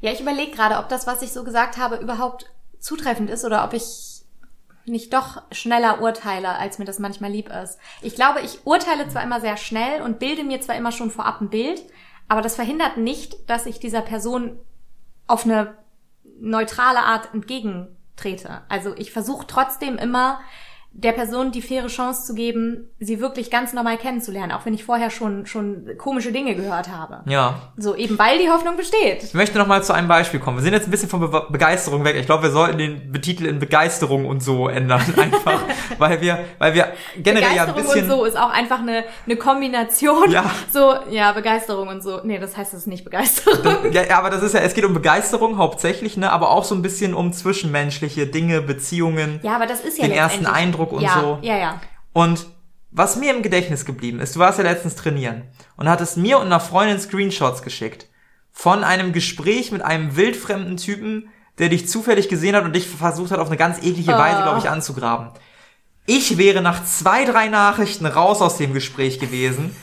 Ja, 0.00 0.12
ich 0.12 0.20
überlege 0.20 0.52
gerade, 0.52 0.78
ob 0.78 0.88
das, 0.88 1.06
was 1.06 1.22
ich 1.22 1.32
so 1.32 1.44
gesagt 1.44 1.76
habe, 1.76 1.96
überhaupt 1.96 2.50
zutreffend 2.80 3.30
ist 3.30 3.44
oder 3.44 3.64
ob 3.64 3.72
ich 3.72 4.22
nicht 4.86 5.12
doch 5.12 5.42
schneller 5.52 6.00
urteile, 6.00 6.58
als 6.58 6.78
mir 6.78 6.84
das 6.84 6.98
manchmal 6.98 7.30
lieb 7.30 7.50
ist. 7.50 7.78
Ich 8.02 8.14
glaube, 8.14 8.40
ich 8.40 8.66
urteile 8.66 9.08
zwar 9.08 9.22
immer 9.22 9.40
sehr 9.40 9.56
schnell 9.56 10.02
und 10.02 10.18
bilde 10.18 10.42
mir 10.42 10.60
zwar 10.60 10.76
immer 10.76 10.92
schon 10.92 11.10
vorab 11.10 11.40
ein 11.40 11.50
Bild, 11.50 11.82
aber 12.28 12.42
das 12.42 12.56
verhindert 12.56 12.96
nicht, 12.96 13.48
dass 13.48 13.66
ich 13.66 13.78
dieser 13.78 14.02
Person 14.02 14.58
auf 15.26 15.44
eine 15.44 15.76
neutrale 16.40 17.00
Art 17.00 17.32
entgegentrete. 17.34 18.62
Also 18.68 18.94
ich 18.96 19.12
versuche 19.12 19.46
trotzdem 19.46 19.98
immer 19.98 20.40
der 20.92 21.12
Person 21.12 21.52
die 21.52 21.62
faire 21.62 21.86
Chance 21.86 22.26
zu 22.26 22.34
geben, 22.34 22.88
sie 22.98 23.20
wirklich 23.20 23.50
ganz 23.50 23.72
normal 23.72 23.96
kennenzulernen, 23.96 24.50
auch 24.50 24.66
wenn 24.66 24.74
ich 24.74 24.84
vorher 24.84 25.10
schon 25.10 25.46
schon 25.46 25.86
komische 25.96 26.32
Dinge 26.32 26.56
gehört 26.56 26.88
habe. 26.88 27.22
Ja. 27.30 27.60
So 27.76 27.94
eben 27.94 28.18
weil 28.18 28.38
die 28.38 28.50
Hoffnung 28.50 28.76
besteht. 28.76 29.22
Ich 29.22 29.34
möchte 29.34 29.56
noch 29.56 29.68
mal 29.68 29.84
zu 29.84 29.92
einem 29.92 30.08
Beispiel 30.08 30.40
kommen. 30.40 30.58
Wir 30.58 30.64
sind 30.64 30.72
jetzt 30.72 30.88
ein 30.88 30.90
bisschen 30.90 31.08
von 31.08 31.20
Be 31.20 31.46
Begeisterung 31.48 32.04
weg. 32.04 32.16
Ich 32.16 32.26
glaube, 32.26 32.42
wir 32.44 32.50
sollten 32.50 32.78
den 32.78 33.12
Betitel 33.12 33.46
in 33.46 33.60
Begeisterung 33.60 34.26
und 34.26 34.42
so 34.42 34.68
ändern 34.68 35.00
einfach, 35.16 35.62
weil 35.98 36.20
wir 36.20 36.44
weil 36.58 36.74
wir 36.74 36.88
generell 37.16 37.54
ja 37.54 37.66
ein 37.66 37.74
bisschen 37.74 38.04
und 38.04 38.10
so 38.10 38.24
ist 38.24 38.36
auch 38.36 38.50
einfach 38.50 38.80
eine 38.80 39.04
eine 39.26 39.36
Kombination. 39.36 40.30
Ja. 40.30 40.50
So 40.72 40.94
ja 41.10 41.30
Begeisterung 41.32 41.86
und 41.86 42.02
so. 42.02 42.20
Nee, 42.24 42.40
das 42.40 42.56
heißt 42.56 42.74
es 42.74 42.86
nicht 42.86 43.04
Begeisterung. 43.04 43.92
ja, 43.92 44.18
aber 44.18 44.30
das 44.30 44.42
ist 44.42 44.54
ja 44.54 44.60
es 44.60 44.74
geht 44.74 44.84
um 44.84 44.92
Begeisterung 44.92 45.56
hauptsächlich, 45.56 46.16
ne, 46.16 46.32
aber 46.32 46.50
auch 46.50 46.64
so 46.64 46.74
ein 46.74 46.82
bisschen 46.82 47.14
um 47.14 47.32
zwischenmenschliche 47.32 48.26
Dinge, 48.26 48.60
Beziehungen. 48.60 49.38
Ja, 49.44 49.54
aber 49.54 49.66
das 49.66 49.80
ist 49.82 49.96
ja 49.96 50.06
den 50.06 50.16
ersten 50.16 50.46
Eindruck 50.46 50.79
Eindruck 50.80 50.92
und 50.92 51.02
ja, 51.02 51.20
so. 51.20 51.38
Ja, 51.42 51.56
ja. 51.56 51.80
Und 52.12 52.46
was 52.90 53.16
mir 53.16 53.34
im 53.34 53.42
Gedächtnis 53.42 53.84
geblieben 53.84 54.20
ist, 54.20 54.34
du 54.34 54.40
warst 54.40 54.58
ja 54.58 54.64
letztens 54.64 54.96
trainieren 54.96 55.44
und 55.76 55.88
hattest 55.88 56.16
mir 56.16 56.38
und 56.38 56.46
einer 56.46 56.60
Freundin 56.60 56.98
Screenshots 56.98 57.62
geschickt 57.62 58.06
von 58.52 58.82
einem 58.82 59.12
Gespräch 59.12 59.70
mit 59.70 59.82
einem 59.82 60.16
wildfremden 60.16 60.76
Typen, 60.76 61.28
der 61.58 61.68
dich 61.68 61.88
zufällig 61.88 62.28
gesehen 62.28 62.56
hat 62.56 62.64
und 62.64 62.74
dich 62.74 62.88
versucht 62.88 63.30
hat, 63.30 63.38
auf 63.38 63.46
eine 63.46 63.56
ganz 63.56 63.78
eklige 63.78 64.12
Weise, 64.12 64.40
oh. 64.40 64.42
glaube 64.42 64.58
ich, 64.58 64.68
anzugraben. 64.68 65.30
Ich 66.06 66.36
wäre 66.36 66.62
nach 66.62 66.84
zwei, 66.84 67.24
drei 67.24 67.48
Nachrichten 67.48 68.06
raus 68.06 68.40
aus 68.40 68.56
dem 68.56 68.74
Gespräch 68.74 69.20
gewesen. 69.20 69.74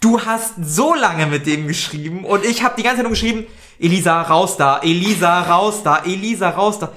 Du 0.00 0.20
hast 0.20 0.54
so 0.62 0.94
lange 0.94 1.26
mit 1.26 1.46
dem 1.46 1.66
geschrieben 1.66 2.24
und 2.24 2.44
ich 2.44 2.62
habe 2.62 2.74
die 2.76 2.82
ganze 2.82 2.98
Zeit 2.98 3.04
nur 3.04 3.12
geschrieben, 3.12 3.46
Elisa, 3.78 4.20
raus 4.20 4.58
da, 4.58 4.78
Elisa, 4.80 5.40
raus 5.42 5.82
da, 5.82 6.02
Elisa, 6.04 6.50
raus 6.50 6.78
da. 6.78 6.92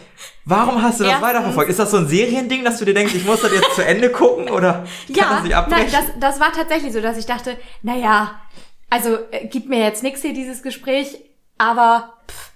Warum 0.45 0.81
hast 0.81 0.99
du 0.99 1.03
das 1.03 1.13
Erstens, 1.13 1.29
weiterverfolgt? 1.29 1.69
Ist 1.69 1.79
das 1.79 1.91
so 1.91 1.97
ein 1.97 2.07
Seriending, 2.07 2.65
dass 2.65 2.79
du 2.79 2.85
dir 2.85 2.93
denkst, 2.93 3.15
ich 3.15 3.25
muss 3.25 3.41
das 3.41 3.53
jetzt 3.53 3.75
zu 3.75 3.85
Ende 3.85 4.11
gucken 4.11 4.49
oder 4.49 4.83
kann 5.07 5.15
ja, 5.15 5.29
das 5.29 5.43
nicht 5.43 5.55
abbrechen? 5.55 5.87
Nein, 5.91 6.05
das, 6.19 6.31
das 6.31 6.39
war 6.39 6.51
tatsächlich 6.51 6.91
so, 6.91 7.01
dass 7.01 7.17
ich 7.17 7.25
dachte, 7.25 7.57
naja, 7.81 8.41
also 8.89 9.17
äh, 9.31 9.47
gibt 9.47 9.69
mir 9.69 9.79
jetzt 9.79 10.03
nichts 10.03 10.21
hier 10.21 10.33
dieses 10.33 10.61
Gespräch, 10.61 11.17
aber 11.57 12.13
pff, 12.29 12.53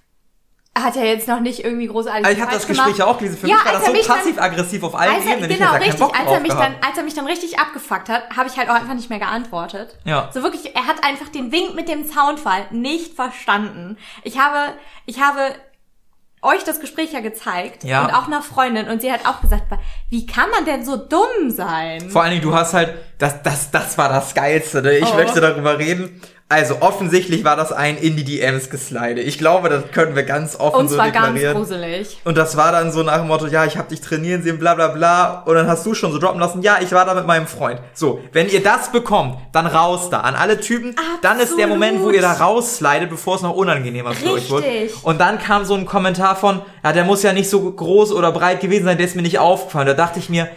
hat 0.83 0.95
ja 0.95 1.03
jetzt 1.03 1.27
noch 1.27 1.39
nicht 1.39 1.63
irgendwie 1.63 1.87
großartig 1.87 2.25
also 2.25 2.37
ich 2.37 2.41
habe 2.41 2.53
das 2.53 2.67
Gespräch 2.67 2.97
ja 2.97 3.05
auch 3.05 3.17
gelesen. 3.17 3.37
Für 3.37 3.47
ja, 3.47 3.55
mich 3.55 3.65
war 3.65 3.73
das 3.73 3.85
so 3.85 4.13
passiv-aggressiv 4.13 4.83
auf 4.83 4.95
allen 4.95 5.23
er, 5.23 5.33
Ebenen. 5.33 5.49
Genau, 5.49 5.73
richtig. 5.73 6.01
als 6.01 6.31
er 6.31 6.39
mich 6.39 6.53
dann, 6.53 6.75
als 6.85 6.97
er 6.97 7.03
mich 7.03 7.13
dann 7.13 7.25
richtig 7.25 7.59
abgefuckt 7.59 8.09
hat, 8.09 8.23
habe 8.35 8.47
ich 8.49 8.57
halt 8.57 8.69
auch 8.69 8.75
einfach 8.75 8.93
nicht 8.93 9.09
mehr 9.09 9.19
geantwortet. 9.19 9.97
Ja. 10.03 10.29
So 10.33 10.43
wirklich, 10.43 10.75
er 10.75 10.85
hat 10.85 11.03
einfach 11.03 11.29
den 11.29 11.51
Wink 11.51 11.73
mit 11.75 11.87
dem 11.87 12.07
Zaunfall 12.07 12.67
nicht 12.71 13.15
verstanden. 13.15 13.97
Ich 14.23 14.37
habe, 14.39 14.73
ich 15.05 15.19
habe 15.21 15.55
euch 16.41 16.63
das 16.63 16.79
Gespräch 16.79 17.13
ja 17.13 17.19
gezeigt 17.19 17.83
ja. 17.83 18.05
und 18.05 18.13
auch 18.13 18.27
einer 18.27 18.41
Freundin 18.41 18.87
und 18.87 19.01
sie 19.01 19.11
hat 19.11 19.25
auch 19.25 19.41
gesagt, 19.41 19.63
wie 20.09 20.25
kann 20.25 20.49
man 20.51 20.65
denn 20.65 20.85
so 20.85 20.95
dumm 20.95 21.49
sein? 21.49 22.09
Vor 22.09 22.21
allen 22.21 22.31
Dingen, 22.31 22.43
du 22.43 22.53
hast 22.53 22.73
halt, 22.73 22.93
das, 23.17 23.41
das, 23.41 23.71
das 23.71 23.97
war 23.97 24.09
das 24.09 24.33
Geilste, 24.33 24.81
ne? 24.81 24.97
ich 24.97 25.11
oh. 25.11 25.15
möchte 25.15 25.41
darüber 25.41 25.79
reden. 25.79 26.21
Also 26.49 26.77
offensichtlich 26.79 27.43
war 27.43 27.57
das 27.57 27.73
ein 27.73 27.97
in 27.97 28.15
die 28.15 28.23
DMs 28.23 28.69
geslide. 28.69 29.19
Ich 29.19 29.37
glaube, 29.37 29.67
das 29.67 29.91
können 29.91 30.15
wir 30.15 30.23
ganz 30.23 30.57
offen 30.57 30.79
und 30.79 30.87
so 30.87 30.95
zwar 30.95 31.07
deklarieren. 31.07 31.55
ganz 31.55 31.69
gruselig. 31.69 32.21
Und 32.23 32.37
das 32.37 32.55
war 32.55 32.71
dann 32.71 32.93
so 32.93 33.03
nach 33.03 33.17
dem 33.17 33.27
Motto, 33.27 33.47
ja, 33.47 33.65
ich 33.65 33.77
habe 33.77 33.89
dich 33.89 33.99
trainieren 33.99 34.43
sehen, 34.43 34.57
bla 34.57 34.73
bla 34.73 34.87
bla. 34.87 35.41
Und 35.45 35.55
dann 35.55 35.67
hast 35.67 35.85
du 35.85 35.93
schon 35.93 36.13
so 36.13 36.19
droppen 36.19 36.39
lassen, 36.39 36.61
ja, 36.61 36.77
ich 36.81 36.93
war 36.93 37.03
da 37.03 37.15
mit 37.15 37.27
meinem 37.27 37.47
Freund. 37.47 37.81
So, 37.93 38.21
wenn 38.31 38.47
ihr 38.47 38.63
das 38.63 38.93
bekommt, 38.93 39.39
dann 39.51 39.67
raus 39.67 40.09
da. 40.09 40.21
An 40.21 40.35
alle 40.35 40.57
Typen, 40.61 40.91
Absolut. 40.91 41.23
dann 41.23 41.39
ist 41.41 41.57
der 41.57 41.67
Moment, 41.67 42.01
wo 42.01 42.11
ihr 42.11 42.21
da 42.21 42.31
rausslidet, 42.31 43.09
bevor 43.09 43.35
es 43.35 43.41
noch 43.41 43.53
unangenehmer 43.53 44.13
für 44.13 44.31
euch 44.31 44.49
wird. 44.49 44.63
Und 45.03 45.19
dann 45.19 45.39
kam 45.39 45.65
so 45.65 45.73
ein 45.73 45.85
Kommentar 45.85 46.37
von, 46.37 46.61
ja, 46.81 46.93
der 46.93 47.03
muss 47.03 47.23
ja 47.23 47.33
nicht 47.33 47.49
so 47.49 47.69
groß 47.69 48.13
oder 48.13 48.31
breit 48.31 48.61
gewesen 48.61 48.85
sein, 48.85 48.95
der 48.97 49.05
ist 49.05 49.17
mir 49.17 49.21
nicht 49.21 49.39
aufgefallen. 49.39 49.87
Da 49.87 49.93
dachte 49.95 50.19
ich 50.19 50.29
mir, 50.29 50.47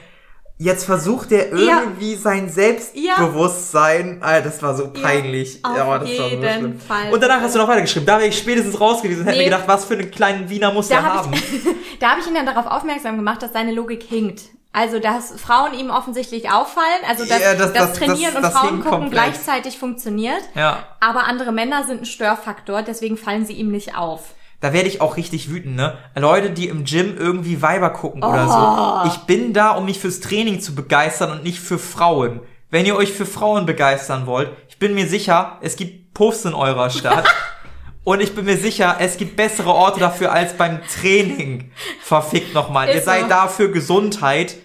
Jetzt 0.62 0.84
versucht 0.84 1.32
er 1.32 1.52
irgendwie 1.52 2.12
ja. 2.12 2.18
sein 2.18 2.50
Selbstbewusstsein. 2.50 4.18
Ja. 4.20 4.26
Alter, 4.26 4.50
das 4.50 4.62
war 4.62 4.76
so 4.76 4.90
peinlich. 4.92 5.58
Ja, 5.64 5.70
auf 5.70 6.06
ja, 6.06 6.26
jeden 6.26 6.42
war 6.42 6.60
so 6.60 6.86
Fall. 6.86 7.10
Und 7.14 7.22
danach 7.22 7.40
hast 7.40 7.54
du 7.54 7.60
noch 7.60 7.66
weitergeschrieben. 7.66 8.04
Da 8.04 8.18
wäre 8.18 8.28
ich 8.28 8.36
spätestens 8.36 8.78
raus 8.78 9.00
gewesen 9.00 9.20
und 9.20 9.24
nee. 9.24 9.30
hätte 9.30 9.38
mir 9.38 9.44
gedacht, 9.56 9.66
was 9.68 9.86
für 9.86 9.94
einen 9.94 10.10
kleinen 10.10 10.50
Wiener 10.50 10.70
muss 10.70 10.88
da 10.88 10.96
der 10.96 11.14
haben. 11.14 11.32
Ich, 11.32 11.42
da 12.00 12.10
habe 12.10 12.20
ich 12.20 12.26
ihn 12.26 12.34
dann 12.34 12.44
darauf 12.44 12.66
aufmerksam 12.66 13.16
gemacht, 13.16 13.42
dass 13.42 13.54
seine 13.54 13.72
Logik 13.72 14.02
hinkt. 14.02 14.42
Also, 14.70 14.98
dass 14.98 15.32
Frauen 15.40 15.72
ihm 15.72 15.88
offensichtlich 15.88 16.50
auffallen, 16.50 17.04
also 17.08 17.24
dass 17.24 17.40
ja, 17.40 17.54
das, 17.54 17.72
das, 17.72 17.92
das, 17.92 17.98
Trainieren 17.98 18.34
das, 18.34 18.44
und 18.44 18.52
Frauen 18.52 18.84
gucken 18.84 19.10
gleichzeitig 19.10 19.78
funktioniert. 19.78 20.42
Ja. 20.54 20.88
Aber 21.00 21.24
andere 21.24 21.52
Männer 21.52 21.84
sind 21.84 22.02
ein 22.02 22.06
Störfaktor, 22.06 22.82
deswegen 22.82 23.16
fallen 23.16 23.46
sie 23.46 23.54
ihm 23.54 23.70
nicht 23.70 23.96
auf 23.96 24.34
da 24.60 24.72
werde 24.72 24.88
ich 24.88 25.00
auch 25.00 25.16
richtig 25.16 25.50
wütend, 25.50 25.76
ne? 25.76 25.98
Leute, 26.14 26.50
die 26.50 26.68
im 26.68 26.84
Gym 26.84 27.16
irgendwie 27.16 27.62
Weiber 27.62 27.90
gucken 27.90 28.22
oh. 28.22 28.28
oder 28.28 28.48
so. 28.48 29.10
Ich 29.10 29.26
bin 29.26 29.52
da, 29.52 29.70
um 29.72 29.86
mich 29.86 29.98
fürs 29.98 30.20
Training 30.20 30.60
zu 30.60 30.74
begeistern 30.74 31.32
und 31.32 31.42
nicht 31.42 31.60
für 31.60 31.78
Frauen. 31.78 32.40
Wenn 32.70 32.86
ihr 32.86 32.96
euch 32.96 33.12
für 33.12 33.26
Frauen 33.26 33.66
begeistern 33.66 34.26
wollt, 34.26 34.50
ich 34.68 34.78
bin 34.78 34.94
mir 34.94 35.08
sicher, 35.08 35.58
es 35.60 35.76
gibt 35.76 36.14
Puffs 36.14 36.44
in 36.44 36.54
eurer 36.54 36.90
Stadt. 36.90 37.26
und 38.04 38.20
ich 38.20 38.34
bin 38.34 38.44
mir 38.44 38.56
sicher, 38.56 38.96
es 39.00 39.16
gibt 39.16 39.36
bessere 39.36 39.70
Orte 39.70 39.98
dafür 39.98 40.32
als 40.32 40.52
beim 40.52 40.80
Training. 40.86 41.72
Verfickt 42.02 42.54
nochmal. 42.54 42.88
Ihr 42.88 43.02
seid 43.02 43.22
so. 43.22 43.28
da 43.28 43.48
für 43.48 43.70
Gesundheit. 43.70 44.56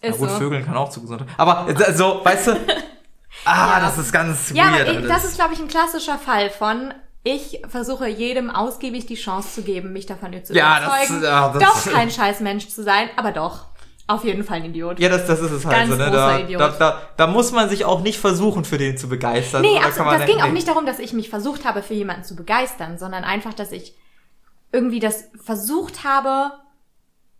Ist 0.00 0.02
Na 0.02 0.10
gut, 0.10 0.30
so. 0.30 0.36
Vögeln 0.36 0.64
kann 0.64 0.76
auch 0.76 0.90
zu 0.90 1.00
Gesundheit. 1.00 1.28
Aber 1.36 1.66
so, 1.94 2.20
weißt 2.22 2.48
du, 2.48 2.56
Ah, 3.44 3.78
ja. 3.78 3.80
das 3.80 3.98
ist 3.98 4.12
ganz 4.12 4.50
ja, 4.50 4.72
weird. 4.72 4.88
Ja, 4.88 5.00
das 5.00 5.24
ist, 5.24 5.36
glaube 5.36 5.54
ich, 5.54 5.60
ein 5.60 5.68
klassischer 5.68 6.18
Fall 6.18 6.50
von, 6.50 6.92
ich 7.28 7.60
versuche 7.68 8.08
jedem 8.08 8.50
ausgiebig 8.50 9.06
die 9.06 9.14
Chance 9.14 9.54
zu 9.56 9.62
geben, 9.62 9.92
mich 9.92 10.06
davon 10.06 10.32
zu 10.42 10.54
ja, 10.54 10.78
überzeugen, 10.78 11.20
das, 11.20 11.30
ja, 11.30 11.48
das 11.52 11.62
doch 11.62 11.92
kein 11.92 12.10
scheiß 12.10 12.40
Mensch 12.40 12.68
zu 12.68 12.82
sein, 12.82 13.10
aber 13.16 13.32
doch. 13.32 13.66
Auf 14.10 14.24
jeden 14.24 14.42
Fall 14.42 14.56
ein 14.56 14.64
Idiot. 14.64 14.98
Ja, 15.00 15.10
das, 15.10 15.26
das 15.26 15.38
ist 15.40 15.50
es 15.50 15.66
halt 15.66 15.76
Ganz 15.76 15.90
so, 15.90 15.96
ne? 15.96 16.10
Da, 16.10 16.38
Idiot. 16.38 16.60
Da, 16.60 16.68
da, 16.78 17.02
da 17.14 17.26
muss 17.26 17.52
man 17.52 17.68
sich 17.68 17.84
auch 17.84 18.00
nicht 18.00 18.18
versuchen, 18.18 18.64
für 18.64 18.78
den 18.78 18.96
zu 18.96 19.06
begeistern. 19.06 19.60
Nee, 19.60 19.78
also, 19.84 20.02
das 20.02 20.24
ging 20.24 20.40
auch 20.40 20.50
nicht 20.50 20.66
darum, 20.66 20.86
dass 20.86 20.98
ich 20.98 21.12
mich 21.12 21.28
versucht 21.28 21.66
habe, 21.66 21.82
für 21.82 21.92
jemanden 21.92 22.24
zu 22.24 22.34
begeistern, 22.34 22.96
sondern 22.96 23.24
einfach, 23.24 23.52
dass 23.52 23.70
ich 23.70 23.94
irgendwie 24.72 25.00
das 25.00 25.28
versucht 25.44 26.04
habe, 26.04 26.52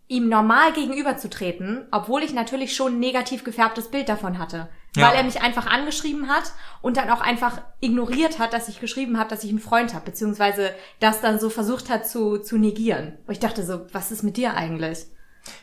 ihm 0.07 0.29
normal 0.29 0.71
gegenüberzutreten, 0.73 1.87
obwohl 1.89 2.21
ich 2.21 2.33
natürlich 2.33 2.75
schon 2.75 2.93
ein 2.93 2.99
negativ 2.99 3.43
gefärbtes 3.43 3.89
Bild 3.89 4.07
davon 4.07 4.37
hatte 4.37 4.69
ja. 4.95 5.07
weil 5.07 5.15
er 5.15 5.23
mich 5.23 5.41
einfach 5.41 5.67
angeschrieben 5.67 6.29
hat 6.29 6.51
und 6.81 6.97
dann 6.97 7.09
auch 7.09 7.21
einfach 7.21 7.61
ignoriert 7.79 8.39
hat, 8.39 8.53
dass 8.53 8.69
ich 8.69 8.79
geschrieben 8.79 9.19
habe, 9.19 9.29
dass 9.29 9.43
ich 9.43 9.49
einen 9.49 9.59
Freund 9.59 9.93
habe, 9.93 10.05
beziehungsweise 10.05 10.71
das 10.99 11.21
dann 11.21 11.39
so 11.39 11.49
versucht 11.49 11.89
hat 11.89 12.07
zu, 12.07 12.39
zu 12.39 12.57
negieren. 12.57 13.17
Und 13.27 13.33
ich 13.33 13.39
dachte 13.39 13.65
so, 13.65 13.81
was 13.91 14.11
ist 14.11 14.23
mit 14.23 14.37
dir 14.37 14.55
eigentlich? 14.55 15.05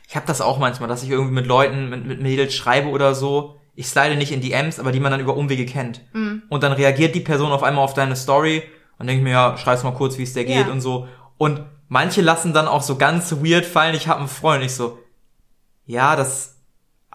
Ich 0.09 0.17
habe 0.17 0.27
das 0.27 0.41
auch 0.41 0.59
manchmal, 0.59 0.89
dass 0.89 1.03
ich 1.03 1.11
irgendwie 1.11 1.35
mit 1.35 1.47
Leuten, 1.47 1.89
mit, 1.89 2.07
mit 2.07 2.21
Mädels 2.21 2.55
schreibe 2.55 2.89
oder 2.89 3.15
so. 3.15 3.61
Ich 3.75 3.89
slide 3.89 4.17
nicht 4.17 4.33
in 4.33 4.41
DMs, 4.41 4.81
aber 4.81 4.93
die 4.93 5.01
man 5.01 5.13
dann 5.13 5.21
über 5.21 5.37
Umwege 5.37 5.67
kennt. 5.67 6.01
Mhm. 6.15 6.45
Und 6.49 6.63
dann 6.63 6.73
reagiert 6.73 7.15
die 7.15 7.21
Person 7.21 7.53
auf 7.53 7.63
einmal 7.63 7.85
auf 7.85 7.95
deine 7.95 8.17
Story 8.17 8.63
und 8.99 9.07
denkt 9.07 9.23
mir, 9.23 9.31
ja, 9.31 9.59
schreib's 9.59 9.83
mal 9.83 9.93
kurz, 9.93 10.17
wie 10.17 10.23
es 10.23 10.33
dir 10.33 10.45
geht 10.45 10.69
und 10.69 10.81
so. 10.81 11.09
Und 11.37 11.63
manche 11.89 12.23
lassen 12.23 12.55
dann 12.55 12.69
auch 12.69 12.83
so 12.83 12.97
ganz 12.97 13.33
weird 13.33 13.67
fallen, 13.67 13.95
ich 13.95 14.09
habe 14.09 14.21
einen 14.21 14.29
Freund. 14.29 14.61
Und 14.61 14.67
ich 14.67 14.75
so, 14.75 14.99
ja, 15.85 16.17
das 16.17 16.56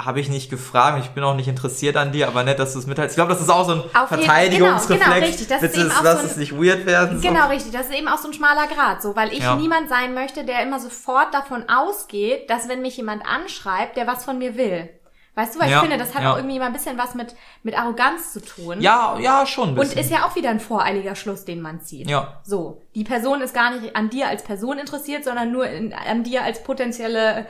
habe 0.06 0.20
ich 0.20 0.30
nicht 0.30 0.49
gefragt. 0.49 0.99
Ich 1.04 1.12
bin 1.12 1.24
auch 1.24 1.36
nicht 1.36 1.47
interessiert 1.47 1.97
an 1.97 2.12
dir, 2.12 2.28
aber 2.28 2.43
nett, 2.43 2.60
dass 2.60 2.74
du 2.74 2.80
es 2.80 2.88
mitteilst. 2.88 3.14
Ich 3.14 3.18
glaube, 3.18 3.32
das 3.32 3.41
ist 3.41 3.49
auch 3.49 3.66
so 3.66 3.74
ein 3.74 3.84
Auf 3.93 4.10
Verteidigungsreflex. 4.10 5.04
Genau, 5.04 5.16
genau, 5.16 5.26
richtig. 5.28 5.47
Das 5.47 5.64
ist 5.64 5.78
eben 5.78 5.91
auch 5.91 6.04
lass 6.04 6.16
so 6.16 6.26
ein, 6.26 6.32
es 6.32 6.38
nicht 6.38 6.54
weird 6.54 6.86
werden. 6.86 7.22
So. 7.22 7.28
Genau, 7.28 7.47
richtig. 7.47 7.72
Das 7.72 7.88
ist 7.88 7.95
eben 7.95 8.08
auch 8.08 8.18
so 8.18 8.28
ein 8.28 8.34
schmaler 8.34 8.68
Grad, 8.68 9.02
so, 9.02 9.16
weil 9.16 9.32
ich 9.32 9.39
ja. 9.39 9.56
niemand 9.56 9.89
sein 9.89 10.14
möchte, 10.14 10.43
der 10.43 10.64
immer 10.64 10.80
sofort 10.80 11.34
davon 11.34 11.70
ausgeht, 11.70 12.49
dass 12.49 12.68
wenn 12.68 12.82
mich 12.82 12.97
jemand 12.97 13.24
anschreibt, 13.26 13.97
der 13.97 14.08
was 14.08 14.26
von 14.26 14.38
mir 14.38 14.58
will. 14.58 14.89
Weißt 15.34 15.56
du, 15.56 15.60
weil 15.60 15.70
ja, 15.70 15.78
ich 15.78 15.82
finde, 15.82 15.97
das 15.97 16.14
hat 16.14 16.24
ja. 16.24 16.34
auch 16.34 16.38
irgendwie 16.38 16.60
mal 16.60 16.66
ein 16.66 16.74
bisschen 16.74 16.97
was 16.97 17.16
mit, 17.16 17.36
mit 17.64 17.78
Arroganz 17.78 18.34
zu 18.34 18.41
tun. 18.41 18.82
Ja, 18.82 19.18
ja, 19.18 19.45
schon 19.45 19.70
ein 19.70 19.76
bisschen. 19.76 19.97
Und 19.97 20.06
ist 20.06 20.12
ja 20.12 20.26
auch 20.26 20.36
wieder 20.36 20.49
ein 20.49 20.60
voreiliger 20.60 21.16
Schluss, 21.16 21.45
den 21.45 21.62
man 21.62 21.80
zieht. 21.82 22.10
Ja. 22.10 22.41
So. 22.43 22.82
Die 22.95 23.06
Person 23.06 23.39
ist 23.41 23.54
gar 23.54 23.72
nicht 23.72 23.95
an 23.95 24.10
dir 24.10 24.28
als 24.28 24.43
Person 24.43 24.78
interessiert, 24.78 25.24
sondern 25.24 25.52
nur 25.52 25.68
in, 25.68 25.93
an 25.93 26.24
dir 26.24 26.43
als 26.43 26.62
potenzielle 26.64 27.47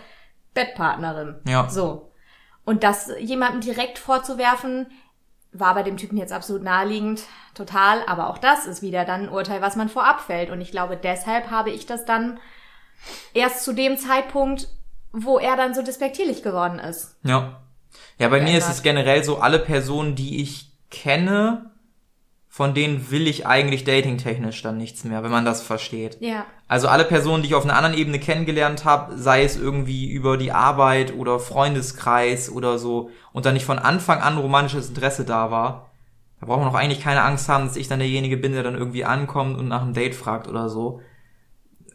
Bettpartnerin. 0.54 1.39
Ja. 1.47 1.70
So. 1.70 2.11
Und 2.66 2.84
das 2.84 3.12
jemandem 3.20 3.62
direkt 3.62 3.97
vorzuwerfen, 3.97 4.88
war 5.51 5.74
bei 5.74 5.84
dem 5.84 5.97
Typen 5.97 6.18
jetzt 6.18 6.32
absolut 6.32 6.64
naheliegend, 6.64 7.24
total, 7.53 8.03
aber 8.07 8.30
auch 8.30 8.38
das 8.38 8.66
ist 8.66 8.82
wieder 8.82 9.03
dann 9.03 9.24
ein 9.24 9.30
Urteil, 9.30 9.62
was 9.62 9.76
man 9.76 9.89
vorab 9.89 10.22
fällt. 10.22 10.49
Und 10.49 10.62
ich 10.62 10.72
glaube, 10.72 10.95
deshalb 10.95 11.49
habe 11.49 11.72
ich 11.72 11.86
das 11.86 12.05
dann 12.05 12.39
erst 13.34 13.64
zu 13.64 13.74
dem 13.74 13.97
Zeitpunkt, 13.97 14.68
wo 15.12 15.39
er 15.39 15.57
dann 15.57 15.74
so 15.74 15.82
despektierlich 15.82 16.43
geworden 16.43 16.80
ist. 16.80 17.18
Ja. 17.24 17.62
Ja, 18.18 18.30
bei 18.30 18.39
mir 18.39 18.57
ist 18.57 18.70
es 18.70 18.84
generell 18.84 19.24
so, 19.24 19.39
alle 19.39 19.59
Personen, 19.59 20.16
die 20.16 20.41
ich 20.41 20.72
kenne, 20.89 21.71
von 22.54 22.74
denen 22.74 23.10
will 23.12 23.30
ich 23.30 23.47
eigentlich 23.47 23.86
datingtechnisch 23.86 24.62
dann 24.62 24.78
nichts 24.78 25.06
mehr, 25.06 25.24
wenn 25.24 25.32
man 25.32 25.45
das 25.45 25.62
versteht. 25.62 26.18
Ja. 26.20 26.45
Also 26.68 26.89
alle 26.89 27.06
Personen, 27.06 27.43
die 27.43 27.47
ich 27.47 27.56
auf 27.56 27.64
einer 27.64 27.78
anderen 27.78 27.97
Ebene 27.97 28.20
kennengelernt 28.20 28.84
habe, 28.84 29.18
sei 29.18 29.45
es 29.45 29.56
irgendwie 29.56 30.12
über 30.12 30.36
die 30.36 30.52
Arbeit 30.52 31.16
oder 31.16 31.39
Freundeskreis 31.39 32.52
oder 32.52 32.78
so, 32.78 33.10
und 33.32 33.45
dann 33.45 33.54
nicht 33.54 33.66
von 33.66 33.80
Anfang 33.80 34.20
an 34.20 34.38
romantisches 34.38 34.89
Interesse 34.89 35.24
da 35.24 35.49
war, 35.49 35.91
da 36.41 36.45
braucht 36.45 36.60
man 36.60 36.68
auch 36.68 36.76
eigentlich 36.76 37.02
keine 37.02 37.22
Angst 37.24 37.47
haben, 37.47 37.68
dass 37.68 37.78
ich 37.78 37.88
dann 37.88 37.99
derjenige 37.99 38.36
bin, 38.36 38.52
der 38.52 38.64
dann 38.64 38.76
irgendwie 38.76 39.06
ankommt 39.06 39.58
und 39.58 39.70
nach 39.70 39.82
einem 39.82 39.93
Date 39.93 40.14
fragt 40.14 40.49
oder 40.49 40.68
so 40.68 40.99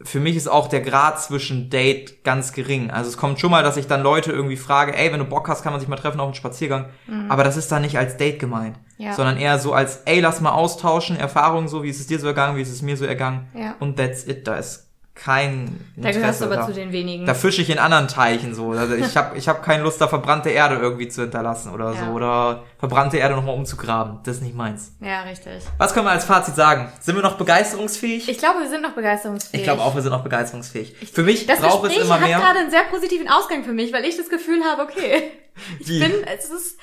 für 0.03 0.19
mich 0.19 0.35
ist 0.35 0.47
auch 0.47 0.67
der 0.67 0.81
Grad 0.81 1.19
zwischen 1.21 1.69
Date 1.69 2.23
ganz 2.23 2.53
gering. 2.53 2.91
Also 2.91 3.09
es 3.09 3.17
kommt 3.17 3.39
schon 3.39 3.49
mal, 3.49 3.63
dass 3.63 3.77
ich 3.77 3.87
dann 3.87 4.03
Leute 4.03 4.31
irgendwie 4.31 4.57
frage, 4.57 4.95
ey, 4.95 5.11
wenn 5.11 5.19
du 5.19 5.25
Bock 5.25 5.49
hast, 5.49 5.63
kann 5.63 5.73
man 5.73 5.79
sich 5.79 5.89
mal 5.89 5.95
treffen 5.95 6.19
auf 6.19 6.27
einen 6.27 6.35
Spaziergang. 6.35 6.85
Mhm. 7.07 7.31
Aber 7.31 7.43
das 7.43 7.57
ist 7.57 7.71
dann 7.71 7.81
nicht 7.81 7.97
als 7.97 8.17
Date 8.17 8.39
gemeint, 8.39 8.77
ja. 8.97 9.13
sondern 9.13 9.37
eher 9.37 9.57
so 9.57 9.73
als, 9.73 10.03
ey, 10.05 10.19
lass 10.19 10.39
mal 10.39 10.51
austauschen, 10.51 11.17
Erfahrungen 11.17 11.67
so, 11.67 11.81
wie 11.81 11.89
ist 11.89 11.99
es 11.99 12.07
dir 12.07 12.19
so 12.19 12.27
ergangen, 12.27 12.57
wie 12.57 12.61
ist 12.61 12.71
es 12.71 12.81
mir 12.81 12.95
so 12.95 13.05
ergangen. 13.05 13.47
Ja. 13.55 13.75
Und 13.79 13.97
that's 13.97 14.27
it. 14.27 14.47
Da 14.47 14.55
ist 14.55 14.86
kein 15.17 15.79
Interesse 15.95 16.01
Da 16.01 16.11
gehörst 16.11 16.41
du 16.41 16.45
aber 16.45 16.55
da. 16.57 16.65
zu 16.67 16.73
den 16.73 16.91
wenigen. 16.91 17.25
Da 17.25 17.33
fische 17.33 17.61
ich 17.61 17.69
in 17.69 17.79
anderen 17.79 18.07
Teichen 18.07 18.53
so. 18.53 18.71
Also 18.71 18.95
ich 18.95 19.17
habe 19.17 19.37
ich 19.37 19.47
hab 19.47 19.63
keine 19.63 19.83
Lust, 19.83 19.99
da 19.99 20.07
verbrannte 20.07 20.49
Erde 20.49 20.75
irgendwie 20.75 21.07
zu 21.07 21.21
hinterlassen 21.21 21.73
oder 21.73 21.93
ja. 21.93 22.05
so. 22.05 22.11
Oder 22.11 22.63
verbrannte 22.77 23.17
Erde 23.17 23.35
nochmal 23.35 23.55
umzugraben. 23.55 24.19
Das 24.23 24.37
ist 24.37 24.43
nicht 24.43 24.55
meins. 24.55 24.93
Ja, 25.01 25.23
richtig. 25.23 25.63
Was 25.77 25.93
können 25.93 26.05
wir 26.05 26.11
als 26.11 26.25
Fazit 26.25 26.55
sagen? 26.55 26.91
Sind 26.99 27.15
wir 27.15 27.23
noch 27.23 27.37
begeisterungsfähig? 27.37 28.29
Ich 28.29 28.37
glaube, 28.37 28.61
wir 28.61 28.69
sind 28.69 28.83
noch 28.83 28.93
begeisterungsfähig. 28.93 29.61
Ich 29.61 29.63
glaube 29.63 29.81
auch, 29.81 29.95
wir 29.95 30.01
sind 30.01 30.11
noch 30.11 30.23
begeisterungsfähig. 30.23 30.95
Ich, 31.01 31.11
für 31.11 31.23
mich 31.23 31.47
braucht 31.47 31.89
es 31.89 31.97
immer 31.97 32.19
mehr. 32.19 32.27
Das 32.27 32.35
hat 32.37 32.43
gerade 32.43 32.59
einen 32.59 32.71
sehr 32.71 32.83
positiven 32.83 33.27
Ausgang 33.27 33.63
für 33.63 33.73
mich, 33.73 33.91
weil 33.91 34.05
ich 34.05 34.17
das 34.17 34.29
Gefühl 34.29 34.63
habe, 34.63 34.83
okay, 34.83 35.31
ich 35.79 35.89
Wie? 35.89 35.99
bin, 35.99 36.11
es 36.25 36.49
ist, 36.49 36.79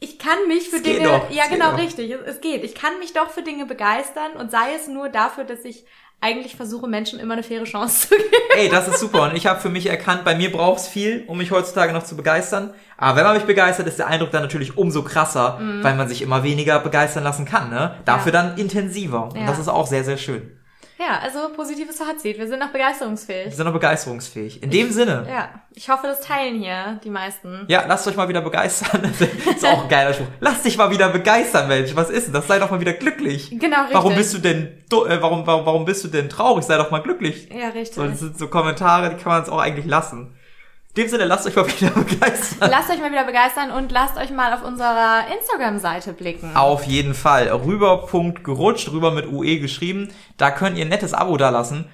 ich 0.00 0.18
kann 0.18 0.48
mich 0.48 0.68
für 0.68 0.76
es 0.76 0.82
Dinge, 0.82 1.04
doch, 1.04 1.30
ja 1.30 1.46
genau, 1.46 1.76
richtig, 1.76 2.10
es, 2.10 2.20
es 2.26 2.40
geht. 2.40 2.64
Ich 2.64 2.74
kann 2.74 2.98
mich 2.98 3.12
doch 3.12 3.30
für 3.30 3.42
Dinge 3.42 3.64
begeistern 3.64 4.32
und 4.32 4.50
sei 4.50 4.74
es 4.74 4.88
nur 4.88 5.08
dafür, 5.08 5.44
dass 5.44 5.64
ich 5.64 5.84
eigentlich 6.20 6.56
versuche 6.56 6.88
Menschen 6.88 7.20
immer 7.20 7.34
eine 7.34 7.42
faire 7.42 7.64
Chance 7.64 8.08
zu 8.08 8.16
geben. 8.16 8.30
Ey, 8.56 8.68
das 8.68 8.88
ist 8.88 9.00
super. 9.00 9.24
Und 9.24 9.36
ich 9.36 9.46
habe 9.46 9.60
für 9.60 9.68
mich 9.68 9.86
erkannt, 9.86 10.24
bei 10.24 10.34
mir 10.34 10.50
braucht 10.50 10.80
es 10.80 10.88
viel, 10.88 11.24
um 11.26 11.38
mich 11.38 11.50
heutzutage 11.50 11.92
noch 11.92 12.04
zu 12.04 12.16
begeistern. 12.16 12.70
Aber 12.96 13.16
wenn 13.16 13.24
man 13.24 13.34
mich 13.34 13.44
begeistert, 13.44 13.86
ist 13.86 13.98
der 13.98 14.06
Eindruck 14.06 14.30
dann 14.30 14.42
natürlich 14.42 14.78
umso 14.78 15.02
krasser, 15.02 15.58
mhm. 15.58 15.84
weil 15.84 15.94
man 15.94 16.08
sich 16.08 16.22
immer 16.22 16.42
weniger 16.42 16.80
begeistern 16.80 17.22
lassen 17.22 17.44
kann. 17.44 17.70
Ne? 17.70 17.94
Dafür 18.04 18.32
ja. 18.32 18.42
dann 18.42 18.58
intensiver. 18.58 19.24
Und 19.24 19.36
ja. 19.36 19.46
das 19.46 19.58
ist 19.58 19.68
auch 19.68 19.86
sehr, 19.86 20.04
sehr 20.04 20.16
schön. 20.16 20.55
Ja, 20.98 21.18
also 21.22 21.52
positives 21.54 21.98
Fazit. 21.98 22.38
Wir 22.38 22.48
sind 22.48 22.58
noch 22.58 22.70
begeisterungsfähig. 22.70 23.46
Wir 23.46 23.52
sind 23.52 23.66
noch 23.66 23.72
begeisterungsfähig. 23.72 24.62
In 24.62 24.70
dem 24.70 24.90
Sinne. 24.90 25.26
Ja, 25.28 25.50
ich 25.74 25.90
hoffe, 25.90 26.06
das 26.06 26.20
teilen 26.22 26.58
hier 26.58 26.98
die 27.04 27.10
meisten. 27.10 27.66
Ja, 27.68 27.84
lasst 27.86 28.08
euch 28.08 28.16
mal 28.16 28.28
wieder 28.28 28.40
begeistern. 28.40 29.02
Das 29.02 29.20
ist 29.56 29.64
auch 29.66 29.82
ein 29.82 29.88
geiler 29.90 30.14
Spruch. 30.14 30.26
Lass 30.40 30.62
dich 30.62 30.78
mal 30.78 30.90
wieder 30.90 31.10
begeistern, 31.10 31.68
Mensch. 31.68 31.94
Was 31.94 32.08
ist 32.08 32.26
denn 32.26 32.32
das? 32.32 32.46
Sei 32.46 32.58
doch 32.58 32.70
mal 32.70 32.80
wieder 32.80 32.94
glücklich. 32.94 33.50
Genau, 33.50 33.80
richtig. 33.80 33.94
Warum 33.94 34.14
bist 34.14 34.32
du 34.32 34.38
denn, 34.38 34.66
äh, 34.66 35.20
warum, 35.20 35.46
warum, 35.46 35.66
warum 35.66 35.84
bist 35.84 36.02
du 36.04 36.08
denn 36.08 36.30
traurig? 36.30 36.64
Sei 36.64 36.78
doch 36.78 36.90
mal 36.90 37.02
glücklich. 37.02 37.50
Ja, 37.50 37.68
richtig. 37.68 37.94
So, 37.94 38.06
das 38.06 38.20
sind 38.20 38.38
so 38.38 38.48
Kommentare, 38.48 39.10
die 39.10 39.16
kann 39.16 39.32
man 39.32 39.42
jetzt 39.42 39.50
auch 39.50 39.60
eigentlich 39.60 39.86
lassen. 39.86 40.34
In 40.96 41.02
dem 41.02 41.10
Sinne, 41.10 41.24
lasst 41.26 41.46
euch 41.46 41.54
mal 41.54 41.66
wieder 41.66 41.90
begeistern. 41.94 42.70
Lasst 42.70 42.88
euch 42.90 42.98
mal 42.98 43.10
wieder 43.10 43.24
begeistern 43.24 43.70
und 43.70 43.92
lasst 43.92 44.16
euch 44.16 44.30
mal 44.30 44.54
auf 44.54 44.64
unserer 44.64 45.24
Instagram-Seite 45.36 46.14
blicken. 46.14 46.56
Auf 46.56 46.84
jeden 46.84 47.12
Fall. 47.12 47.48
Rüber.gerutscht, 47.48 48.90
rüber 48.90 49.10
mit 49.10 49.26
UE 49.26 49.58
geschrieben. 49.58 50.08
Da 50.38 50.50
könnt 50.50 50.78
ihr 50.78 50.86
ein 50.86 50.88
nettes 50.88 51.12
Abo 51.12 51.36
da 51.36 51.50
lassen. 51.50 51.90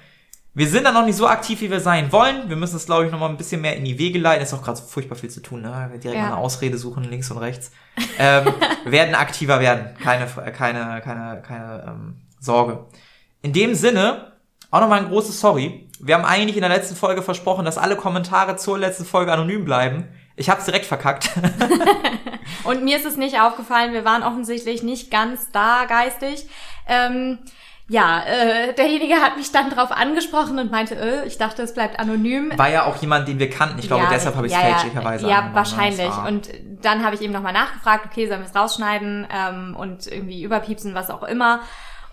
Wir 0.53 0.69
sind 0.69 0.85
da 0.85 0.93
noch 0.93 1.03
nicht 1.03 1.17
so 1.17 1.27
aktiv, 1.27 1.59
wie 1.59 1.69
wir 1.69 1.81
sein 1.81 2.13
wollen. 2.13 2.47
Wir 2.47 2.55
müssen 2.55 2.77
es, 2.77 2.85
glaube 2.85 3.05
ich, 3.05 3.11
noch 3.11 3.19
mal 3.19 3.27
ein 3.27 3.35
bisschen 3.35 3.59
mehr 3.59 3.75
in 3.75 3.83
die 3.83 3.99
Wege 3.99 4.19
leiten. 4.19 4.41
Ist 4.41 4.53
auch 4.53 4.63
gerade 4.63 4.77
so 4.77 4.85
furchtbar 4.85 5.15
viel 5.15 5.29
zu 5.29 5.41
tun, 5.41 5.63
ne? 5.63 5.89
Wir 5.91 5.99
direkt 5.99 6.21
ja. 6.21 6.29
mal 6.29 6.35
eine 6.35 6.41
Ausrede 6.41 6.77
suchen, 6.77 7.03
links 7.03 7.29
und 7.29 7.39
rechts. 7.39 7.71
ähm, 8.17 8.53
werden 8.85 9.15
aktiver 9.15 9.59
werden. 9.59 9.97
Keine, 10.01 10.27
keine, 10.27 11.01
keine, 11.01 11.41
keine 11.41 11.83
ähm, 11.89 12.21
Sorge. 12.39 12.85
In 13.41 13.51
dem 13.51 13.75
Sinne, 13.75 14.31
auch 14.71 14.79
nochmal 14.79 15.01
ein 15.01 15.09
großes 15.09 15.41
Sorry. 15.41 15.89
Wir 15.99 16.15
haben 16.15 16.25
eigentlich 16.25 16.55
in 16.55 16.61
der 16.61 16.69
letzten 16.69 16.95
Folge 16.95 17.21
versprochen, 17.21 17.65
dass 17.65 17.77
alle 17.77 17.95
Kommentare 17.95 18.55
zur 18.57 18.77
letzten 18.77 19.05
Folge 19.05 19.31
anonym 19.31 19.65
bleiben. 19.65 20.07
Ich 20.35 20.49
habe 20.49 20.59
es 20.59 20.65
direkt 20.65 20.85
verkackt. 20.85 21.29
und 22.63 22.83
mir 22.83 22.97
ist 22.97 23.05
es 23.05 23.17
nicht 23.17 23.39
aufgefallen. 23.39 23.93
Wir 23.93 24.03
waren 24.03 24.23
offensichtlich 24.23 24.83
nicht 24.83 25.11
ganz 25.11 25.51
da 25.51 25.85
geistig. 25.85 26.47
Ähm, 26.87 27.39
ja, 27.89 28.23
äh, 28.25 28.73
derjenige 28.73 29.15
hat 29.15 29.37
mich 29.37 29.51
dann 29.51 29.69
drauf 29.69 29.91
angesprochen 29.91 30.57
und 30.57 30.71
meinte, 30.71 30.95
äh, 30.95 31.27
ich 31.27 31.37
dachte, 31.37 31.61
es 31.61 31.73
bleibt 31.73 31.99
anonym. 31.99 32.51
War 32.57 32.69
ja 32.69 32.85
auch 32.85 32.95
jemand, 33.01 33.27
den 33.27 33.39
wir 33.39 33.49
kannten. 33.49 33.77
Ich 33.77 33.87
glaube, 33.87 34.03
ja, 34.03 34.09
deshalb 34.09 34.35
habe 34.35 34.47
ich 34.47 34.53
es 34.53 34.59
ja, 34.59 34.65
fälschlicherweise 34.65 35.29
Ja, 35.29 35.49
wahrscheinlich. 35.53 36.11
Und 36.25 36.49
dann 36.81 37.03
habe 37.03 37.15
ich 37.15 37.21
eben 37.21 37.33
nochmal 37.33 37.53
nachgefragt, 37.53 38.05
okay, 38.05 38.27
sollen 38.27 38.39
wir 38.39 38.47
es 38.47 38.55
rausschneiden 38.55 39.27
ähm, 39.29 39.75
und 39.77 40.07
irgendwie 40.07 40.43
überpiepsen, 40.43 40.95
was 40.95 41.09
auch 41.09 41.23
immer 41.23 41.59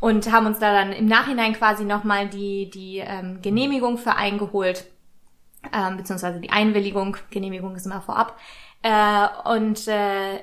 und 0.01 0.33
haben 0.33 0.47
uns 0.47 0.59
da 0.59 0.73
dann 0.73 0.93
im 0.93 1.07
Nachhinein 1.07 1.53
quasi 1.53 1.85
nochmal 1.85 2.29
die, 2.29 2.71
die 2.71 2.99
ähm, 2.99 3.41
Genehmigung 3.43 3.99
für 3.99 4.17
eingeholt, 4.17 4.87
ähm, 5.73 5.97
beziehungsweise 5.97 6.41
die 6.41 6.51
Einwilligung, 6.51 7.17
Genehmigung 7.31 7.77
ist 7.77 7.87
immer 7.87 8.01
vorab. 8.01 8.39
Äh, 8.83 9.27
und 9.45 9.87
äh, 9.89 10.43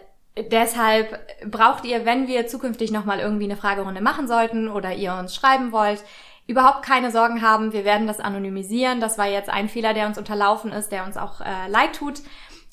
deshalb 0.51 1.20
braucht 1.49 1.86
ihr, 1.86 2.05
wenn 2.05 2.28
wir 2.28 2.47
zukünftig 2.47 2.91
nochmal 2.91 3.20
irgendwie 3.20 3.45
eine 3.45 3.58
Fragerunde 3.58 4.01
machen 4.01 4.28
sollten 4.28 4.70
oder 4.70 4.93
ihr 4.93 5.14
uns 5.16 5.36
schreiben 5.36 5.72
wollt, 5.72 6.03
überhaupt 6.45 6.84
keine 6.84 7.12
Sorgen 7.12 7.41
haben. 7.41 7.74
Wir 7.74 7.84
werden 7.84 8.08
das 8.08 8.20
anonymisieren. 8.20 9.01
Das 9.01 9.18
war 9.18 9.28
jetzt 9.28 9.49
ein 9.49 9.70
Fehler, 9.70 9.93
der 9.93 10.08
uns 10.08 10.18
unterlaufen 10.18 10.72
ist, 10.72 10.91
der 10.91 11.05
uns 11.05 11.18
auch 11.18 11.41
äh, 11.41 11.68
leid 11.68 11.95
tut. 11.95 12.22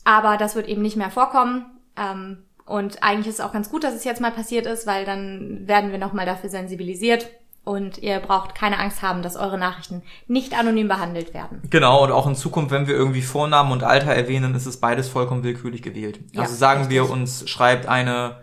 Aber 0.04 0.36
das 0.36 0.54
wird 0.54 0.68
eben 0.68 0.82
nicht 0.82 0.96
mehr 0.96 1.10
vorkommen. 1.10 1.66
Ähm, 1.96 2.44
und 2.66 3.02
eigentlich 3.02 3.26
ist 3.26 3.38
es 3.38 3.44
auch 3.44 3.52
ganz 3.52 3.70
gut, 3.70 3.84
dass 3.84 3.94
es 3.94 4.04
jetzt 4.04 4.20
mal 4.20 4.30
passiert 4.30 4.66
ist, 4.66 4.86
weil 4.86 5.04
dann 5.04 5.66
werden 5.68 5.90
wir 5.90 5.98
nochmal 5.98 6.26
dafür 6.26 6.50
sensibilisiert. 6.50 7.28
Und 7.66 7.96
ihr 7.96 8.18
braucht 8.20 8.54
keine 8.54 8.78
Angst 8.78 9.00
haben, 9.00 9.22
dass 9.22 9.36
eure 9.36 9.56
Nachrichten 9.56 10.02
nicht 10.28 10.52
anonym 10.52 10.86
behandelt 10.86 11.32
werden. 11.32 11.62
Genau, 11.70 12.04
und 12.04 12.12
auch 12.12 12.26
in 12.26 12.34
Zukunft, 12.34 12.70
wenn 12.70 12.86
wir 12.86 12.94
irgendwie 12.94 13.22
Vornamen 13.22 13.72
und 13.72 13.82
Alter 13.82 14.12
erwähnen, 14.12 14.54
ist 14.54 14.66
es 14.66 14.80
beides 14.80 15.08
vollkommen 15.08 15.44
willkürlich 15.44 15.80
gewählt. 15.80 16.20
Ja, 16.32 16.42
also 16.42 16.54
sagen 16.54 16.80
richtig. 16.80 16.94
wir 16.94 17.10
uns, 17.10 17.48
schreibt 17.48 17.86
eine 17.86 18.36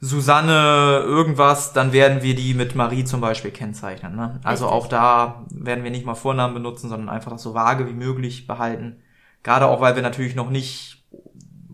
Susanne 0.00 1.04
irgendwas, 1.04 1.72
dann 1.72 1.92
werden 1.92 2.22
wir 2.22 2.34
die 2.34 2.54
mit 2.54 2.74
Marie 2.74 3.04
zum 3.04 3.20
Beispiel 3.20 3.52
kennzeichnen. 3.52 4.16
Ne? 4.16 4.40
Also 4.42 4.66
richtig. 4.66 4.82
auch 4.82 4.88
da 4.88 5.44
werden 5.50 5.84
wir 5.84 5.92
nicht 5.92 6.04
mal 6.04 6.16
Vornamen 6.16 6.54
benutzen, 6.54 6.88
sondern 6.88 7.08
einfach 7.08 7.30
das 7.30 7.42
so 7.42 7.54
vage 7.54 7.86
wie 7.86 7.94
möglich 7.94 8.48
behalten. 8.48 9.00
Gerade 9.44 9.66
auch, 9.66 9.80
weil 9.80 9.94
wir 9.94 10.02
natürlich 10.02 10.34
noch 10.34 10.50
nicht 10.50 11.03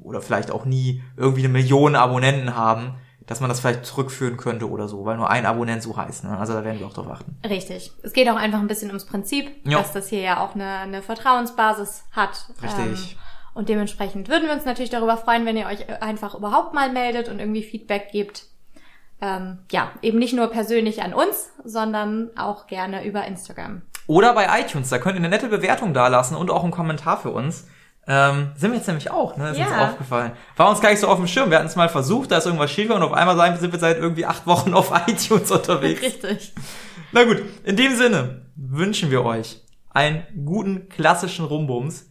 oder 0.02 0.20
vielleicht 0.20 0.50
auch 0.50 0.64
nie 0.64 1.02
irgendwie 1.16 1.40
eine 1.40 1.50
Million 1.50 1.96
Abonnenten 1.96 2.56
haben, 2.56 2.94
dass 3.26 3.40
man 3.40 3.48
das 3.48 3.60
vielleicht 3.60 3.84
zurückführen 3.84 4.36
könnte 4.36 4.68
oder 4.68 4.88
so, 4.88 5.04
weil 5.04 5.16
nur 5.16 5.30
ein 5.30 5.46
Abonnent 5.46 5.82
so 5.82 5.96
heißt. 5.96 6.24
Ne? 6.24 6.36
Also 6.36 6.52
da 6.52 6.64
werden 6.64 6.80
wir 6.80 6.86
auch 6.86 6.92
drauf 6.92 7.08
achten. 7.08 7.36
Richtig. 7.48 7.92
Es 8.02 8.12
geht 8.12 8.28
auch 8.28 8.36
einfach 8.36 8.58
ein 8.58 8.66
bisschen 8.66 8.88
ums 8.88 9.06
Prinzip, 9.06 9.50
ja. 9.64 9.78
dass 9.78 9.92
das 9.92 10.08
hier 10.08 10.20
ja 10.20 10.44
auch 10.44 10.54
eine, 10.54 10.78
eine 10.78 11.02
Vertrauensbasis 11.02 12.04
hat. 12.10 12.46
Richtig. 12.62 13.12
Ähm, 13.12 13.18
und 13.54 13.68
dementsprechend 13.68 14.28
würden 14.28 14.46
wir 14.46 14.52
uns 14.52 14.64
natürlich 14.64 14.90
darüber 14.90 15.16
freuen, 15.16 15.44
wenn 15.46 15.56
ihr 15.56 15.66
euch 15.66 16.02
einfach 16.02 16.34
überhaupt 16.34 16.74
mal 16.74 16.90
meldet 16.90 17.28
und 17.28 17.38
irgendwie 17.38 17.62
Feedback 17.62 18.10
gebt. 18.10 18.46
Ähm, 19.20 19.58
ja, 19.70 19.92
eben 20.02 20.18
nicht 20.18 20.32
nur 20.32 20.48
persönlich 20.48 21.02
an 21.02 21.12
uns, 21.12 21.50
sondern 21.64 22.30
auch 22.36 22.66
gerne 22.66 23.04
über 23.04 23.26
Instagram. 23.26 23.82
Oder 24.06 24.34
bei 24.34 24.60
iTunes, 24.60 24.88
da 24.88 24.98
könnt 24.98 25.14
ihr 25.14 25.20
eine 25.20 25.28
nette 25.28 25.48
Bewertung 25.48 25.94
dalassen 25.94 26.36
und 26.36 26.50
auch 26.50 26.62
einen 26.62 26.72
Kommentar 26.72 27.18
für 27.18 27.30
uns. 27.30 27.68
Ähm, 28.12 28.50
sind 28.56 28.72
wir 28.72 28.78
jetzt 28.78 28.88
nämlich 28.88 29.08
auch, 29.08 29.36
ne? 29.36 29.50
Ist 29.50 29.58
ja. 29.58 29.66
uns 29.66 29.92
aufgefallen. 29.92 30.32
War 30.56 30.68
uns 30.68 30.80
gar 30.80 30.90
nicht 30.90 30.98
so 30.98 31.06
auf 31.06 31.18
dem 31.18 31.28
Schirm. 31.28 31.48
Wir 31.48 31.58
hatten 31.58 31.68
es 31.68 31.76
mal 31.76 31.88
versucht, 31.88 32.32
da 32.32 32.38
ist 32.38 32.46
irgendwas 32.46 32.72
schief 32.72 32.90
und 32.90 33.02
auf 33.02 33.12
einmal 33.12 33.56
sind 33.56 33.70
wir 33.70 33.78
seit 33.78 33.98
irgendwie 33.98 34.26
acht 34.26 34.48
Wochen 34.48 34.74
auf 34.74 34.90
iTunes 35.06 35.48
unterwegs. 35.52 36.02
Richtig. 36.02 36.52
Na 37.12 37.22
gut, 37.22 37.40
in 37.62 37.76
dem 37.76 37.94
Sinne 37.94 38.46
wünschen 38.56 39.12
wir 39.12 39.24
euch 39.24 39.62
einen 39.90 40.24
guten 40.44 40.88
klassischen 40.88 41.44
Rumbums. 41.44 42.10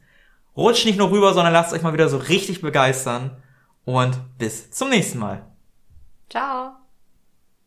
Rutscht 0.55 0.85
nicht 0.85 0.97
nur 0.97 1.11
rüber, 1.11 1.33
sondern 1.33 1.51
lasst 1.51 1.73
euch 1.73 1.81
mal 1.81 1.93
wieder 1.93 2.07
so 2.07 2.17
richtig 2.17 2.61
begeistern. 2.61 3.31
Und 3.83 4.37
bis 4.37 4.71
zum 4.71 4.89
nächsten 4.89 5.19
Mal. 5.19 5.45
Ciao. 6.29 6.78